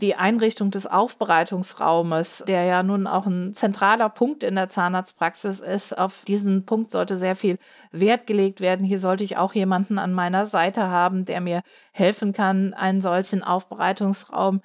die 0.02 0.16
Einrichtung 0.16 0.72
des 0.72 0.88
Aufbereitungsraumes, 0.88 2.44
der 2.48 2.64
ja 2.64 2.84
nun 2.84 3.08
auch 3.08 3.26
ein 3.26 3.54
zentraler 3.54 4.10
Punkt 4.10 4.44
in 4.44 4.56
der 4.56 4.70
Zahnarztpraxis 4.70 5.60
ist, 5.60 5.98
auf 5.98 6.24
diesen 6.26 6.66
Punkt 6.66 6.92
sollte 6.92 7.16
sehr 7.16 7.36
viel 7.36 7.58
Wert 7.92 8.28
gelegt 8.28 8.62
werden. 8.62 8.86
Hier 8.86 9.00
sollte 9.00 9.24
ich 9.24 9.38
auch 9.38 9.54
jemanden 9.54 9.98
an 10.00 10.14
meiner 10.14 10.46
Seite 10.46 10.88
haben, 10.88 11.26
der 11.26 11.42
mir 11.42 11.62
helfen 11.92 12.34
kann, 12.34 12.74
einen 12.74 13.02
solchen 13.02 13.44
Aufbereitungsraum 13.44 14.62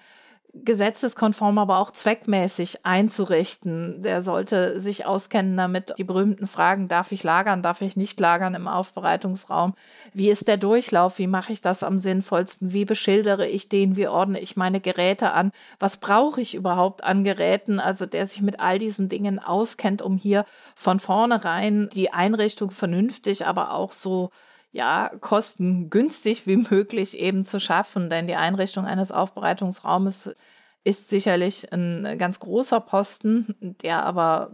gesetzeskonform, 0.55 1.57
aber 1.59 1.79
auch 1.79 1.91
zweckmäßig 1.91 2.85
einzurichten. 2.85 4.03
Der 4.03 4.21
sollte 4.21 4.79
sich 4.79 5.07
auskennen 5.07 5.57
damit. 5.57 5.95
Die 5.97 6.05
berühmten 6.05 6.47
Fragen, 6.47 6.89
darf 6.89 7.11
ich 7.11 7.23
lagern, 7.23 7.63
darf 7.63 7.81
ich 7.81 7.97
nicht 7.97 8.21
lagern 8.21 8.55
im 8.55 8.69
Aufbereitungsraum? 8.69 9.75
Wie 10.13 10.29
ist 10.29 10.49
der 10.49 10.59
Durchlauf? 10.59 11.19
Wie 11.19 11.27
mache 11.27 11.55
ich 11.55 11.63
das 11.63 11.83
am 11.83 11.99
sinnvollsten? 11.99 12.75
Wie 12.75 12.85
beschildere 12.85 13.49
ich 13.49 13.71
den? 13.71 13.97
Wie 13.97 14.09
ordne 14.09 14.41
ich 14.41 14.57
meine 14.57 14.81
Geräte 14.81 15.33
an? 15.33 15.53
Was 15.79 15.97
brauche 15.97 16.43
ich 16.43 16.55
überhaupt 16.55 17.03
an 17.03 17.25
Geräten? 17.25 17.81
Also 17.81 18.05
der 18.05 18.27
sich 18.27 18.43
mit 18.43 18.61
all 18.61 18.79
diesen 18.79 19.09
Dingen 19.09 19.39
auskennt, 19.39 20.03
um 20.03 20.19
hier 20.19 20.45
von 20.75 21.01
vornherein 21.01 21.89
die 21.95 22.13
Einrichtung 22.13 22.71
vernünftig, 22.71 23.47
aber 23.47 23.73
auch 23.73 23.93
so 23.93 24.31
ja, 24.73 25.11
kostengünstig 25.21 26.47
wie 26.47 26.57
möglich 26.57 27.19
eben 27.19 27.45
zu 27.45 27.61
schaffen. 27.61 28.11
Denn 28.11 28.27
die 28.27 28.37
Einrichtung 28.37 28.87
eines 28.87 29.13
Aufbereitungsraumes 29.13 30.35
ist 30.83 31.09
sicherlich 31.11 31.73
ein 31.73 32.17
ganz 32.19 32.41
großer 32.41 32.81
Posten, 32.81 33.55
der 33.83 34.05
aber 34.05 34.51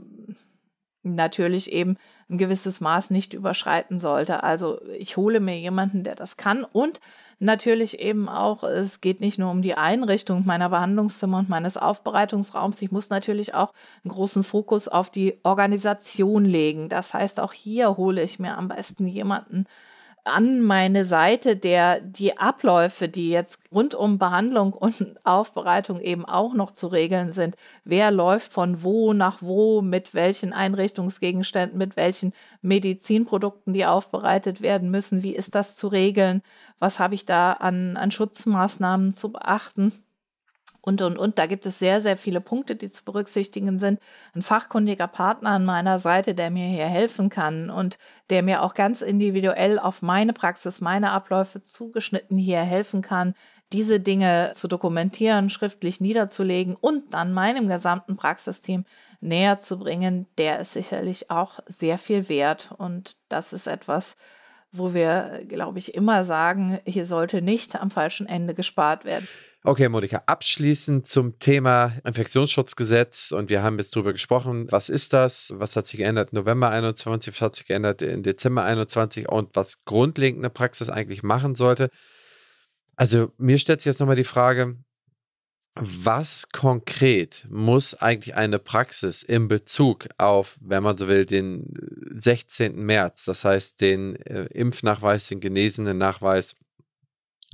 natürlich 1.04 1.72
eben 1.72 1.96
ein 2.28 2.37
gewisses 2.37 2.81
Maß 2.81 3.11
nicht 3.11 3.33
überschreiten 3.33 3.98
sollte. 3.98 4.42
Also 4.42 4.81
ich 4.98 5.16
hole 5.16 5.40
mir 5.40 5.59
jemanden, 5.59 6.02
der 6.02 6.16
das 6.16 6.37
kann 6.37 6.64
und 6.64 7.00
natürlich 7.38 8.00
eben 8.00 8.28
auch, 8.28 8.64
es 8.64 9.00
geht 9.00 9.20
nicht 9.20 9.38
nur 9.38 9.50
um 9.50 9.62
die 9.62 9.74
Einrichtung 9.74 10.44
meiner 10.44 10.68
Behandlungszimmer 10.68 11.38
und 11.38 11.48
meines 11.48 11.76
Aufbereitungsraums, 11.76 12.83
ich 12.83 12.90
muss 12.90 13.11
natürlich 13.11 13.54
auch 13.54 13.72
einen 14.04 14.12
großen 14.12 14.42
Fokus 14.44 14.88
auf 14.88 15.09
die 15.09 15.38
Organisation 15.44 16.44
legen. 16.44 16.88
Das 16.88 17.14
heißt, 17.14 17.40
auch 17.40 17.52
hier 17.52 17.96
hole 17.96 18.22
ich 18.22 18.38
mir 18.38 18.59
am 18.59 18.68
besten 18.68 19.07
jemanden, 19.07 19.64
an 20.28 20.60
meine 20.60 21.04
Seite, 21.04 21.56
der 21.56 22.00
die 22.00 22.38
Abläufe, 22.38 23.08
die 23.08 23.30
jetzt 23.30 23.60
rund 23.72 23.94
um 23.94 24.18
Behandlung 24.18 24.72
und 24.72 25.16
Aufbereitung 25.24 26.00
eben 26.00 26.24
auch 26.24 26.54
noch 26.54 26.72
zu 26.72 26.86
regeln 26.86 27.32
sind. 27.32 27.56
Wer 27.84 28.10
läuft 28.10 28.52
von 28.52 28.82
wo 28.82 29.12
nach 29.12 29.38
wo, 29.40 29.82
mit 29.82 30.14
welchen 30.14 30.52
Einrichtungsgegenständen, 30.52 31.78
mit 31.78 31.96
welchen 31.96 32.32
Medizinprodukten, 32.62 33.74
die 33.74 33.86
aufbereitet 33.86 34.60
werden 34.62 34.90
müssen. 34.90 35.22
Wie 35.22 35.34
ist 35.34 35.54
das 35.54 35.76
zu 35.76 35.88
regeln? 35.88 36.42
Was 36.78 36.98
habe 36.98 37.14
ich 37.14 37.24
da 37.24 37.52
an, 37.52 37.96
an 37.96 38.10
Schutzmaßnahmen 38.10 39.12
zu 39.12 39.32
beachten? 39.32 39.92
Und, 40.80 41.02
und, 41.02 41.18
und. 41.18 41.38
Da 41.38 41.46
gibt 41.46 41.66
es 41.66 41.78
sehr, 41.78 42.00
sehr 42.00 42.16
viele 42.16 42.40
Punkte, 42.40 42.76
die 42.76 42.90
zu 42.90 43.04
berücksichtigen 43.04 43.78
sind. 43.78 44.00
Ein 44.34 44.42
fachkundiger 44.42 45.08
Partner 45.08 45.50
an 45.50 45.64
meiner 45.64 45.98
Seite, 45.98 46.34
der 46.34 46.50
mir 46.50 46.66
hier 46.66 46.86
helfen 46.86 47.28
kann 47.28 47.70
und 47.70 47.98
der 48.30 48.42
mir 48.42 48.62
auch 48.62 48.74
ganz 48.74 49.02
individuell 49.02 49.78
auf 49.78 50.02
meine 50.02 50.32
Praxis, 50.32 50.80
meine 50.80 51.10
Abläufe 51.12 51.62
zugeschnitten 51.62 52.38
hier 52.38 52.60
helfen 52.60 53.02
kann, 53.02 53.34
diese 53.72 54.00
Dinge 54.00 54.52
zu 54.54 54.66
dokumentieren, 54.66 55.50
schriftlich 55.50 56.00
niederzulegen 56.00 56.74
und 56.74 57.12
dann 57.12 57.32
meinem 57.32 57.68
gesamten 57.68 58.16
Praxisteam 58.16 58.84
näher 59.20 59.58
zu 59.58 59.78
bringen, 59.78 60.26
der 60.38 60.58
ist 60.60 60.72
sicherlich 60.72 61.30
auch 61.30 61.58
sehr 61.66 61.98
viel 61.98 62.28
wert. 62.28 62.72
Und 62.78 63.16
das 63.28 63.52
ist 63.52 63.66
etwas, 63.66 64.16
wo 64.72 64.94
wir, 64.94 65.42
glaube 65.48 65.78
ich, 65.78 65.94
immer 65.94 66.24
sagen, 66.24 66.78
hier 66.86 67.04
sollte 67.04 67.42
nicht 67.42 67.76
am 67.76 67.90
falschen 67.90 68.26
Ende 68.26 68.54
gespart 68.54 69.04
werden. 69.04 69.28
Okay, 69.64 69.88
Monika, 69.88 70.23
abschließend 70.27 71.05
zum 71.05 71.40
Thema 71.40 71.92
Infektionsschutzgesetz 72.05 73.33
und 73.33 73.51
wir 73.51 73.61
haben 73.61 73.77
jetzt 73.79 73.94
darüber 73.97 74.12
gesprochen, 74.12 74.71
was 74.71 74.88
ist 74.88 75.12
das, 75.12 75.53
was 75.57 75.75
hat 75.75 75.88
sich 75.88 75.99
geändert 75.99 76.33
November 76.33 76.71
21, 76.71 77.35
was 77.35 77.40
hat 77.40 77.57
sich 77.57 77.66
geändert 77.66 78.01
in 78.01 78.23
Dezember 78.23 78.62
21 78.62 79.29
und 79.29 79.57
was 79.57 79.85
grundlegende 79.85 80.49
Praxis 80.49 80.88
eigentlich 80.90 81.25
machen 81.25 81.57
sollte. 81.57 81.90
Also 82.94 83.33
mir 83.37 83.59
stellt 83.59 83.81
sich 83.81 83.87
jetzt 83.87 83.99
nochmal 83.99 84.14
die 84.14 84.23
Frage, 84.23 84.77
was 85.75 86.49
konkret 86.53 87.47
muss 87.51 87.94
eigentlich 87.94 88.37
eine 88.37 88.61
Praxis 88.61 89.25
in 89.25 89.49
Bezug 89.49 90.07
auf, 90.18 90.57
wenn 90.61 90.85
man 90.85 90.97
so 90.97 91.09
will, 91.09 91.27
den 91.27 91.75
16. 92.14 92.77
März, 92.77 93.25
das 93.25 93.44
heißt 93.44 93.81
den 93.81 94.16
äh, 94.16 94.44
Impfnachweis, 94.47 95.27
den 95.27 95.40
genesenen 95.40 95.99
Nachweis 95.99 96.55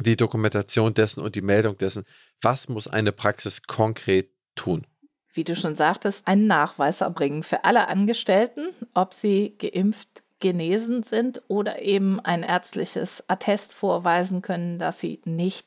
die 0.01 0.17
Dokumentation 0.17 0.95
dessen 0.95 1.23
und 1.23 1.35
die 1.37 1.43
Meldung 1.43 1.79
dessen. 1.79 2.05
Was 2.43 2.69
muss 2.69 2.89
eine 2.89 3.13
Praxis 3.13 3.63
konkret 3.63 4.31
tun? 4.55 4.87
Wie 5.33 5.45
du 5.45 5.57
schon 5.57 5.75
sagtest, 5.75 6.27
einen 6.29 6.47
Nachweis 6.47 7.01
erbringen 7.01 7.43
für 7.43 7.65
alle 7.65 7.89
Angestellten, 7.89 8.69
ob 8.95 9.13
sie 9.13 9.57
geimpft, 9.59 10.23
genesen 10.41 11.03
sind 11.03 11.43
oder 11.49 11.81
eben 11.81 12.21
ein 12.21 12.43
ärztliches 12.43 13.25
Attest 13.29 13.73
vorweisen 13.73 14.43
können, 14.43 14.79
dass 14.79 15.01
sie 15.01 15.21
nicht 15.25 15.67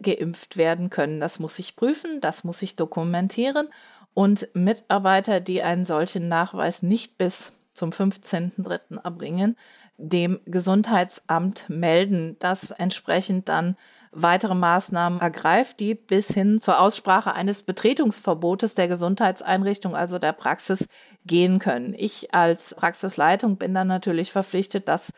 geimpft 0.00 0.56
werden 0.56 0.90
können. 0.90 1.20
Das 1.20 1.40
muss 1.40 1.58
ich 1.58 1.76
prüfen, 1.76 2.20
das 2.20 2.44
muss 2.44 2.62
ich 2.62 2.76
dokumentieren 2.76 3.68
und 4.14 4.48
Mitarbeiter, 4.54 5.40
die 5.40 5.62
einen 5.62 5.84
solchen 5.84 6.28
Nachweis 6.28 6.82
nicht 6.82 7.18
bis 7.18 7.52
zum 7.74 7.90
15.03. 7.90 9.02
erbringen, 9.02 9.56
dem 10.02 10.40
Gesundheitsamt 10.46 11.68
melden, 11.68 12.36
das 12.40 12.72
entsprechend 12.72 13.48
dann 13.48 13.76
weitere 14.10 14.54
Maßnahmen 14.54 15.20
ergreift, 15.20 15.78
die 15.80 15.94
bis 15.94 16.28
hin 16.28 16.60
zur 16.60 16.80
Aussprache 16.80 17.34
eines 17.34 17.62
Betretungsverbotes 17.62 18.74
der 18.74 18.88
Gesundheitseinrichtung, 18.88 19.94
also 19.94 20.18
der 20.18 20.32
Praxis, 20.32 20.88
gehen 21.24 21.60
können. 21.60 21.94
Ich 21.96 22.34
als 22.34 22.74
Praxisleitung 22.74 23.56
bin 23.56 23.74
dann 23.74 23.86
natürlich 23.86 24.32
verpflichtet, 24.32 24.88
das 24.88 25.12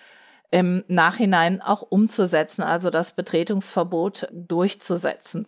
im 0.51 0.85
Nachhinein 0.87 1.63
auch 1.63 1.83
umzusetzen, 1.83 2.63
also 2.63 2.91
das 2.91 3.15
Betretungsverbot 3.15 4.29
durchzusetzen. 4.33 5.47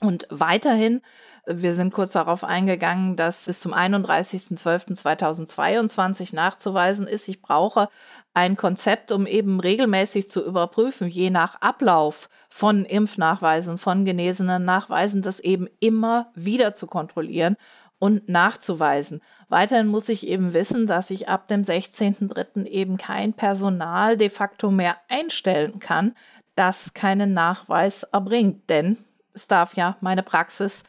Und 0.00 0.26
weiterhin, 0.28 1.00
wir 1.46 1.72
sind 1.72 1.94
kurz 1.94 2.12
darauf 2.12 2.44
eingegangen, 2.44 3.16
dass 3.16 3.46
bis 3.46 3.60
zum 3.60 3.72
31.12.2022 3.72 6.34
nachzuweisen 6.34 7.06
ist, 7.06 7.28
ich 7.28 7.40
brauche 7.40 7.88
ein 8.34 8.56
Konzept, 8.56 9.10
um 9.10 9.26
eben 9.26 9.58
regelmäßig 9.58 10.28
zu 10.28 10.44
überprüfen, 10.44 11.08
je 11.08 11.30
nach 11.30 11.62
Ablauf 11.62 12.28
von 12.50 12.84
Impfnachweisen, 12.84 13.78
von 13.78 14.04
genesenen 14.04 14.66
Nachweisen, 14.66 15.22
das 15.22 15.40
eben 15.40 15.66
immer 15.80 16.30
wieder 16.34 16.74
zu 16.74 16.86
kontrollieren 16.86 17.56
und 17.98 18.28
nachzuweisen. 18.28 19.22
Weiterhin 19.48 19.86
muss 19.86 20.10
ich 20.10 20.26
eben 20.26 20.52
wissen, 20.52 20.86
dass 20.86 21.08
ich 21.08 21.30
ab 21.30 21.48
dem 21.48 21.62
16.03. 21.62 22.66
eben 22.66 22.98
kein 22.98 23.32
Personal 23.32 24.18
de 24.18 24.28
facto 24.28 24.70
mehr 24.70 24.98
einstellen 25.08 25.80
kann, 25.80 26.14
das 26.54 26.92
keinen 26.92 27.32
Nachweis 27.32 28.02
erbringt. 28.02 28.68
Denn 28.68 28.98
es 29.36 29.46
darf 29.46 29.76
ja 29.76 29.96
meine 30.00 30.22
Praxis 30.24 30.82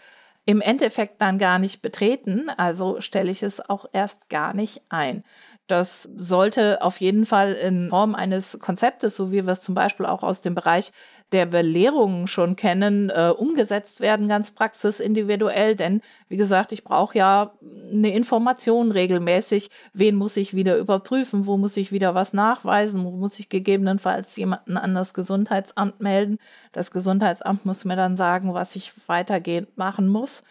im 0.46 0.62
Endeffekt 0.62 1.22
dann 1.22 1.38
gar 1.38 1.60
nicht 1.60 1.82
betreten, 1.82 2.50
also 2.50 3.02
stelle 3.02 3.30
ich 3.30 3.44
es 3.44 3.70
auch 3.70 3.86
erst 3.92 4.30
gar 4.30 4.54
nicht 4.54 4.82
ein. 4.90 5.24
Das 5.68 6.10
sollte 6.16 6.82
auf 6.82 7.02
jeden 7.02 7.26
Fall 7.26 7.52
in 7.52 7.90
Form 7.90 8.16
eines 8.16 8.58
Konzeptes, 8.60 9.18
so 9.18 9.32
wie 9.34 9.46
wir 9.46 9.52
es 9.52 9.62
zum 9.62 9.76
Beispiel 9.76 10.06
auch 10.06 10.24
aus 10.24 10.42
dem 10.42 10.56
Bereich 10.56 10.94
der 11.34 11.46
Belehrungen 11.46 12.28
schon 12.28 12.56
kennen, 12.56 13.10
äh, 13.10 13.34
umgesetzt 13.36 14.00
werden, 14.00 14.30
ganz 14.30 14.52
praxisindividuell. 14.52 15.76
Denn 15.76 16.00
wie 16.30 16.38
gesagt, 16.38 16.72
ich 16.72 16.86
brauche 16.86 17.18
ja 17.18 17.52
eine 17.92 18.14
Information 18.14 18.92
regelmäßig. 18.92 19.70
Wen 19.92 20.16
muss 20.16 20.38
ich 20.38 20.54
wieder 20.54 20.78
überprüfen? 20.78 21.46
Wo 21.46 21.58
muss 21.58 21.76
ich 21.76 21.92
wieder 21.92 22.16
was 22.16 22.32
nachweisen? 22.32 23.04
Wo 23.04 23.12
muss 23.12 23.38
ich 23.38 23.50
gegebenenfalls 23.50 24.38
jemanden 24.38 24.78
an 24.78 24.96
das 24.96 25.14
Gesundheitsamt 25.14 26.00
melden? 26.00 26.38
Das 26.72 26.92
Gesundheitsamt 26.92 27.66
muss 27.66 27.84
mir 27.84 27.98
dann 27.98 28.16
sagen, 28.16 28.54
was 28.54 28.78
ich 28.78 28.94
weitergehend 29.08 29.78
machen 29.78 30.08
muss. 30.08 30.44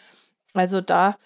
Also 0.53 0.83
da 0.83 1.17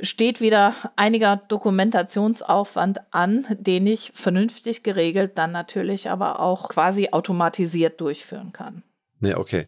steht 0.00 0.40
wieder 0.40 0.74
einiger 0.96 1.36
Dokumentationsaufwand 1.36 3.00
an, 3.12 3.46
den 3.50 3.86
ich 3.86 4.12
vernünftig 4.14 4.82
geregelt 4.82 5.38
dann 5.38 5.52
natürlich 5.52 6.10
aber 6.10 6.40
auch 6.40 6.68
quasi 6.68 7.08
automatisiert 7.12 8.00
durchführen 8.00 8.52
kann. 8.52 8.82
Nee, 9.20 9.34
okay. 9.34 9.66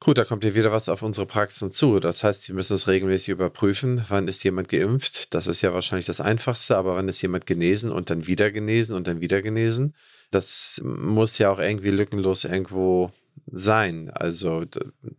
Gut, 0.00 0.16
da 0.16 0.24
kommt 0.24 0.44
ja 0.44 0.54
wieder 0.54 0.70
was 0.70 0.88
auf 0.88 1.02
unsere 1.02 1.26
Praxen 1.26 1.72
zu. 1.72 1.98
Das 1.98 2.22
heißt, 2.22 2.44
Sie 2.44 2.52
müssen 2.52 2.74
es 2.74 2.86
regelmäßig 2.86 3.30
überprüfen. 3.30 4.04
Wann 4.08 4.28
ist 4.28 4.44
jemand 4.44 4.68
geimpft? 4.68 5.34
Das 5.34 5.48
ist 5.48 5.60
ja 5.60 5.74
wahrscheinlich 5.74 6.06
das 6.06 6.20
Einfachste, 6.20 6.76
aber 6.76 6.94
wann 6.94 7.08
ist 7.08 7.20
jemand 7.20 7.46
genesen 7.46 7.90
und 7.90 8.08
dann 8.08 8.28
wieder 8.28 8.52
genesen 8.52 8.94
und 8.94 9.08
dann 9.08 9.20
wieder 9.20 9.42
genesen? 9.42 9.96
Das 10.30 10.80
muss 10.84 11.38
ja 11.38 11.50
auch 11.50 11.58
irgendwie 11.58 11.90
lückenlos 11.90 12.44
irgendwo 12.44 13.10
sein. 13.50 14.10
Also, 14.10 14.64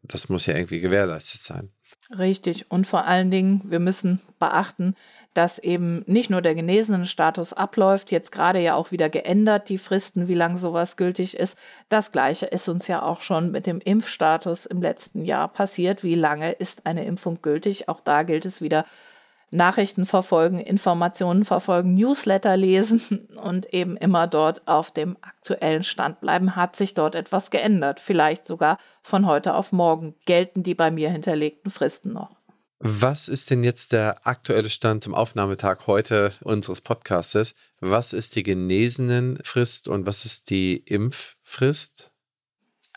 das 0.04 0.30
muss 0.30 0.46
ja 0.46 0.56
irgendwie 0.56 0.80
gewährleistet 0.80 1.42
sein. 1.42 1.72
Richtig. 2.18 2.72
Und 2.72 2.88
vor 2.88 3.06
allen 3.06 3.30
Dingen, 3.30 3.62
wir 3.66 3.80
müssen 3.80 4.20
beachten, 4.40 4.96
dass 5.36 5.60
eben 5.60 6.04
nicht 6.08 6.32
nur 6.32 6.42
der 6.42 6.56
genesenen 6.56 7.06
Status 7.06 7.54
abläuft, 7.54 8.12
jetzt 8.12 8.32
gerade 8.32 8.60
ja 8.60 8.74
auch 8.74 8.92
wieder 8.92 9.10
geändert, 9.10 9.70
die 9.70 9.78
Fristen, 9.78 10.28
wie 10.28 10.34
lange 10.34 10.58
sowas 10.58 10.98
gültig 10.98 11.38
ist. 11.38 11.56
Das 11.88 12.12
Gleiche 12.12 12.48
ist 12.48 12.68
uns 12.68 12.88
ja 12.88 13.04
auch 13.04 13.22
schon 13.22 13.52
mit 13.52 13.68
dem 13.68 13.80
Impfstatus 13.80 14.66
im 14.66 14.82
letzten 14.82 15.24
Jahr 15.24 15.48
passiert. 15.50 16.04
Wie 16.04 16.16
lange 16.16 16.52
ist 16.54 16.88
eine 16.88 17.06
Impfung 17.06 17.44
gültig? 17.44 17.88
Auch 17.90 18.00
da 18.00 18.24
gilt 18.24 18.46
es 18.46 18.60
wieder 18.62 18.86
Nachrichten 19.52 20.06
verfolgen, 20.06 20.60
Informationen 20.60 21.46
verfolgen, 21.46 21.96
Newsletter 21.96 22.58
lesen 22.58 23.28
und 23.44 23.74
eben 23.74 23.98
immer 23.98 24.28
dort 24.28 24.68
auf 24.68 24.92
dem 24.92 25.18
aktuellen 25.22 25.84
Stand 25.84 26.20
bleiben. 26.22 26.56
Hat 26.56 26.76
sich 26.76 26.94
dort 26.94 27.16
etwas 27.16 27.52
geändert? 27.52 28.00
Vielleicht 28.00 28.46
sogar 28.46 28.78
von 29.02 29.26
heute 29.26 29.56
auf 29.56 29.72
morgen 29.72 30.16
gelten 30.26 30.64
die 30.64 30.76
bei 30.76 30.92
mir 30.92 31.10
hinterlegten 31.10 31.72
Fristen 31.72 32.14
noch. 32.14 32.40
Was 32.82 33.28
ist 33.28 33.50
denn 33.50 33.66
jetzt 33.66 33.92
der 33.92 34.26
aktuelle 34.26 34.70
Stand 34.70 35.04
zum 35.04 35.14
Aufnahmetag 35.14 35.86
heute 35.86 36.32
unseres 36.42 36.80
Podcastes? 36.80 37.54
Was 37.82 38.14
ist 38.14 38.38
die 38.38 38.44
Genesenenfrist 38.44 39.90
und 39.90 40.06
was 40.06 40.24
ist 40.24 40.50
die 40.50 40.78
Impffrist? 40.78 42.09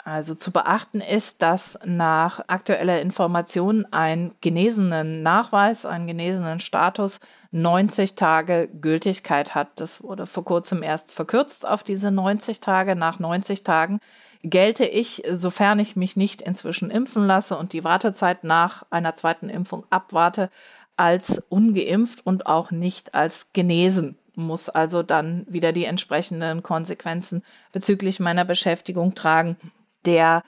Also 0.05 0.35
zu 0.35 0.51
beachten 0.51 1.01
ist, 1.01 1.43
dass 1.43 1.79
nach 1.85 2.41
aktueller 2.49 3.01
Information 3.01 3.87
ein 3.93 4.35
genesenen 4.41 5.23
Nachweis, 5.23 5.87
einen 5.87 6.09
genesenen 6.09 6.59
Status 6.59 7.21
90 7.53 8.17
Tage 8.17 8.69
Gültigkeit 8.81 9.55
hat. 9.55 9.69
Das 9.77 10.03
wurde 10.03 10.27
vor 10.27 10.45
kurzem 10.45 10.83
erst 10.83 11.12
verkürzt 11.12 11.69
auf 11.69 11.85
diese 11.85 12.11
90 12.11 12.59
Tage. 12.59 12.97
Nach 12.97 13.21
90 13.21 13.62
Tagen 13.62 14.01
gelte 14.43 14.85
ich, 14.85 15.23
sofern 15.31 15.79
ich 15.79 15.95
mich 15.95 16.17
nicht 16.17 16.43
inzwischen 16.43 16.91
impfen 16.91 17.25
lasse 17.25 17.57
und 17.57 17.73
die 17.73 17.85
Wartezeit 17.85 18.43
nach 18.43 18.83
einer 18.91 19.15
zweiten 19.15 19.49
Impfung 19.49 19.85
abwarte, 19.91 20.51
als 20.97 21.43
ungeimpft 21.49 22.27
und 22.27 22.47
auch 22.47 22.73
nicht 22.73 23.15
als 23.15 23.53
genesen 23.53 24.19
muss 24.35 24.71
also 24.71 25.03
dann 25.03 25.45
wieder 25.47 25.73
die 25.73 25.85
entsprechenden 25.85 26.62
Konsequenzen 26.62 27.43
bezüglich 27.71 28.19
meiner 28.19 28.47
Beschäftigung 28.47 29.15
tragen. 29.15 29.57
Der 30.05 30.43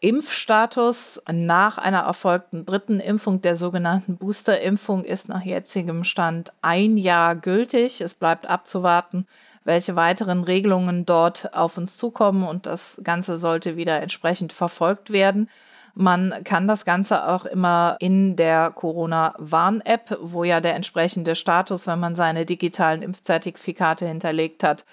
Impfstatus 0.00 1.20
nach 1.30 1.76
einer 1.76 2.02
erfolgten 2.02 2.64
dritten 2.64 3.00
Impfung, 3.00 3.40
der 3.40 3.56
sogenannten 3.56 4.16
Boosterimpfung, 4.16 5.04
ist 5.04 5.28
nach 5.28 5.42
jetzigem 5.42 6.04
Stand 6.04 6.52
ein 6.62 6.96
Jahr 6.96 7.34
gültig. 7.34 8.00
Es 8.00 8.14
bleibt 8.14 8.48
abzuwarten, 8.48 9.26
welche 9.64 9.96
weiteren 9.96 10.44
Regelungen 10.44 11.04
dort 11.04 11.52
auf 11.54 11.78
uns 11.78 11.96
zukommen 11.96 12.44
und 12.44 12.66
das 12.66 13.00
Ganze 13.02 13.38
sollte 13.38 13.76
wieder 13.76 14.00
entsprechend 14.00 14.52
verfolgt 14.52 15.10
werden. 15.10 15.48
Man 15.94 16.44
kann 16.44 16.68
das 16.68 16.84
Ganze 16.84 17.26
auch 17.26 17.44
immer 17.44 17.96
in 17.98 18.36
der 18.36 18.70
Corona-Warn-App, 18.70 20.18
wo 20.20 20.44
ja 20.44 20.60
der 20.60 20.76
entsprechende 20.76 21.34
Status, 21.34 21.88
wenn 21.88 21.98
man 21.98 22.14
seine 22.14 22.46
digitalen 22.46 23.02
Impfzertifikate 23.02 24.06
hinterlegt 24.06 24.62
hat, 24.62 24.84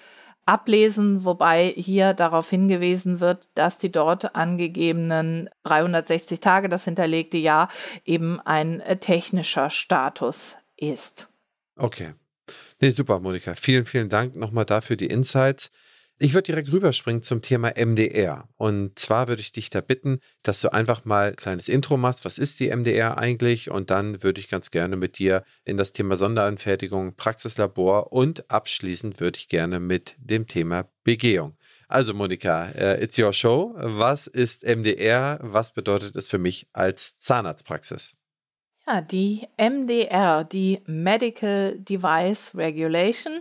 ablesen, 0.46 1.24
wobei 1.24 1.74
hier 1.76 2.14
darauf 2.14 2.48
hingewiesen 2.48 3.20
wird, 3.20 3.48
dass 3.54 3.78
die 3.78 3.90
dort 3.90 4.34
angegebenen 4.36 5.50
360 5.64 6.40
Tage, 6.40 6.68
das 6.68 6.84
hinterlegte 6.84 7.36
Jahr, 7.36 7.68
eben 8.04 8.40
ein 8.40 8.80
äh, 8.80 8.96
technischer 8.96 9.70
Status 9.70 10.56
ist. 10.76 11.28
Okay. 11.76 12.14
Nee, 12.80 12.90
super, 12.90 13.20
Monika. 13.20 13.54
Vielen, 13.54 13.84
vielen 13.84 14.08
Dank 14.08 14.36
nochmal 14.36 14.64
dafür 14.64 14.96
die 14.96 15.06
Insights. 15.06 15.70
Ich 16.18 16.32
würde 16.32 16.44
direkt 16.44 16.72
rüberspringen 16.72 17.20
zum 17.20 17.42
Thema 17.42 17.74
MDR. 17.76 18.48
Und 18.56 18.98
zwar 18.98 19.28
würde 19.28 19.42
ich 19.42 19.52
dich 19.52 19.68
da 19.68 19.82
bitten, 19.82 20.20
dass 20.42 20.62
du 20.62 20.72
einfach 20.72 21.04
mal 21.04 21.28
ein 21.28 21.36
kleines 21.36 21.68
Intro 21.68 21.98
machst. 21.98 22.24
Was 22.24 22.38
ist 22.38 22.58
die 22.58 22.74
MDR 22.74 23.18
eigentlich? 23.18 23.70
Und 23.70 23.90
dann 23.90 24.22
würde 24.22 24.40
ich 24.40 24.48
ganz 24.48 24.70
gerne 24.70 24.96
mit 24.96 25.18
dir 25.18 25.44
in 25.64 25.76
das 25.76 25.92
Thema 25.92 26.16
Sonderanfertigung, 26.16 27.16
Praxislabor 27.16 28.14
und 28.14 28.50
abschließend 28.50 29.20
würde 29.20 29.38
ich 29.38 29.48
gerne 29.48 29.78
mit 29.78 30.16
dem 30.18 30.46
Thema 30.46 30.88
Begehung. 31.04 31.58
Also 31.86 32.14
Monika, 32.14 32.70
uh, 32.74 33.02
it's 33.02 33.18
your 33.18 33.34
show. 33.34 33.74
Was 33.76 34.26
ist 34.26 34.64
MDR? 34.64 35.38
Was 35.42 35.72
bedeutet 35.72 36.16
es 36.16 36.30
für 36.30 36.38
mich 36.38 36.66
als 36.72 37.18
Zahnarztpraxis? 37.18 38.16
Ja, 38.86 39.02
die 39.02 39.46
MDR, 39.58 40.44
die 40.44 40.80
Medical 40.86 41.78
Device 41.78 42.54
Regulation, 42.54 43.40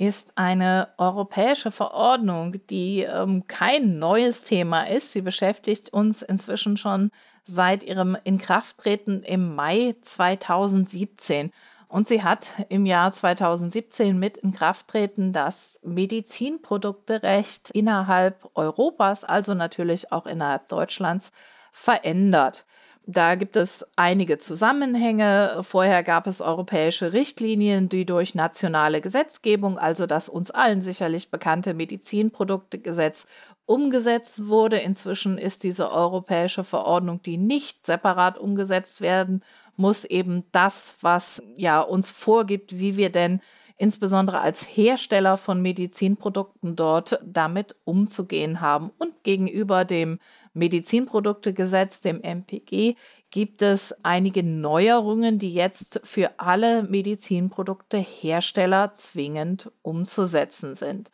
ist 0.00 0.32
eine 0.34 0.88
europäische 0.96 1.70
Verordnung, 1.70 2.54
die 2.70 3.02
ähm, 3.02 3.46
kein 3.48 3.98
neues 3.98 4.44
Thema 4.44 4.84
ist. 4.84 5.12
Sie 5.12 5.20
beschäftigt 5.20 5.92
uns 5.92 6.22
inzwischen 6.22 6.78
schon 6.78 7.10
seit 7.44 7.82
ihrem 7.82 8.16
Inkrafttreten 8.24 9.22
im 9.22 9.54
Mai 9.54 9.94
2017. 10.00 11.50
Und 11.86 12.08
sie 12.08 12.22
hat 12.22 12.48
im 12.70 12.86
Jahr 12.86 13.12
2017 13.12 14.18
mit 14.18 14.38
Inkrafttreten 14.38 15.34
das 15.34 15.78
Medizinprodukterecht 15.82 17.70
innerhalb 17.72 18.48
Europas, 18.54 19.24
also 19.24 19.52
natürlich 19.52 20.12
auch 20.12 20.24
innerhalb 20.24 20.70
Deutschlands, 20.70 21.30
verändert. 21.72 22.64
Da 23.06 23.34
gibt 23.34 23.56
es 23.56 23.84
einige 23.96 24.38
Zusammenhänge. 24.38 25.62
Vorher 25.62 26.02
gab 26.02 26.26
es 26.26 26.40
europäische 26.40 27.12
Richtlinien, 27.12 27.88
die 27.88 28.04
durch 28.04 28.34
nationale 28.34 29.00
Gesetzgebung, 29.00 29.78
also 29.78 30.06
das 30.06 30.28
uns 30.28 30.50
allen 30.50 30.80
sicherlich 30.80 31.30
bekannte 31.30 31.74
Medizinproduktegesetz, 31.74 33.26
umgesetzt 33.66 34.46
wurde. 34.48 34.78
Inzwischen 34.78 35.38
ist 35.38 35.64
diese 35.64 35.90
europäische 35.90 36.62
Verordnung, 36.62 37.22
die 37.22 37.36
nicht 37.36 37.86
separat 37.86 38.38
umgesetzt 38.38 39.00
werden 39.00 39.42
muss, 39.76 40.04
eben 40.04 40.44
das, 40.52 40.96
was 41.00 41.42
ja 41.56 41.80
uns 41.80 42.12
vorgibt, 42.12 42.78
wie 42.78 42.96
wir 42.96 43.10
denn 43.10 43.40
insbesondere 43.80 44.42
als 44.42 44.62
Hersteller 44.62 45.38
von 45.38 45.62
Medizinprodukten 45.62 46.76
dort 46.76 47.18
damit 47.24 47.74
umzugehen 47.84 48.60
haben. 48.60 48.90
Und 48.98 49.22
gegenüber 49.22 49.86
dem 49.86 50.18
Medizinproduktegesetz, 50.52 52.02
dem 52.02 52.20
MPG, 52.20 52.96
gibt 53.30 53.62
es 53.62 53.94
einige 54.02 54.42
Neuerungen, 54.42 55.38
die 55.38 55.54
jetzt 55.54 56.02
für 56.04 56.32
alle 56.36 56.82
Medizinproduktehersteller 56.82 58.92
zwingend 58.92 59.72
umzusetzen 59.80 60.74
sind. 60.74 61.10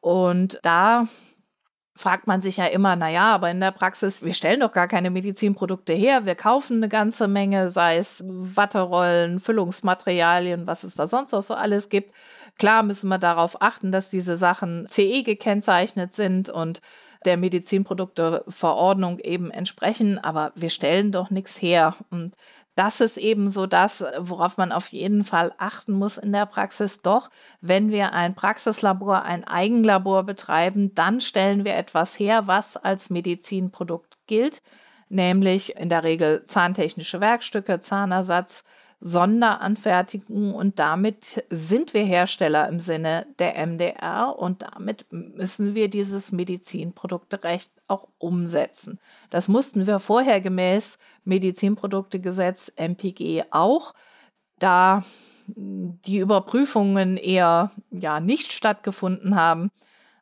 Und 0.00 0.60
da 0.62 1.08
fragt 1.96 2.26
man 2.26 2.42
sich 2.42 2.58
ja 2.58 2.66
immer, 2.66 2.94
na 2.94 3.08
ja, 3.08 3.34
aber 3.34 3.50
in 3.50 3.58
der 3.58 3.72
Praxis, 3.72 4.22
wir 4.22 4.34
stellen 4.34 4.60
doch 4.60 4.72
gar 4.72 4.86
keine 4.86 5.10
Medizinprodukte 5.10 5.94
her, 5.94 6.26
wir 6.26 6.34
kaufen 6.34 6.76
eine 6.76 6.88
ganze 6.88 7.26
Menge, 7.26 7.70
sei 7.70 7.96
es 7.96 8.22
Watterollen, 8.26 9.40
Füllungsmaterialien, 9.40 10.66
was 10.66 10.84
es 10.84 10.94
da 10.94 11.06
sonst 11.06 11.32
noch 11.32 11.42
so 11.42 11.54
alles 11.54 11.88
gibt. 11.88 12.14
Klar 12.58 12.82
müssen 12.82 13.08
wir 13.08 13.18
darauf 13.18 13.62
achten, 13.62 13.92
dass 13.92 14.10
diese 14.10 14.36
Sachen 14.36 14.86
CE 14.86 15.22
gekennzeichnet 15.22 16.12
sind 16.12 16.50
und 16.50 16.80
der 17.24 17.36
Medizinprodukteverordnung 17.36 19.18
eben 19.20 19.50
entsprechen, 19.50 20.18
aber 20.22 20.52
wir 20.54 20.70
stellen 20.70 21.12
doch 21.12 21.30
nichts 21.30 21.60
her. 21.60 21.94
Und 22.10 22.34
das 22.76 23.00
ist 23.00 23.16
eben 23.16 23.48
so 23.48 23.66
das, 23.66 24.04
worauf 24.18 24.58
man 24.58 24.70
auf 24.70 24.88
jeden 24.88 25.24
Fall 25.24 25.52
achten 25.56 25.92
muss 25.94 26.18
in 26.18 26.32
der 26.32 26.46
Praxis. 26.46 27.00
Doch, 27.00 27.30
wenn 27.60 27.90
wir 27.90 28.12
ein 28.12 28.34
Praxislabor, 28.34 29.22
ein 29.22 29.44
Eigenlabor 29.44 30.24
betreiben, 30.24 30.94
dann 30.94 31.20
stellen 31.20 31.64
wir 31.64 31.74
etwas 31.74 32.18
her, 32.18 32.46
was 32.46 32.76
als 32.76 33.08
Medizinprodukt 33.08 34.18
gilt, 34.26 34.62
nämlich 35.08 35.76
in 35.76 35.88
der 35.88 36.04
Regel 36.04 36.44
zahntechnische 36.44 37.20
Werkstücke, 37.20 37.80
Zahnersatz, 37.80 38.64
Sonderanfertigung 39.00 40.54
und 40.54 40.78
damit 40.78 41.44
sind 41.50 41.92
wir 41.92 42.02
Hersteller 42.04 42.68
im 42.68 42.80
Sinne 42.80 43.26
der 43.38 43.54
MDR 43.66 44.34
und 44.38 44.62
damit 44.62 45.06
müssen 45.10 45.74
wir 45.74 45.88
dieses 45.88 46.32
Medizinprodukterecht 46.32 47.70
auch 47.88 48.08
umsetzen. 48.18 48.98
Das 49.28 49.48
mussten 49.48 49.86
wir 49.86 49.98
vorher 49.98 50.40
gemäß 50.40 50.98
Medizinproduktegesetz 51.24 52.72
MPG 52.76 53.44
auch, 53.50 53.92
da 54.58 55.04
die 55.46 56.18
Überprüfungen 56.18 57.16
eher 57.16 57.70
ja 57.90 58.20
nicht 58.20 58.52
stattgefunden 58.52 59.36
haben, 59.36 59.70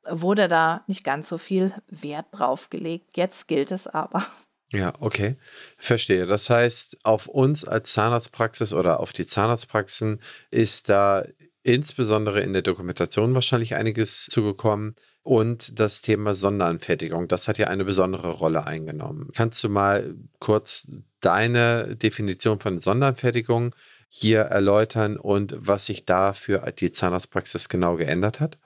wurde 0.09 0.49
da 0.49 0.83
nicht 0.87 1.05
ganz 1.05 1.29
so 1.29 1.39
viel 1.39 1.72
Wert 1.89 2.27
drauf 2.33 2.70
gelegt. 2.70 3.16
Jetzt 3.16 3.49
gilt 3.49 3.70
es 3.70 3.87
aber. 3.87 4.22
Ja, 4.75 4.93
okay. 4.99 5.37
Verstehe. 5.79 6.27
Das 6.27 6.51
heißt, 6.51 6.99
auf 7.05 7.29
uns 7.29 7.64
als 7.64 7.93
Zahnarztpraxis 7.93 8.72
oder 8.72 8.99
auf 8.99 9.12
die 9.12 9.25
Zahnarztpraxen 9.25 10.20
ist 10.51 10.89
da 10.89 11.25
insbesondere 11.62 12.41
in 12.41 12.53
der 12.53 12.62
Dokumentation 12.62 13.35
wahrscheinlich 13.35 13.77
einiges 13.77 14.27
zugekommen. 14.27 14.97
Und 15.22 15.79
das 15.79 16.03
Thema 16.03 16.35
Sonderanfertigung, 16.35 17.29
das 17.29 17.49
hat 17.49 17.57
ja 17.57 17.68
eine 17.68 17.85
besondere 17.85 18.31
Rolle 18.31 18.66
eingenommen. 18.66 19.31
Kannst 19.35 19.62
du 19.64 19.70
mal 19.70 20.14
kurz 20.41 20.89
deine 21.20 21.97
Definition 21.97 22.61
von 22.61 22.79
Sonderanfertigung 22.79 23.75
hier 24.09 24.41
erläutern 24.41 25.16
und 25.16 25.55
was 25.57 25.87
sich 25.87 26.05
da 26.05 26.35
für 26.35 26.59
die 26.72 26.93
Zahnarztpraxis 26.93 27.68
genau 27.68 27.97
geändert 27.97 28.41
hat? 28.41 28.59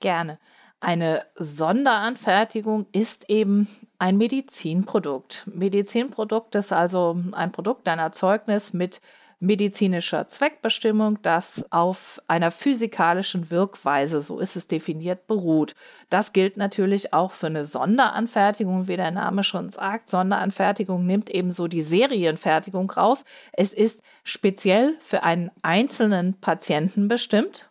Gerne. 0.00 0.38
Eine 0.80 1.26
Sonderanfertigung 1.36 2.86
ist 2.92 3.28
eben 3.28 3.68
ein 3.98 4.16
Medizinprodukt. 4.16 5.46
Medizinprodukt 5.52 6.54
ist 6.54 6.72
also 6.72 7.20
ein 7.32 7.52
Produkt, 7.52 7.86
ein 7.86 7.98
Erzeugnis 7.98 8.72
mit 8.72 9.02
medizinischer 9.40 10.28
Zweckbestimmung, 10.28 11.18
das 11.22 11.64
auf 11.70 12.20
einer 12.28 12.50
physikalischen 12.50 13.50
Wirkweise, 13.50 14.20
so 14.20 14.38
ist 14.38 14.56
es 14.56 14.68
definiert, 14.68 15.26
beruht. 15.26 15.74
Das 16.10 16.32
gilt 16.32 16.58
natürlich 16.58 17.12
auch 17.12 17.32
für 17.32 17.46
eine 17.46 17.64
Sonderanfertigung, 17.64 18.86
wie 18.86 18.96
der 18.96 19.10
Name 19.10 19.42
schon 19.42 19.70
sagt. 19.70 20.10
Sonderanfertigung 20.10 21.06
nimmt 21.06 21.30
ebenso 21.30 21.68
die 21.68 21.82
Serienfertigung 21.82 22.90
raus. 22.90 23.24
Es 23.52 23.72
ist 23.72 24.02
speziell 24.24 24.94
für 25.00 25.22
einen 25.22 25.50
einzelnen 25.62 26.34
Patienten 26.34 27.08
bestimmt 27.08 27.69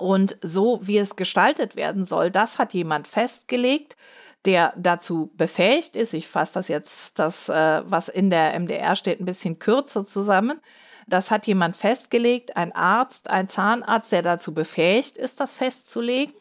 und 0.00 0.36
so 0.42 0.80
wie 0.82 0.98
es 0.98 1.16
gestaltet 1.16 1.76
werden 1.76 2.04
soll, 2.04 2.30
das 2.30 2.58
hat 2.58 2.74
jemand 2.74 3.06
festgelegt, 3.08 3.96
der 4.46 4.72
dazu 4.76 5.30
befähigt 5.36 5.96
ist. 5.96 6.14
Ich 6.14 6.26
fasse 6.26 6.54
das 6.54 6.68
jetzt, 6.68 7.18
das, 7.18 7.48
äh, 7.48 7.82
was 7.84 8.08
in 8.08 8.30
der 8.30 8.58
MDR 8.58 8.96
steht, 8.96 9.20
ein 9.20 9.26
bisschen 9.26 9.58
kürzer 9.58 10.04
zusammen. 10.04 10.60
Das 11.06 11.30
hat 11.30 11.46
jemand 11.46 11.76
festgelegt, 11.76 12.56
ein 12.56 12.72
Arzt, 12.72 13.28
ein 13.28 13.48
Zahnarzt, 13.48 14.12
der 14.12 14.22
dazu 14.22 14.54
befähigt 14.54 15.16
ist, 15.16 15.40
das 15.40 15.54
festzulegen 15.54 16.34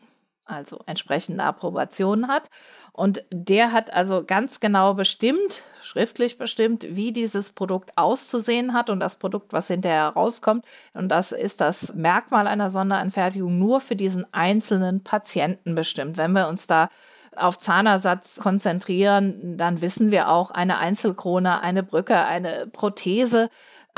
also 0.50 0.80
entsprechende 0.86 1.44
Approbation 1.44 2.28
hat. 2.28 2.50
Und 2.92 3.24
der 3.32 3.72
hat 3.72 3.94
also 3.94 4.24
ganz 4.26 4.60
genau 4.60 4.94
bestimmt, 4.94 5.64
schriftlich 5.82 6.38
bestimmt, 6.38 6.86
wie 6.90 7.12
dieses 7.12 7.52
Produkt 7.52 7.92
auszusehen 7.96 8.74
hat 8.74 8.90
und 8.90 9.00
das 9.00 9.18
Produkt, 9.18 9.54
was 9.54 9.68
hinterher 9.68 10.08
rauskommt. 10.08 10.66
Und 10.94 11.10
das 11.10 11.32
ist 11.32 11.62
das 11.62 11.94
Merkmal 11.94 12.48
einer 12.48 12.70
Sonderanfertigung 12.70 13.58
nur 13.58 13.80
für 13.80 13.96
diesen 13.96 14.26
einzelnen 14.34 15.04
Patienten 15.04 15.76
bestimmt. 15.76 16.18
Wenn 16.18 16.34
wir 16.34 16.48
uns 16.48 16.68
da 16.68 16.90
auf 17.36 17.58
Zahnersatz 17.58 18.40
konzentrieren, 18.42 19.58
dann 19.58 19.82
wissen 19.82 20.12
wir 20.12 20.30
auch, 20.30 20.52
eine 20.52 20.78
Einzelkrone, 20.78 21.62
eine 21.62 21.84
Brücke, 21.84 22.18
eine 22.18 22.68
Prothese 22.68 23.50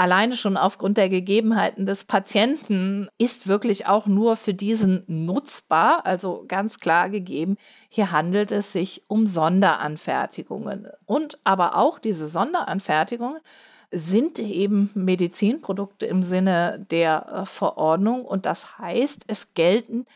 alleine 0.02 0.36
schon 0.36 0.58
aufgrund 0.58 0.98
der 0.98 1.10
Gegebenheiten 1.10 1.86
des 1.86 2.06
Patienten 2.06 3.08
ist 3.20 3.48
wirklich 3.48 3.86
auch 3.86 4.08
nur 4.08 4.36
für 4.36 4.56
diesen 4.56 5.04
nutzbar, 5.06 6.08
also 6.08 6.44
ganz 6.48 6.80
klar 6.80 7.08
gegeben, 7.08 7.56
hier 7.88 8.12
handelt 8.12 8.52
es 8.52 8.74
sich 8.74 9.04
um 9.08 9.28
Sonderanfertigungen. 9.28 10.88
Und 11.06 11.38
aber 11.44 11.76
auch 11.78 12.00
diese 12.00 12.26
Sonderanfertigungen 12.26 13.42
sind 13.92 14.40
eben 14.40 14.90
Medizinprodukte 14.96 16.08
im 16.08 16.24
Sinne 16.24 16.84
der 16.90 17.28
äh, 17.28 17.46
Verordnung 17.46 18.26
und 18.26 18.48
das 18.48 18.80
heißt, 18.80 19.26
es 19.28 19.54
gelten 19.54 20.08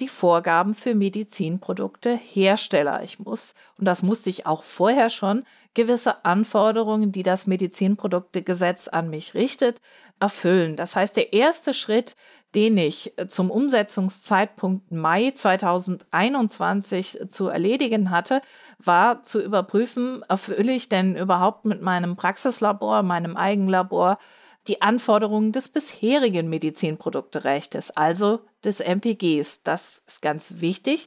die 0.00 0.08
Vorgaben 0.08 0.74
für 0.74 0.94
Medizinprodukte 0.94 2.16
Hersteller. 2.16 3.02
Ich 3.04 3.20
muss, 3.20 3.54
und 3.78 3.86
das 3.86 4.02
musste 4.02 4.28
ich 4.28 4.44
auch 4.44 4.64
vorher 4.64 5.08
schon, 5.08 5.44
gewisse 5.74 6.24
Anforderungen, 6.24 7.12
die 7.12 7.22
das 7.22 7.46
Medizinproduktegesetz 7.46 8.88
an 8.88 9.08
mich 9.08 9.34
richtet, 9.34 9.80
erfüllen. 10.18 10.74
Das 10.74 10.96
heißt, 10.96 11.16
der 11.16 11.32
erste 11.32 11.74
Schritt, 11.74 12.16
den 12.56 12.76
ich 12.76 13.14
zum 13.28 13.50
Umsetzungszeitpunkt 13.50 14.90
Mai 14.90 15.30
2021 15.30 17.20
zu 17.28 17.48
erledigen 17.48 18.10
hatte, 18.10 18.42
war 18.78 19.22
zu 19.22 19.40
überprüfen, 19.40 20.22
erfülle 20.28 20.72
ich 20.72 20.88
denn 20.88 21.16
überhaupt 21.16 21.66
mit 21.66 21.82
meinem 21.82 22.16
Praxislabor, 22.16 23.02
meinem 23.02 23.36
Eigenlabor 23.36 24.18
die 24.66 24.82
Anforderungen 24.82 25.52
des 25.52 25.68
bisherigen 25.68 26.48
Medizinprodukterechtes, 26.48 27.90
also 27.90 28.40
des 28.64 28.80
MPGs. 28.80 29.62
Das 29.62 30.02
ist 30.06 30.22
ganz 30.22 30.60
wichtig. 30.60 31.06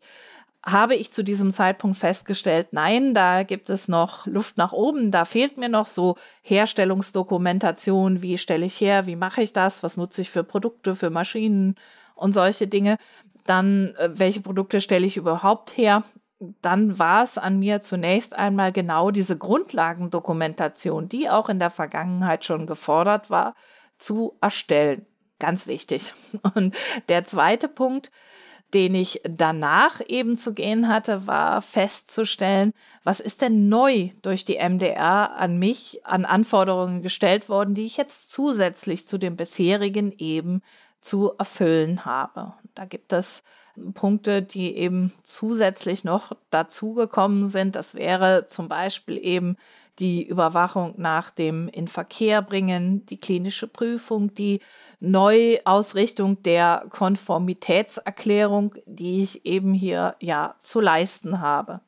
Habe 0.66 0.96
ich 0.96 1.12
zu 1.12 1.24
diesem 1.24 1.52
Zeitpunkt 1.52 1.98
festgestellt, 1.98 2.70
nein, 2.72 3.14
da 3.14 3.44
gibt 3.44 3.70
es 3.70 3.88
noch 3.88 4.28
Luft 4.28 4.58
nach 4.58 4.74
oben, 4.74 5.12
da 5.12 5.24
fehlt 5.24 5.58
mir 5.58 5.70
noch 5.70 5.86
so 5.86 6.18
Herstellungsdokumentation, 6.42 8.22
wie 8.22 8.38
stelle 8.38 8.66
ich 8.66 8.82
her, 8.82 9.08
wie 9.08 9.16
mache 9.16 9.42
ich 9.42 9.54
das, 9.54 9.82
was 9.84 9.96
nutze 9.96 10.22
ich 10.22 10.30
für 10.30 10.44
Produkte, 10.44 10.96
für 10.96 11.10
Maschinen 11.10 11.76
und 12.16 12.34
solche 12.34 12.68
Dinge. 12.68 12.98
Dann, 13.46 13.96
äh, 13.96 14.10
welche 14.12 14.42
Produkte 14.42 14.82
stelle 14.82 15.06
ich 15.06 15.16
überhaupt 15.16 15.78
her? 15.78 16.04
dann 16.40 17.00
war 17.00 17.24
es 17.24 17.38
an 17.38 17.60
mir 17.60 17.82
zunächst 17.82 18.36
einmal 18.36 18.72
genau 18.72 19.12
diese 19.12 19.38
Grundlagendokumentation, 19.38 21.10
die 21.10 21.30
auch 21.30 21.50
in 21.50 21.60
der 21.60 21.70
Vergangenheit 21.72 22.46
schon 22.46 22.68
gefordert 22.68 23.30
war, 23.30 23.56
zu 23.96 24.38
erstellen. 24.40 25.06
Ganz 25.40 25.68
wichtig. 25.68 26.14
Und 26.56 26.76
der 27.10 27.24
zweite 27.26 27.68
Punkt, 27.68 28.12
den 28.74 28.96
ich 28.96 29.22
danach 29.24 30.02
eben 30.08 30.38
zu 30.38 30.54
gehen 30.54 30.90
hatte, 30.90 31.26
war 31.26 31.62
festzustellen, 31.62 32.74
was 33.04 33.20
ist 33.20 33.42
denn 33.42 33.70
neu 33.70 34.10
durch 34.24 34.44
die 34.44 34.58
MDR 34.58 35.36
an 35.38 35.58
mich, 35.58 36.06
an 36.06 36.26
Anforderungen 36.26 37.02
gestellt 37.02 37.48
worden, 37.48 37.76
die 37.76 37.86
ich 37.86 37.98
jetzt 37.98 38.32
zusätzlich 38.32 39.08
zu 39.08 39.18
dem 39.18 39.38
bisherigen 39.38 40.14
eben 40.18 40.62
zu 41.00 41.32
erfüllen 41.38 42.04
habe. 42.04 42.56
Da 42.78 42.86
gibt 42.86 43.12
es 43.12 43.42
Punkte, 43.96 44.44
die 44.44 44.76
eben 44.76 45.12
zusätzlich 45.24 46.04
noch 46.04 46.34
dazugekommen 46.52 47.48
sind. 47.48 47.76
Das 47.76 47.96
wäre 47.96 48.46
zum 48.46 48.70
Beispiel 48.70 49.18
eben 49.18 49.58
die 49.98 50.24
Überwachung 50.24 50.94
nach 50.98 51.32
dem 51.32 51.70
Inverkehr 51.70 52.44
bringen, 52.44 53.04
die 53.08 53.18
klinische 53.18 53.68
Prüfung, 53.68 54.36
die 54.36 54.60
Neuausrichtung 55.00 56.44
der 56.44 56.86
Konformitätserklärung, 56.92 58.76
die 58.86 59.24
ich 59.24 59.48
eben 59.48 59.74
hier 59.74 60.16
ja 60.22 60.54
zu 60.60 60.80
leisten 60.80 61.42
habe. 61.42 61.82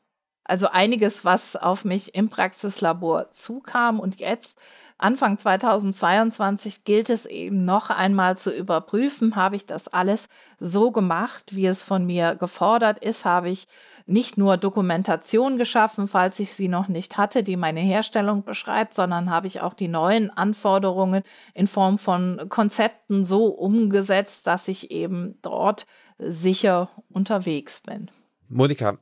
Also 0.50 0.66
einiges, 0.66 1.24
was 1.24 1.54
auf 1.54 1.84
mich 1.84 2.16
im 2.16 2.28
Praxislabor 2.28 3.30
zukam 3.30 4.00
und 4.00 4.18
jetzt 4.18 4.58
Anfang 4.98 5.38
2022 5.38 6.82
gilt 6.82 7.08
es 7.08 7.24
eben 7.24 7.64
noch 7.64 7.90
einmal 7.90 8.36
zu 8.36 8.52
überprüfen, 8.52 9.36
habe 9.36 9.54
ich 9.54 9.66
das 9.66 9.86
alles 9.86 10.28
so 10.58 10.90
gemacht, 10.90 11.54
wie 11.54 11.66
es 11.66 11.84
von 11.84 12.04
mir 12.04 12.34
gefordert 12.34 12.98
ist, 12.98 13.24
habe 13.24 13.48
ich 13.48 13.68
nicht 14.06 14.38
nur 14.38 14.56
Dokumentation 14.56 15.56
geschaffen, 15.56 16.08
falls 16.08 16.40
ich 16.40 16.52
sie 16.52 16.66
noch 16.66 16.88
nicht 16.88 17.16
hatte, 17.16 17.44
die 17.44 17.56
meine 17.56 17.78
Herstellung 17.78 18.42
beschreibt, 18.42 18.94
sondern 18.94 19.30
habe 19.30 19.46
ich 19.46 19.60
auch 19.60 19.74
die 19.74 19.86
neuen 19.86 20.30
Anforderungen 20.30 21.22
in 21.54 21.68
Form 21.68 21.96
von 21.96 22.48
Konzepten 22.48 23.24
so 23.24 23.46
umgesetzt, 23.46 24.48
dass 24.48 24.66
ich 24.66 24.90
eben 24.90 25.38
dort 25.42 25.86
sicher 26.18 26.88
unterwegs 27.08 27.78
bin. 27.78 28.10
Monika, 28.48 28.98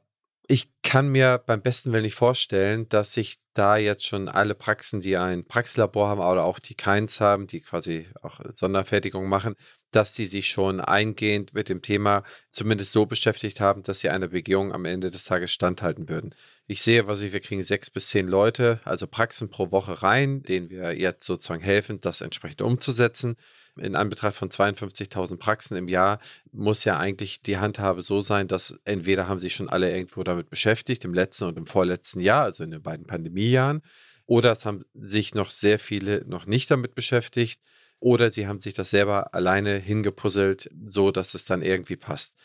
ich 0.51 0.71
kann 0.83 1.09
mir 1.09 1.43
beim 1.45 1.61
besten 1.61 1.93
Willen 1.93 2.05
nicht 2.05 2.15
vorstellen, 2.15 2.89
dass 2.89 3.13
sich 3.13 3.37
da 3.53 3.77
jetzt 3.77 4.07
schon 4.07 4.29
alle 4.31 4.55
Praxen, 4.55 5.03
die 5.03 5.19
ein 5.19 5.45
Praxislabor 5.45 6.09
haben 6.09 6.21
oder 6.21 6.45
auch 6.45 6.59
die 6.59 6.75
keins 6.75 7.21
haben, 7.21 7.47
die 7.47 7.61
quasi 7.61 8.09
auch 8.23 8.41
Sonderfertigung 8.55 9.29
machen, 9.29 9.57
dass 9.91 10.15
sie 10.15 10.25
sich 10.25 10.49
schon 10.49 10.81
eingehend 10.81 11.53
mit 11.53 11.69
dem 11.69 11.83
Thema 11.83 12.23
zumindest 12.49 12.93
so 12.93 13.05
beschäftigt 13.05 13.61
haben, 13.61 13.83
dass 13.83 14.01
sie 14.01 14.09
einer 14.09 14.29
Begehung 14.29 14.73
am 14.73 14.87
Ende 14.87 15.11
des 15.11 15.25
Tages 15.25 15.53
standhalten 15.53 16.09
würden. 16.09 16.35
Ich 16.67 16.81
sehe, 16.81 17.07
was 17.07 17.21
ich, 17.21 17.35
wir 17.35 17.41
kriegen 17.41 17.63
sechs 17.63 17.91
bis 17.91 18.09
zehn 18.09 18.27
Leute, 18.27 18.81
also 18.85 19.07
Praxen 19.07 19.51
pro 19.51 19.71
Woche 19.71 20.03
rein, 20.03 20.43
denen 20.43 20.71
wir 20.71 20.97
jetzt 20.97 21.27
sozusagen 21.27 21.63
helfen, 21.63 22.01
das 22.01 22.23
entsprechend 22.23 22.63
umzusetzen 22.63 23.37
in 23.79 23.97
Anbetracht 23.97 24.35
von 24.35 24.49
52.000 24.49 25.37
Praxen 25.39 25.77
im 25.77 25.89
Jahr 25.89 26.21
muss 26.53 26.85
ja 26.85 26.99
eigentlich 26.99 27.43
die 27.43 27.59
Handhabe 27.59 28.03
so 28.03 28.21
sein, 28.21 28.49
dass 28.49 28.79
entweder 28.85 29.29
haben 29.29 29.41
sich 29.41 29.55
schon 29.55 29.69
alle 29.69 29.91
irgendwo 29.91 30.23
damit 30.23 30.51
beschäftigt, 30.51 31.05
im 31.05 31.15
letzten 31.15 31.45
und 31.45 31.59
im 31.59 31.67
vorletzten 31.67 32.21
Jahr, 32.21 32.45
also 32.45 32.65
in 32.65 32.71
den 32.71 32.83
beiden 32.83 33.07
Pandemiejahren, 33.07 33.83
oder 34.27 34.53
es 34.53 34.67
haben 34.67 34.85
sich 34.95 35.35
noch 35.35 35.51
sehr 35.51 35.79
viele 35.79 36.23
noch 36.27 36.47
nicht 36.47 36.71
damit 36.71 36.95
beschäftigt. 36.95 37.61
oder 38.01 38.31
sie 38.31 38.47
haben 38.47 38.61
sich 38.61 38.75
das 38.75 38.91
selber 38.91 39.35
alleine 39.35 39.77
hingepuzzelt, 39.77 40.71
so 40.87 41.11
dass 41.11 41.35
es 41.35 41.47
dann 41.47 41.63
irgendwie 41.63 41.97
passt. 41.97 42.37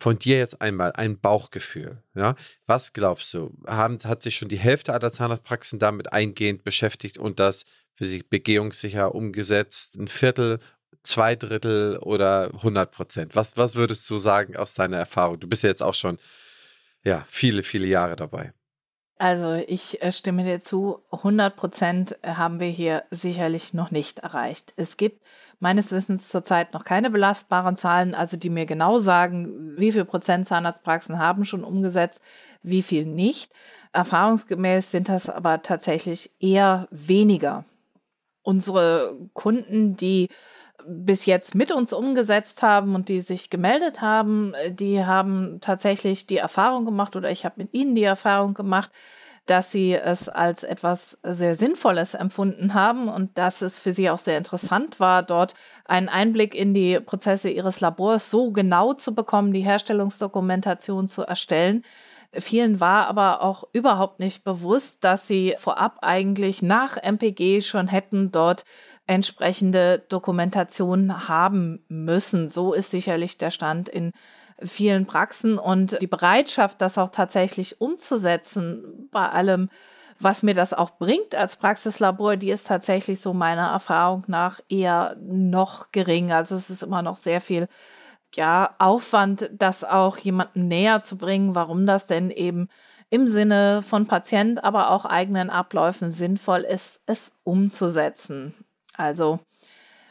Von 0.00 0.18
dir 0.18 0.36
jetzt 0.36 0.60
einmal 0.60 0.92
ein 0.92 1.20
Bauchgefühl. 1.20 2.02
Ja? 2.14 2.34
Was 2.66 2.92
glaubst 2.92 3.32
du? 3.32 3.56
Haben, 3.66 3.98
hat 4.04 4.22
sich 4.22 4.36
schon 4.36 4.48
die 4.48 4.58
Hälfte 4.58 4.92
aller 4.92 5.12
Zahnarztpraxen 5.12 5.78
damit 5.78 6.12
eingehend 6.12 6.64
beschäftigt 6.64 7.18
und 7.18 7.38
das 7.38 7.64
für 7.94 8.06
sich 8.06 8.28
begehungssicher 8.28 9.14
umgesetzt? 9.14 9.96
Ein 9.96 10.08
Viertel, 10.08 10.58
zwei 11.06 11.36
Drittel 11.36 11.98
oder 11.98 12.50
100 12.54 12.90
Prozent? 12.90 13.36
Was, 13.36 13.56
was 13.56 13.74
würdest 13.74 14.08
du 14.10 14.18
sagen 14.18 14.56
aus 14.56 14.74
deiner 14.74 14.98
Erfahrung? 14.98 15.40
Du 15.40 15.48
bist 15.48 15.62
ja 15.62 15.68
jetzt 15.68 15.82
auch 15.82 15.94
schon 15.94 16.18
ja, 17.04 17.24
viele, 17.28 17.62
viele 17.62 17.86
Jahre 17.86 18.16
dabei. 18.16 18.52
Also 19.18 19.54
ich 19.54 20.02
äh, 20.02 20.12
stimme 20.12 20.44
dir 20.44 20.60
zu, 20.60 20.98
100 21.10 21.56
Prozent 21.56 22.18
haben 22.22 22.60
wir 22.60 22.68
hier 22.68 23.04
sicherlich 23.10 23.72
noch 23.72 23.90
nicht 23.90 24.18
erreicht. 24.18 24.74
Es 24.76 24.98
gibt 24.98 25.24
meines 25.58 25.90
Wissens 25.90 26.28
zurzeit 26.28 26.74
noch 26.74 26.84
keine 26.84 27.08
belastbaren 27.08 27.76
Zahlen, 27.76 28.14
also 28.14 28.36
die 28.36 28.50
mir 28.50 28.66
genau 28.66 28.98
sagen, 28.98 29.74
wie 29.78 29.90
viel 29.92 30.04
Prozent 30.04 30.46
Zahnarztpraxen 30.46 31.18
haben 31.18 31.46
schon 31.46 31.64
umgesetzt, 31.64 32.20
wie 32.62 32.82
viel 32.82 33.06
nicht. 33.06 33.52
Erfahrungsgemäß 33.94 34.90
sind 34.90 35.08
das 35.08 35.30
aber 35.30 35.62
tatsächlich 35.62 36.32
eher 36.38 36.86
weniger. 36.90 37.64
Unsere 38.42 39.16
Kunden, 39.32 39.96
die 39.96 40.28
bis 40.88 41.26
jetzt 41.26 41.54
mit 41.54 41.72
uns 41.72 41.92
umgesetzt 41.92 42.62
haben 42.62 42.94
und 42.94 43.08
die 43.08 43.20
sich 43.20 43.50
gemeldet 43.50 44.00
haben, 44.00 44.54
die 44.70 45.04
haben 45.04 45.58
tatsächlich 45.60 46.26
die 46.26 46.36
Erfahrung 46.36 46.84
gemacht 46.84 47.16
oder 47.16 47.30
ich 47.30 47.44
habe 47.44 47.56
mit 47.58 47.74
ihnen 47.74 47.94
die 47.94 48.04
Erfahrung 48.04 48.54
gemacht, 48.54 48.90
dass 49.46 49.70
sie 49.70 49.94
es 49.94 50.28
als 50.28 50.64
etwas 50.64 51.18
sehr 51.22 51.54
Sinnvolles 51.54 52.14
empfunden 52.14 52.74
haben 52.74 53.08
und 53.08 53.38
dass 53.38 53.62
es 53.62 53.78
für 53.78 53.92
sie 53.92 54.10
auch 54.10 54.18
sehr 54.18 54.38
interessant 54.38 54.98
war, 54.98 55.22
dort 55.22 55.54
einen 55.84 56.08
Einblick 56.08 56.54
in 56.54 56.74
die 56.74 56.98
Prozesse 56.98 57.48
ihres 57.48 57.80
Labors 57.80 58.30
so 58.30 58.50
genau 58.50 58.92
zu 58.92 59.14
bekommen, 59.14 59.52
die 59.52 59.60
Herstellungsdokumentation 59.60 61.06
zu 61.06 61.22
erstellen. 61.22 61.84
Vielen 62.32 62.80
war 62.80 63.06
aber 63.06 63.40
auch 63.40 63.64
überhaupt 63.72 64.18
nicht 64.18 64.42
bewusst, 64.42 65.04
dass 65.04 65.28
sie 65.28 65.54
vorab 65.56 65.98
eigentlich 66.02 66.60
nach 66.60 66.96
MPG 67.02 67.60
schon 67.60 67.86
hätten 67.86 68.32
dort 68.32 68.64
entsprechende 69.06 70.00
Dokumentation 70.08 71.28
haben 71.28 71.84
müssen. 71.88 72.48
So 72.48 72.72
ist 72.72 72.90
sicherlich 72.90 73.38
der 73.38 73.50
Stand 73.50 73.88
in 73.88 74.12
vielen 74.62 75.06
Praxen 75.06 75.58
und 75.58 76.00
die 76.00 76.06
Bereitschaft, 76.06 76.80
das 76.80 76.98
auch 76.98 77.10
tatsächlich 77.10 77.80
umzusetzen 77.80 79.08
bei 79.10 79.28
allem, 79.28 79.68
was 80.18 80.42
mir 80.42 80.54
das 80.54 80.72
auch 80.72 80.92
bringt 80.92 81.34
als 81.34 81.56
Praxislabor, 81.56 82.36
die 82.36 82.50
ist 82.50 82.66
tatsächlich 82.66 83.20
so 83.20 83.34
meiner 83.34 83.68
Erfahrung 83.68 84.24
nach 84.28 84.60
eher 84.68 85.16
noch 85.20 85.92
gering. 85.92 86.32
Also 86.32 86.54
es 86.56 86.70
ist 86.70 86.82
immer 86.82 87.02
noch 87.02 87.16
sehr 87.16 87.42
viel 87.42 87.68
ja, 88.34 88.74
Aufwand, 88.78 89.50
das 89.52 89.84
auch 89.84 90.16
jemandem 90.16 90.68
näher 90.68 91.00
zu 91.00 91.16
bringen, 91.16 91.54
warum 91.54 91.86
das 91.86 92.06
denn 92.06 92.30
eben 92.30 92.68
im 93.10 93.28
Sinne 93.28 93.82
von 93.86 94.06
Patient, 94.06 94.64
aber 94.64 94.90
auch 94.90 95.04
eigenen 95.04 95.50
Abläufen 95.50 96.10
sinnvoll 96.10 96.62
ist, 96.62 97.02
es 97.06 97.34
umzusetzen. 97.44 98.54
Also 98.96 99.40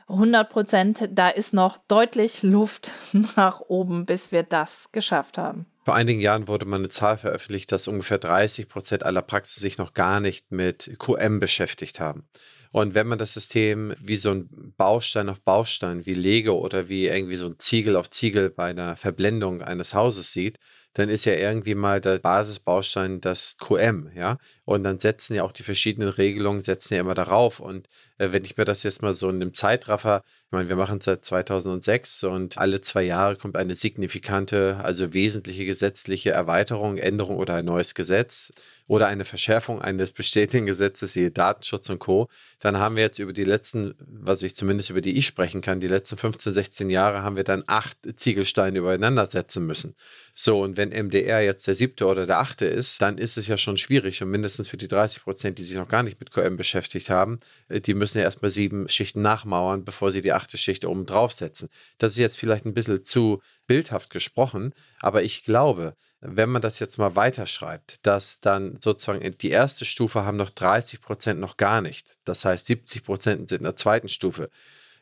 100 0.07 0.49
Prozent, 0.49 1.09
da 1.11 1.29
ist 1.29 1.53
noch 1.53 1.77
deutlich 1.87 2.43
Luft 2.43 2.91
nach 3.35 3.61
oben, 3.61 4.05
bis 4.05 4.31
wir 4.31 4.43
das 4.43 4.91
geschafft 4.91 5.37
haben. 5.37 5.65
Vor 5.83 5.95
einigen 5.95 6.19
Jahren 6.19 6.47
wurde 6.47 6.65
mal 6.65 6.77
eine 6.77 6.89
Zahl 6.89 7.17
veröffentlicht, 7.17 7.71
dass 7.71 7.87
ungefähr 7.87 8.17
30 8.17 8.67
Prozent 8.67 9.03
aller 9.03 9.21
Praxen 9.21 9.61
sich 9.61 9.77
noch 9.77 9.93
gar 9.93 10.19
nicht 10.19 10.51
mit 10.51 10.95
QM 10.97 11.39
beschäftigt 11.39 11.99
haben. 11.99 12.27
Und 12.71 12.93
wenn 12.93 13.07
man 13.07 13.17
das 13.17 13.33
System 13.33 13.93
wie 13.99 14.17
so 14.17 14.31
ein 14.31 14.73
Baustein 14.77 15.29
auf 15.29 15.41
Baustein, 15.41 16.05
wie 16.05 16.13
Lego 16.13 16.53
oder 16.57 16.89
wie 16.89 17.05
irgendwie 17.05 17.35
so 17.35 17.45
ein 17.45 17.59
Ziegel 17.59 17.95
auf 17.95 18.09
Ziegel 18.09 18.49
bei 18.49 18.65
einer 18.65 18.95
Verblendung 18.95 19.61
eines 19.61 19.93
Hauses 19.93 20.33
sieht, 20.33 20.57
dann 20.95 21.09
ist 21.09 21.25
ja 21.25 21.33
irgendwie 21.33 21.75
mal 21.75 21.99
der 21.99 22.19
Basisbaustein 22.19 23.19
das 23.19 23.57
QM, 23.57 24.11
ja. 24.15 24.37
Und 24.63 24.83
dann 24.83 24.97
setzen 24.97 25.35
ja 25.35 25.43
auch 25.43 25.51
die 25.51 25.63
verschiedenen 25.63 26.07
Regelungen, 26.07 26.61
setzen 26.61 26.93
ja 26.93 27.01
immer 27.01 27.13
darauf. 27.13 27.59
Und 27.59 27.89
äh, 28.17 28.31
wenn 28.31 28.45
ich 28.45 28.55
mir 28.55 28.63
das 28.63 28.83
jetzt 28.83 29.01
mal 29.01 29.13
so 29.13 29.29
in 29.29 29.35
einem 29.35 29.53
Zeitraffer, 29.53 30.23
ich 30.45 30.51
meine, 30.51 30.69
wir 30.69 30.77
machen 30.77 30.99
es 30.99 31.05
seit 31.05 31.25
2006 31.25 32.23
und 32.23 32.57
alle 32.57 32.79
zwei 32.79 33.03
Jahre 33.03 33.35
kommt 33.35 33.57
eine 33.57 33.75
signifikante, 33.75 34.79
also 34.83 35.13
wesentliche 35.13 35.65
gesetzliche 35.65 36.31
Erweiterung, 36.31 36.97
Änderung 36.97 37.37
oder 37.37 37.55
ein 37.55 37.65
neues 37.65 37.93
Gesetz 37.93 38.53
oder 38.87 39.07
eine 39.07 39.25
Verschärfung 39.25 39.81
eines 39.81 40.13
bestehenden 40.13 40.65
Gesetzes, 40.65 41.13
wie 41.15 41.29
Datenschutz 41.29 41.89
und 41.89 41.99
Co., 41.99 42.29
dann 42.59 42.79
haben 42.79 42.95
wir 42.95 43.03
jetzt 43.03 43.19
über 43.19 43.33
die 43.33 43.43
letzten, 43.43 43.95
was 43.99 44.43
ich 44.43 44.55
zumindest 44.55 44.89
über 44.89 45.01
die 45.01 45.17
ich 45.17 45.27
sprechen 45.27 45.59
kann, 45.59 45.81
die 45.81 45.87
letzten 45.87 46.15
15, 46.17 46.53
16 46.53 46.89
Jahre 46.89 47.21
haben 47.21 47.35
wir 47.35 47.43
dann 47.43 47.63
acht 47.67 47.97
Ziegelsteine 48.15 48.79
übereinander 48.79 49.25
setzen 49.25 49.65
müssen. 49.65 49.93
So, 50.37 50.61
und 50.61 50.75
wenn 50.75 50.89
MDR 50.89 51.41
jetzt 51.41 51.65
der 51.65 51.75
siebte 51.75 52.05
oder 52.07 52.27
der 52.27 52.39
achte 52.39 52.65
ist, 52.65 53.01
dann 53.01 53.17
ist 53.17 53.37
es 53.37 53.47
ja 53.47 53.55
schon 53.57 53.77
schwierig 53.77 54.21
und 54.21 54.29
mindestens 54.29 54.67
für 54.67 54.75
die 54.75 54.89
30 54.89 55.23
Prozent, 55.23 55.59
die 55.59 55.63
sich 55.63 55.77
noch 55.77 55.87
gar 55.87 56.03
nicht 56.03 56.19
mit 56.19 56.31
QM 56.31 56.57
beschäftigt 56.57 57.09
haben, 57.09 57.39
äh, 57.69 57.79
die 57.79 57.93
müssen 57.93 58.17
ja 58.17 58.25
erstmal 58.25 58.51
sieben 58.51 58.89
Schichten 58.89 59.21
nachmauern, 59.21 59.85
bevor 59.85 60.11
sie 60.11 60.19
die 60.19 60.33
achte 60.33 60.57
Schicht 60.57 60.83
oben 60.83 61.05
draufsetzen. 61.05 61.69
Das 61.99 62.11
ist 62.11 62.17
jetzt 62.17 62.37
vielleicht 62.37 62.65
ein 62.65 62.73
bisschen 62.73 63.05
zu 63.05 63.41
bildhaft 63.65 64.09
gesprochen, 64.09 64.73
aber 64.99 65.23
ich 65.23 65.45
glaube, 65.45 65.95
wenn 66.19 66.49
man 66.49 66.61
das 66.61 66.79
jetzt 66.79 66.97
mal 66.97 67.15
weiterschreibt, 67.15 68.05
dass 68.05 68.41
dann 68.41 68.77
sozusagen 68.81 69.37
die 69.37 69.51
erste 69.51 69.85
Stufe 69.85 70.25
haben 70.25 70.37
noch 70.37 70.49
30 70.49 70.99
Prozent 70.99 71.39
noch 71.39 71.55
gar 71.55 71.79
nicht. 71.79 72.17
Das 72.25 72.43
heißt, 72.43 72.67
70 72.67 73.03
Prozent 73.05 73.47
sind 73.47 73.59
in 73.59 73.63
der 73.63 73.77
zweiten 73.77 74.09
Stufe. 74.09 74.49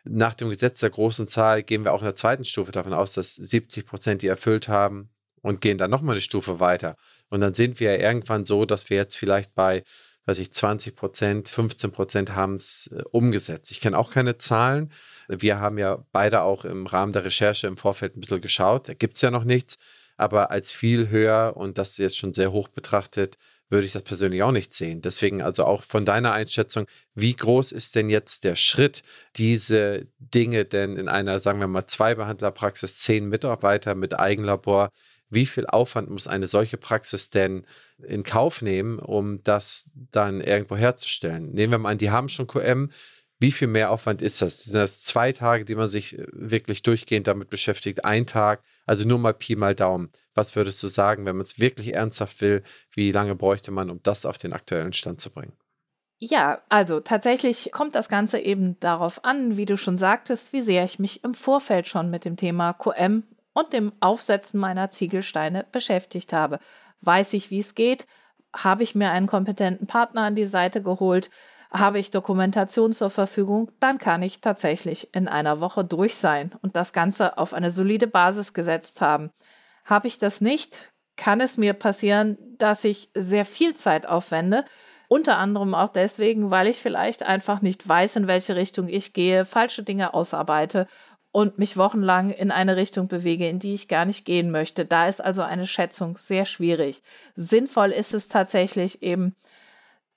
Nach 0.03 0.33
dem 0.35 0.49
Gesetz 0.49 0.81
der 0.81 0.91
großen 0.91 1.25
Zahl 1.27 1.63
gehen 1.63 1.85
wir 1.85 1.93
auch 1.93 2.01
in 2.01 2.05
der 2.05 2.15
zweiten 2.15 2.43
Stufe 2.43 2.71
davon 2.71 2.93
aus, 2.93 3.13
dass 3.13 3.35
70 3.35 3.85
Prozent 3.85 4.21
die 4.21 4.27
erfüllt 4.27 4.67
haben, 4.67 5.09
und 5.43 5.61
gehen 5.61 5.77
dann 5.77 5.91
nochmal 5.91 6.15
eine 6.15 6.21
Stufe 6.21 6.59
weiter. 6.59 6.95
Und 7.29 7.41
dann 7.41 7.53
sind 7.53 7.79
wir 7.79 7.95
ja 7.95 8.09
irgendwann 8.09 8.45
so, 8.45 8.65
dass 8.65 8.89
wir 8.89 8.97
jetzt 8.97 9.15
vielleicht 9.15 9.53
bei, 9.53 9.83
weiß 10.25 10.39
ich, 10.39 10.51
20 10.51 10.95
Prozent, 10.95 11.49
15 11.49 11.91
Prozent 11.91 12.33
haben 12.33 12.55
es 12.55 12.87
äh, 12.87 13.03
umgesetzt. 13.11 13.69
Ich 13.69 13.81
kenne 13.81 13.97
auch 13.97 14.09
keine 14.09 14.37
Zahlen. 14.37 14.91
Wir 15.27 15.59
haben 15.59 15.77
ja 15.77 16.03
beide 16.11 16.41
auch 16.41 16.65
im 16.65 16.87
Rahmen 16.87 17.11
der 17.13 17.25
Recherche 17.25 17.67
im 17.67 17.77
Vorfeld 17.77 18.15
ein 18.15 18.21
bisschen 18.21 18.41
geschaut. 18.41 18.89
Da 18.89 18.93
gibt 18.93 19.17
es 19.17 19.21
ja 19.21 19.29
noch 19.29 19.43
nichts. 19.43 19.77
Aber 20.15 20.51
als 20.51 20.71
viel 20.71 21.09
höher 21.09 21.53
und 21.57 21.77
das 21.77 21.97
jetzt 21.97 22.17
schon 22.17 22.33
sehr 22.33 22.51
hoch 22.51 22.69
betrachtet, 22.69 23.37
würde 23.73 23.87
ich 23.87 23.93
das 23.93 24.03
persönlich 24.03 24.43
auch 24.43 24.51
nicht 24.51 24.73
sehen. 24.73 25.01
Deswegen 25.01 25.41
also 25.41 25.65
auch 25.65 25.83
von 25.83 26.05
deiner 26.05 26.31
Einschätzung, 26.31 26.85
wie 27.15 27.35
groß 27.35 27.71
ist 27.71 27.95
denn 27.95 28.09
jetzt 28.09 28.43
der 28.43 28.55
Schritt, 28.55 29.01
diese 29.35 30.07
Dinge 30.19 30.63
denn 30.65 30.95
in 30.95 31.09
einer, 31.09 31.39
sagen 31.39 31.59
wir 31.59 31.67
mal, 31.67 31.87
zwei 31.87 32.13
Behandlerpraxis, 32.15 32.99
zehn 32.99 33.27
Mitarbeiter 33.27 33.95
mit 33.95 34.19
Eigenlabor 34.19 34.91
wie 35.33 35.45
viel 35.45 35.65
Aufwand 35.67 36.09
muss 36.09 36.27
eine 36.27 36.47
solche 36.47 36.77
Praxis 36.77 37.29
denn 37.29 37.65
in 38.01 38.23
Kauf 38.23 38.61
nehmen, 38.61 38.99
um 38.99 39.43
das 39.43 39.89
dann 40.11 40.41
irgendwo 40.41 40.75
herzustellen? 40.75 41.51
Nehmen 41.51 41.71
wir 41.71 41.77
mal 41.79 41.91
an, 41.91 41.97
die 41.97 42.11
haben 42.11 42.29
schon 42.29 42.47
QM. 42.47 42.89
Wie 43.39 43.51
viel 43.51 43.67
mehr 43.67 43.91
Aufwand 43.91 44.21
ist 44.21 44.41
das? 44.41 44.63
Sind 44.63 44.75
das 44.75 45.03
zwei 45.03 45.33
Tage, 45.33 45.65
die 45.65 45.75
man 45.75 45.89
sich 45.89 46.17
äh, 46.17 46.25
wirklich 46.31 46.81
durchgehend 46.81 47.27
damit 47.27 47.49
beschäftigt? 47.49 48.05
Ein 48.05 48.25
Tag? 48.25 48.63
Also 48.85 49.05
nur 49.05 49.19
mal 49.19 49.33
Pi 49.33 49.55
mal 49.55 49.75
Daumen. 49.75 50.11
Was 50.33 50.55
würdest 50.55 50.81
du 50.81 50.87
sagen, 50.87 51.25
wenn 51.25 51.35
man 51.35 51.43
es 51.43 51.59
wirklich 51.59 51.93
ernsthaft 51.93 52.39
will? 52.41 52.63
Wie 52.91 53.11
lange 53.11 53.35
bräuchte 53.35 53.71
man, 53.71 53.89
um 53.89 54.01
das 54.01 54.25
auf 54.25 54.37
den 54.37 54.53
aktuellen 54.53 54.93
Stand 54.93 55.19
zu 55.19 55.29
bringen? 55.29 55.53
Ja, 56.19 56.61
also 56.69 57.01
tatsächlich 57.01 57.71
kommt 57.73 57.95
das 57.95 58.07
Ganze 58.07 58.39
eben 58.39 58.79
darauf 58.79 59.25
an, 59.25 59.57
wie 59.57 59.65
du 59.65 59.75
schon 59.75 59.97
sagtest, 59.97 60.53
wie 60.53 60.61
sehr 60.61 60.85
ich 60.85 60.97
mich 60.97 61.21
im 61.25 61.33
Vorfeld 61.33 61.89
schon 61.89 62.09
mit 62.09 62.23
dem 62.23 62.37
Thema 62.37 62.71
QM 62.71 63.23
und 63.53 63.73
dem 63.73 63.93
Aufsetzen 63.99 64.59
meiner 64.59 64.89
Ziegelsteine 64.89 65.65
beschäftigt 65.71 66.33
habe. 66.33 66.59
Weiß 67.01 67.33
ich, 67.33 67.51
wie 67.51 67.59
es 67.59 67.75
geht? 67.75 68.07
Habe 68.55 68.83
ich 68.83 68.95
mir 68.95 69.11
einen 69.11 69.27
kompetenten 69.27 69.87
Partner 69.87 70.21
an 70.23 70.35
die 70.35 70.45
Seite 70.45 70.81
geholt? 70.81 71.29
Habe 71.71 71.97
ich 71.97 72.11
Dokumentation 72.11 72.93
zur 72.93 73.09
Verfügung? 73.09 73.71
Dann 73.79 73.97
kann 73.97 74.21
ich 74.21 74.41
tatsächlich 74.41 75.13
in 75.13 75.27
einer 75.27 75.59
Woche 75.59 75.83
durch 75.83 76.15
sein 76.15 76.53
und 76.61 76.75
das 76.75 76.93
Ganze 76.93 77.37
auf 77.37 77.53
eine 77.53 77.71
solide 77.71 78.07
Basis 78.07 78.53
gesetzt 78.53 79.01
haben. 79.01 79.31
Habe 79.85 80.07
ich 80.07 80.19
das 80.19 80.39
nicht, 80.39 80.93
kann 81.15 81.41
es 81.41 81.57
mir 81.57 81.73
passieren, 81.73 82.37
dass 82.57 82.83
ich 82.83 83.09
sehr 83.15 83.45
viel 83.45 83.75
Zeit 83.75 84.05
aufwende, 84.05 84.65
unter 85.07 85.37
anderem 85.37 85.75
auch 85.75 85.89
deswegen, 85.89 86.49
weil 86.49 86.67
ich 86.67 86.81
vielleicht 86.81 87.23
einfach 87.23 87.61
nicht 87.61 87.87
weiß, 87.87 88.15
in 88.15 88.27
welche 88.27 88.55
Richtung 88.55 88.87
ich 88.87 89.13
gehe, 89.13 89.45
falsche 89.45 89.83
Dinge 89.83 90.13
ausarbeite 90.13 90.87
und 91.33 91.57
mich 91.57 91.75
wochenlang 91.77 92.29
in 92.29 92.51
eine 92.51 92.77
Richtung 92.77 93.07
bewege, 93.09 93.49
in 93.49 93.57
die 93.57 93.73
ich 93.73 93.87
gar 93.89 94.05
nicht 94.05 94.23
gehen 94.23 94.51
möchte. 94.51 94.85
Da 94.85 95.07
ist 95.07 95.19
also 95.19 95.41
eine 95.41 95.67
Schätzung 95.67 96.15
sehr 96.15 96.45
schwierig. 96.45 97.01
Sinnvoll 97.35 97.91
ist 97.91 98.13
es 98.13 98.27
tatsächlich 98.27 99.01
eben, 99.01 99.35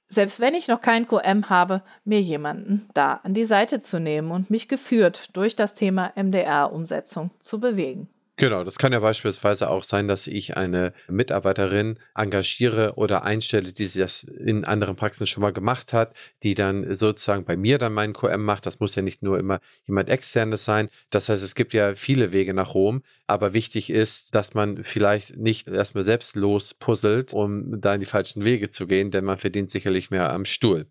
selbst 0.07 0.41
wenn 0.41 0.55
ich 0.55 0.69
noch 0.69 0.83
kein 0.83 1.09
QM 1.09 1.49
habe, 1.49 1.83
mir 2.05 2.21
jemanden 2.21 2.87
da 2.93 3.15
an 3.25 3.33
die 3.33 3.47
Seite 3.47 3.81
zu 3.81 3.99
nehmen 3.99 4.31
und 4.31 4.51
mich 4.51 4.69
geführt 4.69 5.31
durch 5.33 5.57
das 5.57 5.75
Thema 5.75 6.13
MDR-Umsetzung 6.17 7.31
zu 7.41 7.59
bewegen. 7.61 8.09
Genau, 8.39 8.65
das 8.65 8.77
kann 8.77 8.93
ja 8.93 9.01
beispielsweise 9.01 9.71
auch 9.71 9.83
sein, 9.83 10.09
dass 10.09 10.27
ich 10.27 10.59
eine 10.59 10.93
Mitarbeiterin 11.09 11.99
engagiere 12.15 12.93
oder 12.97 13.23
einstelle, 13.25 13.73
die 13.73 13.89
das 13.89 14.25
in 14.25 14.67
anderen 14.67 14.95
Praxen 14.95 15.27
schon 15.27 15.41
mal 15.41 15.55
gemacht 15.55 15.95
hat, 15.95 16.15
die 16.43 16.55
dann 16.55 16.99
sozusagen 16.99 17.47
bei 17.47 17.57
mir 17.57 17.79
dann 17.79 17.95
meinen 17.95 18.13
QM 18.13 18.45
macht. 18.45 18.67
Das 18.67 18.79
muss 18.79 18.95
ja 18.95 19.01
nicht 19.01 19.23
nur 19.23 19.39
immer 19.39 19.61
jemand 19.87 20.11
externes 20.11 20.67
sein. 20.67 20.91
Das 21.09 21.31
heißt, 21.31 21.43
es 21.43 21.55
gibt 21.55 21.73
ja 21.73 21.95
viele 21.95 22.31
Wege 22.33 22.53
nach 22.53 22.75
Rom, 22.75 23.03
aber 23.27 23.55
wichtig 23.55 23.89
ist, 23.89 24.35
dass 24.35 24.53
man 24.53 24.85
vielleicht 24.85 25.39
nicht 25.39 25.69
erstmal 25.69 26.05
selbst 26.05 26.37
lospuzzelt, 26.37 27.33
um 27.33 27.81
da 27.81 27.95
in 27.95 28.01
die 28.01 28.07
falschen 28.07 28.45
Wege 28.45 28.69
zu 28.69 28.87
gehen, 28.87 29.11
denn 29.11 29.25
man 29.25 29.39
verdient 29.39 29.71
sicherlich 29.71 30.11
mehr 30.11 30.31
am 30.31 30.45
Stuhl. 30.45 30.87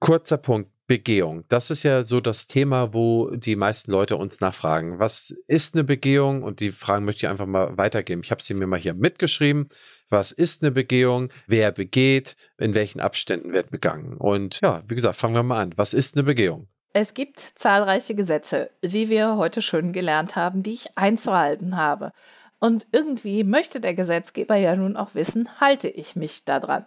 Kurzer 0.00 0.38
Punkt. 0.38 0.73
Begehung. 0.86 1.44
Das 1.48 1.70
ist 1.70 1.82
ja 1.82 2.04
so 2.04 2.20
das 2.20 2.46
Thema, 2.46 2.92
wo 2.92 3.30
die 3.30 3.56
meisten 3.56 3.90
Leute 3.90 4.16
uns 4.16 4.40
nachfragen. 4.40 4.98
Was 4.98 5.30
ist 5.46 5.74
eine 5.74 5.84
Begehung? 5.84 6.42
Und 6.42 6.60
die 6.60 6.72
Fragen 6.72 7.04
möchte 7.04 7.26
ich 7.26 7.30
einfach 7.30 7.46
mal 7.46 7.76
weitergeben. 7.78 8.22
Ich 8.22 8.30
habe 8.30 8.42
sie 8.42 8.54
mir 8.54 8.66
mal 8.66 8.78
hier 8.78 8.94
mitgeschrieben. 8.94 9.68
Was 10.10 10.30
ist 10.30 10.62
eine 10.62 10.70
Begehung? 10.70 11.30
Wer 11.46 11.72
begeht? 11.72 12.36
In 12.58 12.74
welchen 12.74 13.00
Abständen 13.00 13.52
wird 13.52 13.70
begangen? 13.70 14.16
Und 14.16 14.60
ja, 14.60 14.82
wie 14.86 14.94
gesagt, 14.94 15.16
fangen 15.16 15.34
wir 15.34 15.42
mal 15.42 15.62
an. 15.62 15.72
Was 15.76 15.94
ist 15.94 16.16
eine 16.16 16.24
Begehung? 16.24 16.68
Es 16.92 17.14
gibt 17.14 17.40
zahlreiche 17.54 18.14
Gesetze, 18.14 18.70
wie 18.80 19.08
wir 19.08 19.36
heute 19.36 19.62
schon 19.62 19.92
gelernt 19.92 20.36
haben, 20.36 20.62
die 20.62 20.74
ich 20.74 20.96
einzuhalten 20.96 21.76
habe. 21.76 22.12
Und 22.60 22.86
irgendwie 22.92 23.42
möchte 23.42 23.80
der 23.80 23.94
Gesetzgeber 23.94 24.56
ja 24.56 24.76
nun 24.76 24.96
auch 24.96 25.14
wissen, 25.14 25.48
halte 25.60 25.88
ich 25.88 26.14
mich 26.14 26.44
daran? 26.44 26.86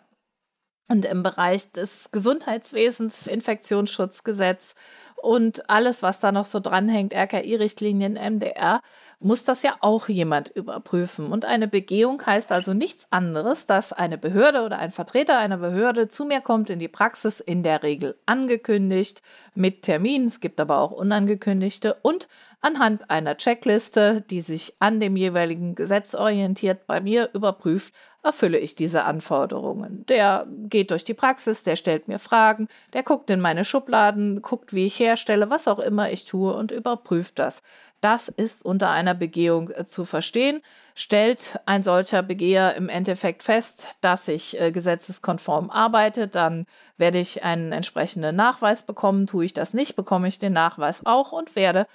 Und 0.89 1.05
im 1.05 1.21
Bereich 1.21 1.71
des 1.73 2.11
Gesundheitswesens, 2.11 3.27
Infektionsschutzgesetz 3.27 4.75
und 5.21 5.69
alles, 5.69 6.03
was 6.03 6.19
da 6.19 6.31
noch 6.31 6.45
so 6.45 6.59
dranhängt, 6.59 7.13
RKI-Richtlinien, 7.13 8.13
MDR, 8.13 8.81
muss 9.19 9.43
das 9.43 9.63
ja 9.63 9.75
auch 9.81 10.07
jemand 10.07 10.49
überprüfen. 10.49 11.31
Und 11.31 11.43
eine 11.43 11.67
Begehung 11.67 12.23
heißt 12.23 12.51
also 12.51 12.73
nichts 12.73 13.07
anderes, 13.09 13.65
dass 13.65 13.93
eine 13.93 14.17
Behörde 14.17 14.61
oder 14.63 14.77
ein 14.77 14.91
Vertreter 14.91 15.39
einer 15.39 15.57
Behörde 15.57 16.07
zu 16.07 16.23
mir 16.23 16.39
kommt 16.39 16.69
in 16.69 16.79
die 16.79 16.87
Praxis, 16.87 17.39
in 17.39 17.63
der 17.63 17.81
Regel 17.83 18.15
angekündigt, 18.27 19.23
mit 19.55 19.81
Termin, 19.81 20.27
es 20.27 20.39
gibt 20.39 20.61
aber 20.61 20.79
auch 20.79 20.91
unangekündigte 20.91 21.97
und 22.03 22.27
anhand 22.61 23.09
einer 23.09 23.37
Checkliste, 23.37 24.21
die 24.29 24.41
sich 24.41 24.75
an 24.79 24.99
dem 24.99 25.17
jeweiligen 25.17 25.73
Gesetz 25.73 26.13
orientiert, 26.13 26.85
bei 26.85 27.01
mir 27.01 27.31
überprüft, 27.33 27.93
erfülle 28.27 28.59
ich 28.59 28.75
diese 28.75 29.03
Anforderungen. 29.03 30.05
Der 30.07 30.45
geht 30.69 30.91
durch 30.91 31.03
die 31.03 31.13
Praxis, 31.13 31.63
der 31.63 31.75
stellt 31.75 32.07
mir 32.07 32.19
Fragen, 32.19 32.67
der 32.93 33.03
guckt 33.03 33.29
in 33.29 33.39
meine 33.39 33.65
Schubladen, 33.65 34.41
guckt, 34.41 34.73
wie 34.73 34.85
ich 34.85 34.99
herstelle, 34.99 35.49
was 35.49 35.67
auch 35.67 35.79
immer 35.79 36.11
ich 36.11 36.25
tue 36.25 36.53
und 36.53 36.71
überprüft 36.71 37.39
das. 37.39 37.63
Das 38.01 38.27
ist 38.27 38.63
unter 38.63 38.91
einer 38.91 39.15
Begehung 39.15 39.71
äh, 39.71 39.85
zu 39.85 40.05
verstehen. 40.05 40.61
Stellt 40.93 41.59
ein 41.65 41.81
solcher 41.81 42.21
Begeher 42.21 42.75
im 42.75 42.89
Endeffekt 42.89 43.41
fest, 43.41 43.87
dass 44.01 44.27
ich 44.27 44.59
äh, 44.59 44.71
gesetzeskonform 44.71 45.71
arbeite, 45.71 46.27
dann 46.27 46.67
werde 46.97 47.17
ich 47.17 47.43
einen 47.43 47.71
entsprechenden 47.71 48.35
Nachweis 48.35 48.83
bekommen. 48.83 49.25
Tue 49.25 49.45
ich 49.45 49.53
das 49.53 49.73
nicht, 49.73 49.95
bekomme 49.95 50.27
ich 50.27 50.37
den 50.37 50.53
Nachweis 50.53 51.05
auch 51.05 51.31
und 51.31 51.55
werde 51.55 51.87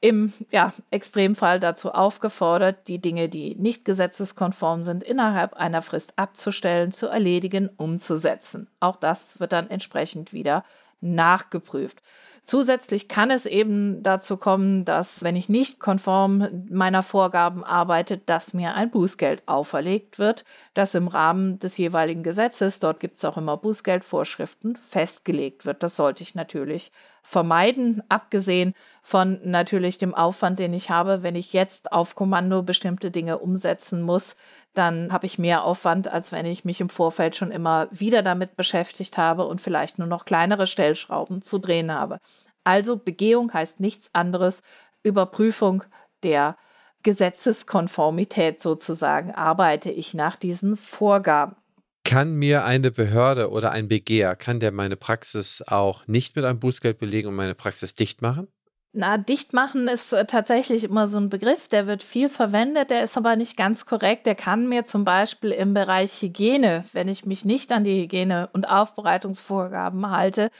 im 0.00 0.32
ja, 0.50 0.72
Extremfall 0.90 1.60
dazu 1.60 1.92
aufgefordert, 1.92 2.88
die 2.88 3.00
Dinge, 3.00 3.28
die 3.28 3.54
nicht 3.56 3.84
gesetzeskonform 3.84 4.84
sind, 4.84 5.02
innerhalb 5.02 5.54
einer 5.54 5.82
Frist 5.82 6.14
abzustellen, 6.16 6.90
zu 6.90 7.08
erledigen, 7.08 7.68
umzusetzen. 7.76 8.68
Auch 8.80 8.96
das 8.96 9.40
wird 9.40 9.52
dann 9.52 9.68
entsprechend 9.68 10.32
wieder 10.32 10.64
nachgeprüft. 11.00 11.98
Zusätzlich 12.42 13.06
kann 13.06 13.30
es 13.30 13.44
eben 13.44 14.02
dazu 14.02 14.36
kommen, 14.36 14.84
dass, 14.84 15.22
wenn 15.22 15.36
ich 15.36 15.48
nicht 15.48 15.78
konform 15.78 16.66
meiner 16.70 17.02
Vorgaben 17.02 17.62
arbeite, 17.62 18.16
dass 18.16 18.54
mir 18.54 18.74
ein 18.74 18.90
Bußgeld 18.90 19.46
auferlegt 19.46 20.18
wird, 20.18 20.44
das 20.74 20.94
im 20.94 21.06
Rahmen 21.06 21.58
des 21.58 21.76
jeweiligen 21.76 22.22
Gesetzes, 22.22 22.80
dort 22.80 22.98
gibt 22.98 23.18
es 23.18 23.24
auch 23.24 23.36
immer 23.36 23.58
Bußgeldvorschriften, 23.58 24.76
festgelegt 24.76 25.66
wird. 25.66 25.82
Das 25.82 25.96
sollte 25.96 26.22
ich 26.22 26.34
natürlich 26.34 26.92
vermeiden, 27.22 28.02
abgesehen 28.08 28.74
von 29.02 29.40
natürlich 29.44 29.98
dem 29.98 30.14
Aufwand, 30.14 30.58
den 30.58 30.72
ich 30.72 30.90
habe, 30.90 31.22
wenn 31.22 31.34
ich 31.34 31.52
jetzt 31.52 31.92
auf 31.92 32.14
Kommando 32.14 32.62
bestimmte 32.62 33.10
Dinge 33.10 33.38
umsetzen 33.38 34.02
muss, 34.02 34.36
dann 34.74 35.12
habe 35.12 35.26
ich 35.26 35.38
mehr 35.38 35.64
Aufwand, 35.64 36.08
als 36.08 36.32
wenn 36.32 36.46
ich 36.46 36.64
mich 36.64 36.80
im 36.80 36.88
Vorfeld 36.88 37.36
schon 37.36 37.50
immer 37.50 37.88
wieder 37.90 38.22
damit 38.22 38.56
beschäftigt 38.56 39.18
habe 39.18 39.46
und 39.46 39.60
vielleicht 39.60 39.98
nur 39.98 40.08
noch 40.08 40.24
kleinere 40.24 40.66
Stellschrauben 40.66 41.42
zu 41.42 41.58
drehen 41.58 41.92
habe. 41.92 42.18
Also 42.64 42.96
Begehung 42.96 43.52
heißt 43.52 43.80
nichts 43.80 44.10
anderes, 44.12 44.62
Überprüfung 45.02 45.84
der 46.22 46.56
Gesetzeskonformität 47.02 48.60
sozusagen, 48.60 49.34
arbeite 49.34 49.90
ich 49.90 50.14
nach 50.14 50.36
diesen 50.36 50.76
Vorgaben. 50.76 51.56
Kann 52.04 52.34
mir 52.34 52.64
eine 52.64 52.90
Behörde 52.90 53.50
oder 53.50 53.70
ein 53.72 53.88
Begeher, 53.88 54.34
kann 54.34 54.58
der 54.58 54.72
meine 54.72 54.96
Praxis 54.96 55.62
auch 55.66 56.06
nicht 56.06 56.34
mit 56.34 56.44
einem 56.44 56.58
Bußgeld 56.58 56.98
belegen 56.98 57.28
und 57.28 57.34
meine 57.34 57.54
Praxis 57.54 57.94
dicht 57.94 58.22
machen? 58.22 58.48
Na, 58.92 59.18
dicht 59.18 59.52
machen 59.52 59.86
ist 59.86 60.12
äh, 60.12 60.24
tatsächlich 60.24 60.82
immer 60.82 61.06
so 61.06 61.18
ein 61.18 61.30
Begriff, 61.30 61.68
der 61.68 61.86
wird 61.86 62.02
viel 62.02 62.28
verwendet, 62.28 62.90
der 62.90 63.04
ist 63.04 63.16
aber 63.16 63.36
nicht 63.36 63.56
ganz 63.56 63.86
korrekt. 63.86 64.26
Der 64.26 64.34
kann 64.34 64.68
mir 64.68 64.84
zum 64.84 65.04
Beispiel 65.04 65.52
im 65.52 65.74
Bereich 65.74 66.22
Hygiene, 66.22 66.84
wenn 66.92 67.06
ich 67.06 67.24
mich 67.24 67.44
nicht 67.44 67.70
an 67.70 67.84
die 67.84 68.02
Hygiene- 68.02 68.48
und 68.52 68.68
Aufbereitungsvorgaben 68.68 70.10
halte, 70.10 70.50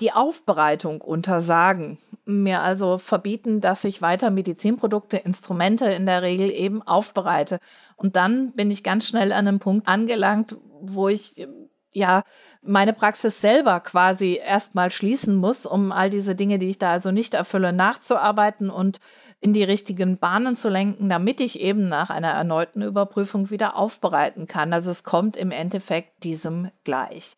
die 0.00 0.12
Aufbereitung 0.12 1.02
untersagen, 1.02 1.98
mir 2.24 2.62
also 2.62 2.96
verbieten, 2.96 3.60
dass 3.60 3.84
ich 3.84 4.00
weiter 4.00 4.30
Medizinprodukte, 4.30 5.18
Instrumente 5.18 5.84
in 5.90 6.06
der 6.06 6.22
Regel 6.22 6.50
eben 6.50 6.80
aufbereite. 6.80 7.58
Und 7.96 8.16
dann 8.16 8.52
bin 8.52 8.70
ich 8.70 8.82
ganz 8.82 9.06
schnell 9.06 9.30
an 9.30 9.46
einem 9.46 9.58
Punkt 9.58 9.86
angelangt, 9.86 10.56
wo 10.86 11.08
ich 11.08 11.46
ja 11.94 12.22
meine 12.60 12.92
Praxis 12.92 13.40
selber 13.40 13.80
quasi 13.80 14.40
erstmal 14.44 14.90
schließen 14.90 15.36
muss, 15.36 15.64
um 15.64 15.92
all 15.92 16.10
diese 16.10 16.34
Dinge, 16.34 16.58
die 16.58 16.70
ich 16.70 16.78
da 16.78 16.90
also 16.90 17.10
nicht 17.12 17.34
erfülle, 17.34 17.72
nachzuarbeiten 17.72 18.68
und 18.68 18.98
in 19.40 19.52
die 19.52 19.64
richtigen 19.64 20.18
Bahnen 20.18 20.56
zu 20.56 20.68
lenken, 20.68 21.08
damit 21.08 21.40
ich 21.40 21.60
eben 21.60 21.88
nach 21.88 22.10
einer 22.10 22.30
erneuten 22.30 22.82
Überprüfung 22.82 23.50
wieder 23.50 23.76
aufbereiten 23.76 24.46
kann. 24.46 24.72
Also 24.72 24.90
es 24.90 25.04
kommt 25.04 25.36
im 25.36 25.50
Endeffekt 25.50 26.24
diesem 26.24 26.70
gleich. 26.82 27.36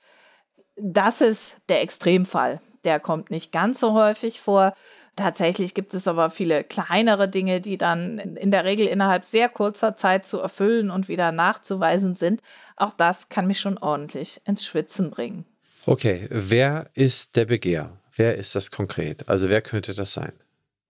Das 0.76 1.20
ist 1.20 1.56
der 1.68 1.82
Extremfall. 1.82 2.60
Der 2.84 3.00
kommt 3.00 3.30
nicht 3.30 3.50
ganz 3.50 3.80
so 3.80 3.94
häufig 3.94 4.40
vor. 4.40 4.74
Tatsächlich 5.16 5.72
gibt 5.72 5.94
es 5.94 6.06
aber 6.06 6.28
viele 6.28 6.62
kleinere 6.62 7.26
Dinge, 7.26 7.62
die 7.62 7.78
dann 7.78 8.18
in 8.18 8.50
der 8.50 8.66
Regel 8.66 8.86
innerhalb 8.86 9.24
sehr 9.24 9.48
kurzer 9.48 9.96
Zeit 9.96 10.26
zu 10.26 10.38
erfüllen 10.38 10.90
und 10.90 11.08
wieder 11.08 11.32
nachzuweisen 11.32 12.14
sind. 12.14 12.42
Auch 12.76 12.92
das 12.92 13.30
kann 13.30 13.46
mich 13.46 13.58
schon 13.58 13.78
ordentlich 13.78 14.42
ins 14.44 14.66
Schwitzen 14.66 15.10
bringen. 15.10 15.46
Okay, 15.86 16.28
wer 16.30 16.90
ist 16.94 17.36
der 17.36 17.46
Begehr? 17.46 17.98
Wer 18.14 18.36
ist 18.36 18.54
das 18.54 18.70
konkret? 18.70 19.28
Also 19.28 19.48
wer 19.48 19.62
könnte 19.62 19.94
das 19.94 20.12
sein? 20.12 20.32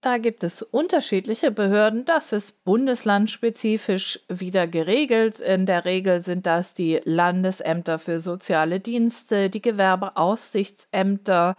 Da 0.01 0.19
gibt 0.19 0.45
es 0.45 0.63
unterschiedliche 0.63 1.51
Behörden. 1.51 2.05
Das 2.05 2.33
ist 2.33 2.65
bundeslandspezifisch 2.65 4.21
wieder 4.29 4.67
geregelt. 4.67 5.41
In 5.41 5.67
der 5.67 5.85
Regel 5.85 6.23
sind 6.23 6.47
das 6.47 6.75
die 6.75 7.01
Landesämter 7.05 7.99
für 7.99 8.21
soziale 8.21 8.79
Dienste, 8.79 9.51
die 9.51 9.63
Gewerbeaufsichtsämter, 9.63 11.57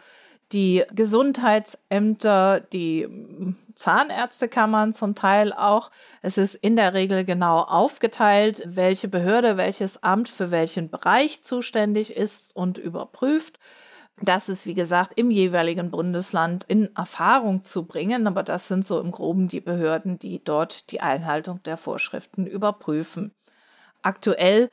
die 0.53 0.83
Gesundheitsämter, 0.93 2.61
die 2.61 3.07
Zahnärztekammern 3.75 4.93
zum 4.93 5.13
Teil 5.15 5.51
auch. 5.51 5.91
Es 6.21 6.37
ist 6.37 6.55
in 6.55 6.75
der 6.75 6.93
Regel 6.93 7.25
genau 7.25 7.59
aufgeteilt, 7.59 8.63
welche 8.65 9.07
Behörde, 9.07 9.57
welches 9.57 10.03
Amt 10.03 10.29
für 10.29 10.51
welchen 10.51 10.89
Bereich 10.89 11.43
zuständig 11.43 12.15
ist 12.15 12.55
und 12.55 12.77
überprüft. 12.77 13.59
Das 14.21 14.49
ist, 14.49 14.65
wie 14.65 14.73
gesagt, 14.73 15.13
im 15.15 15.29
jeweiligen 15.29 15.91
Bundesland 15.91 16.63
in 16.63 16.89
Erfahrung 16.95 17.61
zu 17.61 17.85
bringen, 17.85 18.25
aber 18.25 18.41
das 18.41 18.67
sind 18.67 18.85
so 18.85 18.99
im 18.99 19.11
groben 19.11 19.47
die 19.47 19.61
Behörden, 19.61 20.17
die 20.17 20.43
dort 20.43 20.91
die 20.91 21.01
Einhaltung 21.01 21.61
der 21.63 21.77
Vorschriften 21.77 22.47
überprüfen. 22.47 23.35
Aktuell 24.01 24.71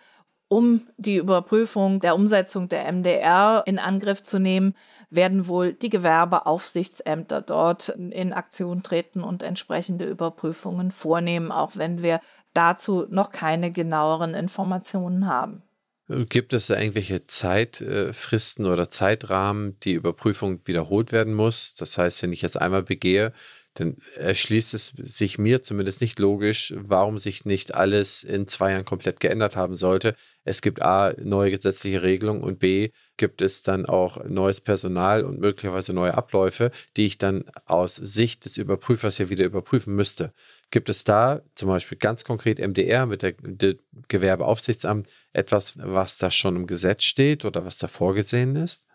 um 0.48 0.82
die 0.96 1.16
Überprüfung 1.16 2.00
der 2.00 2.14
Umsetzung 2.14 2.68
der 2.68 2.90
MDR 2.92 3.62
in 3.66 3.78
Angriff 3.78 4.22
zu 4.22 4.38
nehmen, 4.38 4.74
werden 5.10 5.46
wohl 5.46 5.72
die 5.72 5.88
Gewerbeaufsichtsämter 5.88 7.42
dort 7.42 7.88
in 7.88 8.32
Aktion 8.32 8.82
treten 8.82 9.22
und 9.22 9.42
entsprechende 9.42 10.04
Überprüfungen 10.04 10.90
vornehmen, 10.90 11.50
auch 11.50 11.72
wenn 11.76 12.02
wir 12.02 12.20
dazu 12.52 13.06
noch 13.08 13.32
keine 13.32 13.72
genaueren 13.72 14.34
Informationen 14.34 15.26
haben. 15.26 15.62
Gibt 16.08 16.52
es 16.52 16.66
da 16.66 16.78
irgendwelche 16.78 17.26
Zeitfristen 17.26 18.66
oder 18.66 18.90
Zeitrahmen, 18.90 19.80
die 19.80 19.94
Überprüfung 19.94 20.60
wiederholt 20.66 21.12
werden 21.12 21.32
muss? 21.32 21.74
Das 21.74 21.96
heißt, 21.96 22.22
wenn 22.22 22.32
ich 22.34 22.42
jetzt 22.42 22.60
einmal 22.60 22.82
begehe, 22.82 23.32
dann 23.74 23.96
erschließt 24.16 24.72
es 24.74 24.94
sich 24.96 25.38
mir 25.38 25.62
zumindest 25.62 26.00
nicht 26.00 26.18
logisch, 26.20 26.72
warum 26.76 27.18
sich 27.18 27.44
nicht 27.44 27.74
alles 27.74 28.22
in 28.22 28.46
zwei 28.46 28.70
Jahren 28.70 28.84
komplett 28.84 29.18
geändert 29.18 29.56
haben 29.56 29.74
sollte. 29.74 30.14
Es 30.44 30.62
gibt 30.62 30.80
A, 30.80 31.12
neue 31.20 31.50
gesetzliche 31.50 32.02
Regelungen 32.02 32.42
und 32.42 32.60
B, 32.60 32.90
gibt 33.16 33.42
es 33.42 33.62
dann 33.62 33.84
auch 33.84 34.24
neues 34.24 34.60
Personal 34.60 35.24
und 35.24 35.40
möglicherweise 35.40 35.92
neue 35.92 36.14
Abläufe, 36.14 36.70
die 36.96 37.06
ich 37.06 37.18
dann 37.18 37.44
aus 37.66 37.96
Sicht 37.96 38.44
des 38.44 38.56
Überprüfers 38.56 39.18
ja 39.18 39.28
wieder 39.28 39.44
überprüfen 39.44 39.94
müsste. 39.94 40.32
Gibt 40.70 40.88
es 40.88 41.02
da 41.02 41.42
zum 41.54 41.68
Beispiel 41.68 41.98
ganz 41.98 42.24
konkret 42.24 42.58
MDR 42.60 43.06
mit 43.06 43.22
der, 43.22 43.34
der 43.40 43.74
Gewerbeaufsichtsamt 44.08 45.08
etwas, 45.32 45.74
was 45.78 46.18
da 46.18 46.30
schon 46.30 46.56
im 46.56 46.66
Gesetz 46.66 47.02
steht 47.02 47.44
oder 47.44 47.64
was 47.64 47.78
da 47.78 47.88
vorgesehen 47.88 48.54
ist? 48.56 48.86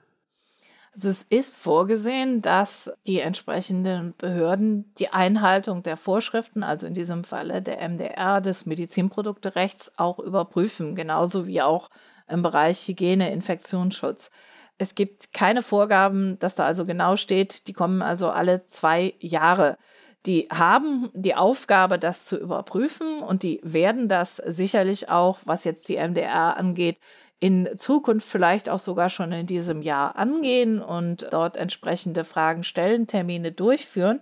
Also 1.00 1.12
es 1.12 1.24
ist 1.24 1.56
vorgesehen, 1.56 2.42
dass 2.42 2.92
die 3.08 3.22
entsprechenden 3.22 4.14
Behörden 4.18 4.94
die 4.96 5.08
Einhaltung 5.08 5.82
der 5.82 5.96
Vorschriften, 5.96 6.62
also 6.62 6.88
in 6.88 6.94
diesem 6.94 7.24
Falle 7.24 7.62
der 7.62 7.78
MDR 7.88 8.42
des 8.42 8.66
Medizinprodukterechts, 8.66 9.94
auch 9.96 10.20
überprüfen, 10.20 10.96
genauso 10.96 11.48
wie 11.48 11.62
auch 11.62 11.90
im 12.28 12.42
Bereich 12.42 12.86
Hygiene, 12.86 13.32
Infektionsschutz. 13.32 14.30
Es 14.78 14.94
gibt 14.94 15.32
keine 15.32 15.64
Vorgaben, 15.64 16.38
dass 16.40 16.56
da 16.56 16.66
also 16.66 16.84
genau 16.84 17.16
steht, 17.16 17.70
die 17.70 17.74
kommen 17.74 18.02
also 18.02 18.30
alle 18.30 18.66
zwei 18.66 19.14
Jahre. 19.22 19.78
Die 20.26 20.50
haben 20.52 21.10
die 21.14 21.34
Aufgabe, 21.34 21.98
das 21.98 22.26
zu 22.26 22.38
überprüfen 22.38 23.20
und 23.20 23.42
die 23.44 23.62
werden 23.64 24.10
das 24.10 24.36
sicherlich 24.36 25.08
auch, 25.08 25.38
was 25.46 25.64
jetzt 25.64 25.88
die 25.88 25.96
MDR 25.96 26.58
angeht, 26.58 26.98
in 27.40 27.70
Zukunft 27.78 28.28
vielleicht 28.28 28.70
auch 28.70 28.80
sogar 28.80 29.10
schon 29.10 29.32
in 29.32 29.48
diesem 29.48 29.82
Jahr 29.82 30.18
angehen 30.18 30.82
und 30.82 31.28
dort 31.32 31.56
entsprechende 31.58 32.24
Fragen 32.24 32.64
stellen, 32.64 33.08
Termine 33.08 33.52
durchführen. 33.52 34.22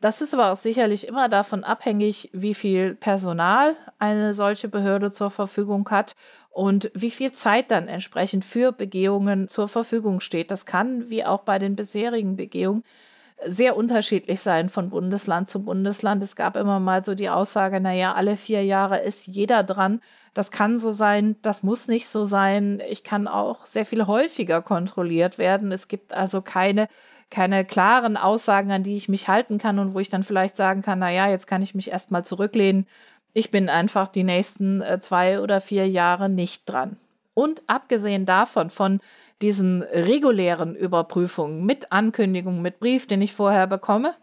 Das 0.00 0.20
ist 0.20 0.34
aber 0.34 0.52
auch 0.52 0.56
sicherlich 0.56 1.06
immer 1.06 1.28
davon 1.28 1.64
abhängig, 1.64 2.28
wie 2.32 2.54
viel 2.54 2.94
Personal 2.94 3.74
eine 3.98 4.34
solche 4.34 4.68
Behörde 4.68 5.10
zur 5.10 5.30
Verfügung 5.30 5.88
hat 5.90 6.14
und 6.50 6.90
wie 6.94 7.10
viel 7.10 7.32
Zeit 7.32 7.70
dann 7.70 7.88
entsprechend 7.88 8.44
für 8.44 8.72
Begehungen 8.72 9.48
zur 9.48 9.68
Verfügung 9.68 10.20
steht. 10.20 10.50
Das 10.50 10.66
kann, 10.66 11.08
wie 11.08 11.24
auch 11.24 11.40
bei 11.40 11.58
den 11.58 11.76
bisherigen 11.76 12.36
Begehungen, 12.36 12.84
sehr 13.46 13.76
unterschiedlich 13.76 14.40
sein 14.40 14.68
von 14.68 14.90
Bundesland 14.90 15.48
zu 15.48 15.64
Bundesland. 15.64 16.22
Es 16.22 16.36
gab 16.36 16.56
immer 16.56 16.80
mal 16.80 17.04
so 17.04 17.14
die 17.14 17.30
Aussage, 17.30 17.80
na 17.80 17.92
ja, 17.92 18.14
alle 18.14 18.36
vier 18.36 18.64
Jahre 18.64 19.00
ist 19.00 19.26
jeder 19.26 19.62
dran. 19.62 20.00
Das 20.34 20.50
kann 20.50 20.78
so 20.78 20.90
sein, 20.90 21.36
das 21.42 21.62
muss 21.62 21.86
nicht 21.86 22.08
so 22.08 22.24
sein. 22.24 22.82
Ich 22.88 23.04
kann 23.04 23.28
auch 23.28 23.66
sehr 23.66 23.86
viel 23.86 24.06
häufiger 24.08 24.62
kontrolliert 24.62 25.38
werden. 25.38 25.70
Es 25.70 25.86
gibt 25.86 26.12
also 26.12 26.42
keine, 26.42 26.88
keine 27.30 27.64
klaren 27.64 28.16
Aussagen, 28.16 28.72
an 28.72 28.82
die 28.82 28.96
ich 28.96 29.08
mich 29.08 29.28
halten 29.28 29.58
kann 29.58 29.78
und 29.78 29.94
wo 29.94 30.00
ich 30.00 30.08
dann 30.08 30.24
vielleicht 30.24 30.56
sagen 30.56 30.82
kann, 30.82 30.98
na 30.98 31.10
ja, 31.10 31.28
jetzt 31.28 31.46
kann 31.46 31.62
ich 31.62 31.76
mich 31.76 31.92
erstmal 31.92 32.24
zurücklehnen. 32.24 32.88
Ich 33.32 33.52
bin 33.52 33.68
einfach 33.68 34.08
die 34.08 34.24
nächsten 34.24 34.82
äh, 34.82 34.98
zwei 34.98 35.40
oder 35.40 35.60
vier 35.60 35.88
Jahre 35.88 36.28
nicht 36.28 36.68
dran. 36.68 36.96
Und 37.34 37.62
abgesehen 37.68 38.26
davon, 38.26 38.70
von 38.70 39.00
diesen 39.40 39.82
regulären 39.82 40.74
Überprüfungen 40.74 41.64
mit 41.64 41.92
Ankündigung, 41.92 42.60
mit 42.60 42.80
Brief, 42.80 43.06
den 43.06 43.22
ich 43.22 43.34
vorher 43.34 43.66
bekomme, 43.66 44.14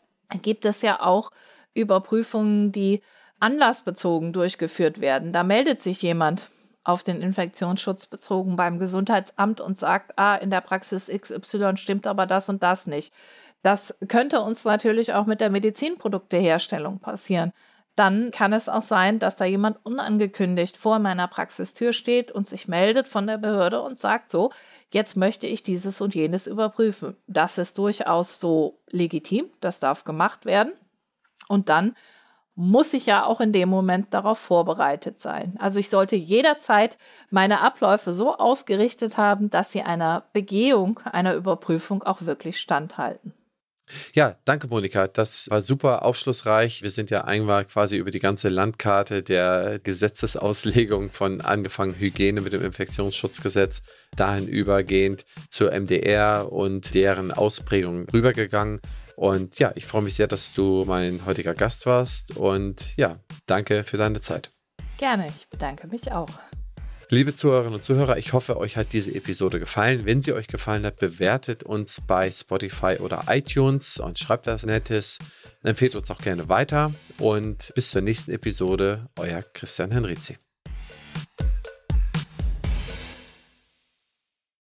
gibt 0.41 0.65
es 0.65 0.81
ja 0.81 1.01
auch 1.01 1.31
Überprüfungen, 1.73 2.71
die 2.71 3.01
anlassbezogen 3.41 4.33
durchgeführt 4.33 5.01
werden. 5.01 5.33
Da 5.33 5.43
meldet 5.43 5.79
sich 5.79 6.01
jemand 6.01 6.49
auf 6.83 7.03
den 7.03 7.21
Infektionsschutz 7.21 8.07
bezogen 8.07 8.55
beim 8.55 8.79
Gesundheitsamt 8.79 9.61
und 9.61 9.77
sagt, 9.77 10.17
ah, 10.17 10.35
in 10.35 10.49
der 10.49 10.61
Praxis 10.61 11.07
XY 11.07 11.77
stimmt 11.77 12.07
aber 12.07 12.25
das 12.25 12.49
und 12.49 12.63
das 12.63 12.87
nicht. 12.87 13.13
Das 13.61 13.95
könnte 14.07 14.41
uns 14.41 14.65
natürlich 14.65 15.13
auch 15.13 15.25
mit 15.25 15.41
der 15.41 15.51
Medizinprodukteherstellung 15.51 16.99
passieren 16.99 17.53
dann 17.95 18.31
kann 18.31 18.53
es 18.53 18.69
auch 18.69 18.81
sein, 18.81 19.19
dass 19.19 19.35
da 19.35 19.45
jemand 19.45 19.85
unangekündigt 19.85 20.77
vor 20.77 20.99
meiner 20.99 21.27
Praxistür 21.27 21.91
steht 21.93 22.31
und 22.31 22.47
sich 22.47 22.67
meldet 22.67 23.07
von 23.07 23.27
der 23.27 23.37
Behörde 23.37 23.81
und 23.81 23.99
sagt 23.99 24.31
so, 24.31 24.51
jetzt 24.91 25.17
möchte 25.17 25.45
ich 25.45 25.63
dieses 25.63 25.99
und 25.99 26.15
jenes 26.15 26.47
überprüfen. 26.47 27.17
Das 27.27 27.57
ist 27.57 27.77
durchaus 27.77 28.39
so 28.39 28.79
legitim, 28.89 29.45
das 29.59 29.79
darf 29.79 30.03
gemacht 30.05 30.45
werden. 30.45 30.73
Und 31.49 31.67
dann 31.67 31.95
muss 32.55 32.93
ich 32.93 33.05
ja 33.05 33.25
auch 33.25 33.41
in 33.41 33.53
dem 33.53 33.69
Moment 33.69 34.13
darauf 34.13 34.37
vorbereitet 34.37 35.19
sein. 35.19 35.55
Also 35.59 35.79
ich 35.79 35.89
sollte 35.89 36.15
jederzeit 36.15 36.97
meine 37.29 37.61
Abläufe 37.61 38.13
so 38.13 38.37
ausgerichtet 38.37 39.17
haben, 39.17 39.49
dass 39.49 39.71
sie 39.71 39.81
einer 39.81 40.23
Begehung, 40.33 40.99
einer 41.05 41.33
Überprüfung 41.33 42.03
auch 42.03 42.23
wirklich 42.23 42.59
standhalten. 42.59 43.33
Ja, 44.13 44.37
danke, 44.45 44.67
Monika. 44.67 45.07
Das 45.07 45.49
war 45.49 45.61
super 45.61 46.05
aufschlussreich. 46.05 46.81
Wir 46.81 46.89
sind 46.89 47.09
ja 47.09 47.25
einmal 47.25 47.65
quasi 47.65 47.97
über 47.97 48.11
die 48.11 48.19
ganze 48.19 48.49
Landkarte 48.49 49.23
der 49.23 49.79
Gesetzesauslegung 49.83 51.09
von 51.11 51.41
angefangen 51.41 51.95
Hygiene 51.97 52.41
mit 52.41 52.53
dem 52.53 52.63
Infektionsschutzgesetz 52.63 53.81
dahin 54.15 54.47
übergehend 54.47 55.25
zur 55.49 55.71
MDR 55.71 56.51
und 56.51 56.93
deren 56.93 57.31
Ausprägung 57.31 58.07
rübergegangen. 58.09 58.81
Und 59.21 59.59
ja, 59.59 59.71
ich 59.75 59.85
freue 59.85 60.01
mich 60.01 60.15
sehr, 60.15 60.25
dass 60.25 60.51
du 60.51 60.83
mein 60.87 61.27
heutiger 61.27 61.53
Gast 61.53 61.85
warst. 61.85 62.37
Und 62.37 62.97
ja, 62.97 63.19
danke 63.45 63.83
für 63.83 63.97
deine 63.97 64.19
Zeit. 64.19 64.49
Gerne, 64.97 65.27
ich 65.27 65.47
bedanke 65.47 65.85
mich 65.85 66.11
auch. 66.11 66.27
Liebe 67.09 67.35
Zuhörerinnen 67.35 67.75
und 67.75 67.83
Zuhörer, 67.83 68.17
ich 68.17 68.33
hoffe, 68.33 68.57
euch 68.57 68.77
hat 68.77 68.93
diese 68.93 69.13
Episode 69.13 69.59
gefallen. 69.59 70.05
Wenn 70.05 70.23
sie 70.23 70.33
euch 70.33 70.47
gefallen 70.47 70.87
hat, 70.87 70.95
bewertet 70.95 71.61
uns 71.61 72.01
bei 72.01 72.31
Spotify 72.31 72.97
oder 72.99 73.25
iTunes 73.27 73.99
und 73.99 74.17
schreibt 74.17 74.47
das 74.47 74.63
Nettes. 74.63 75.19
Empfehlt 75.61 75.93
uns 75.93 76.09
auch 76.09 76.17
gerne 76.17 76.49
weiter 76.49 76.91
und 77.19 77.73
bis 77.75 77.91
zur 77.91 78.01
nächsten 78.01 78.31
Episode, 78.31 79.07
euer 79.19 79.43
Christian 79.43 79.91
Henrizi. 79.91 80.35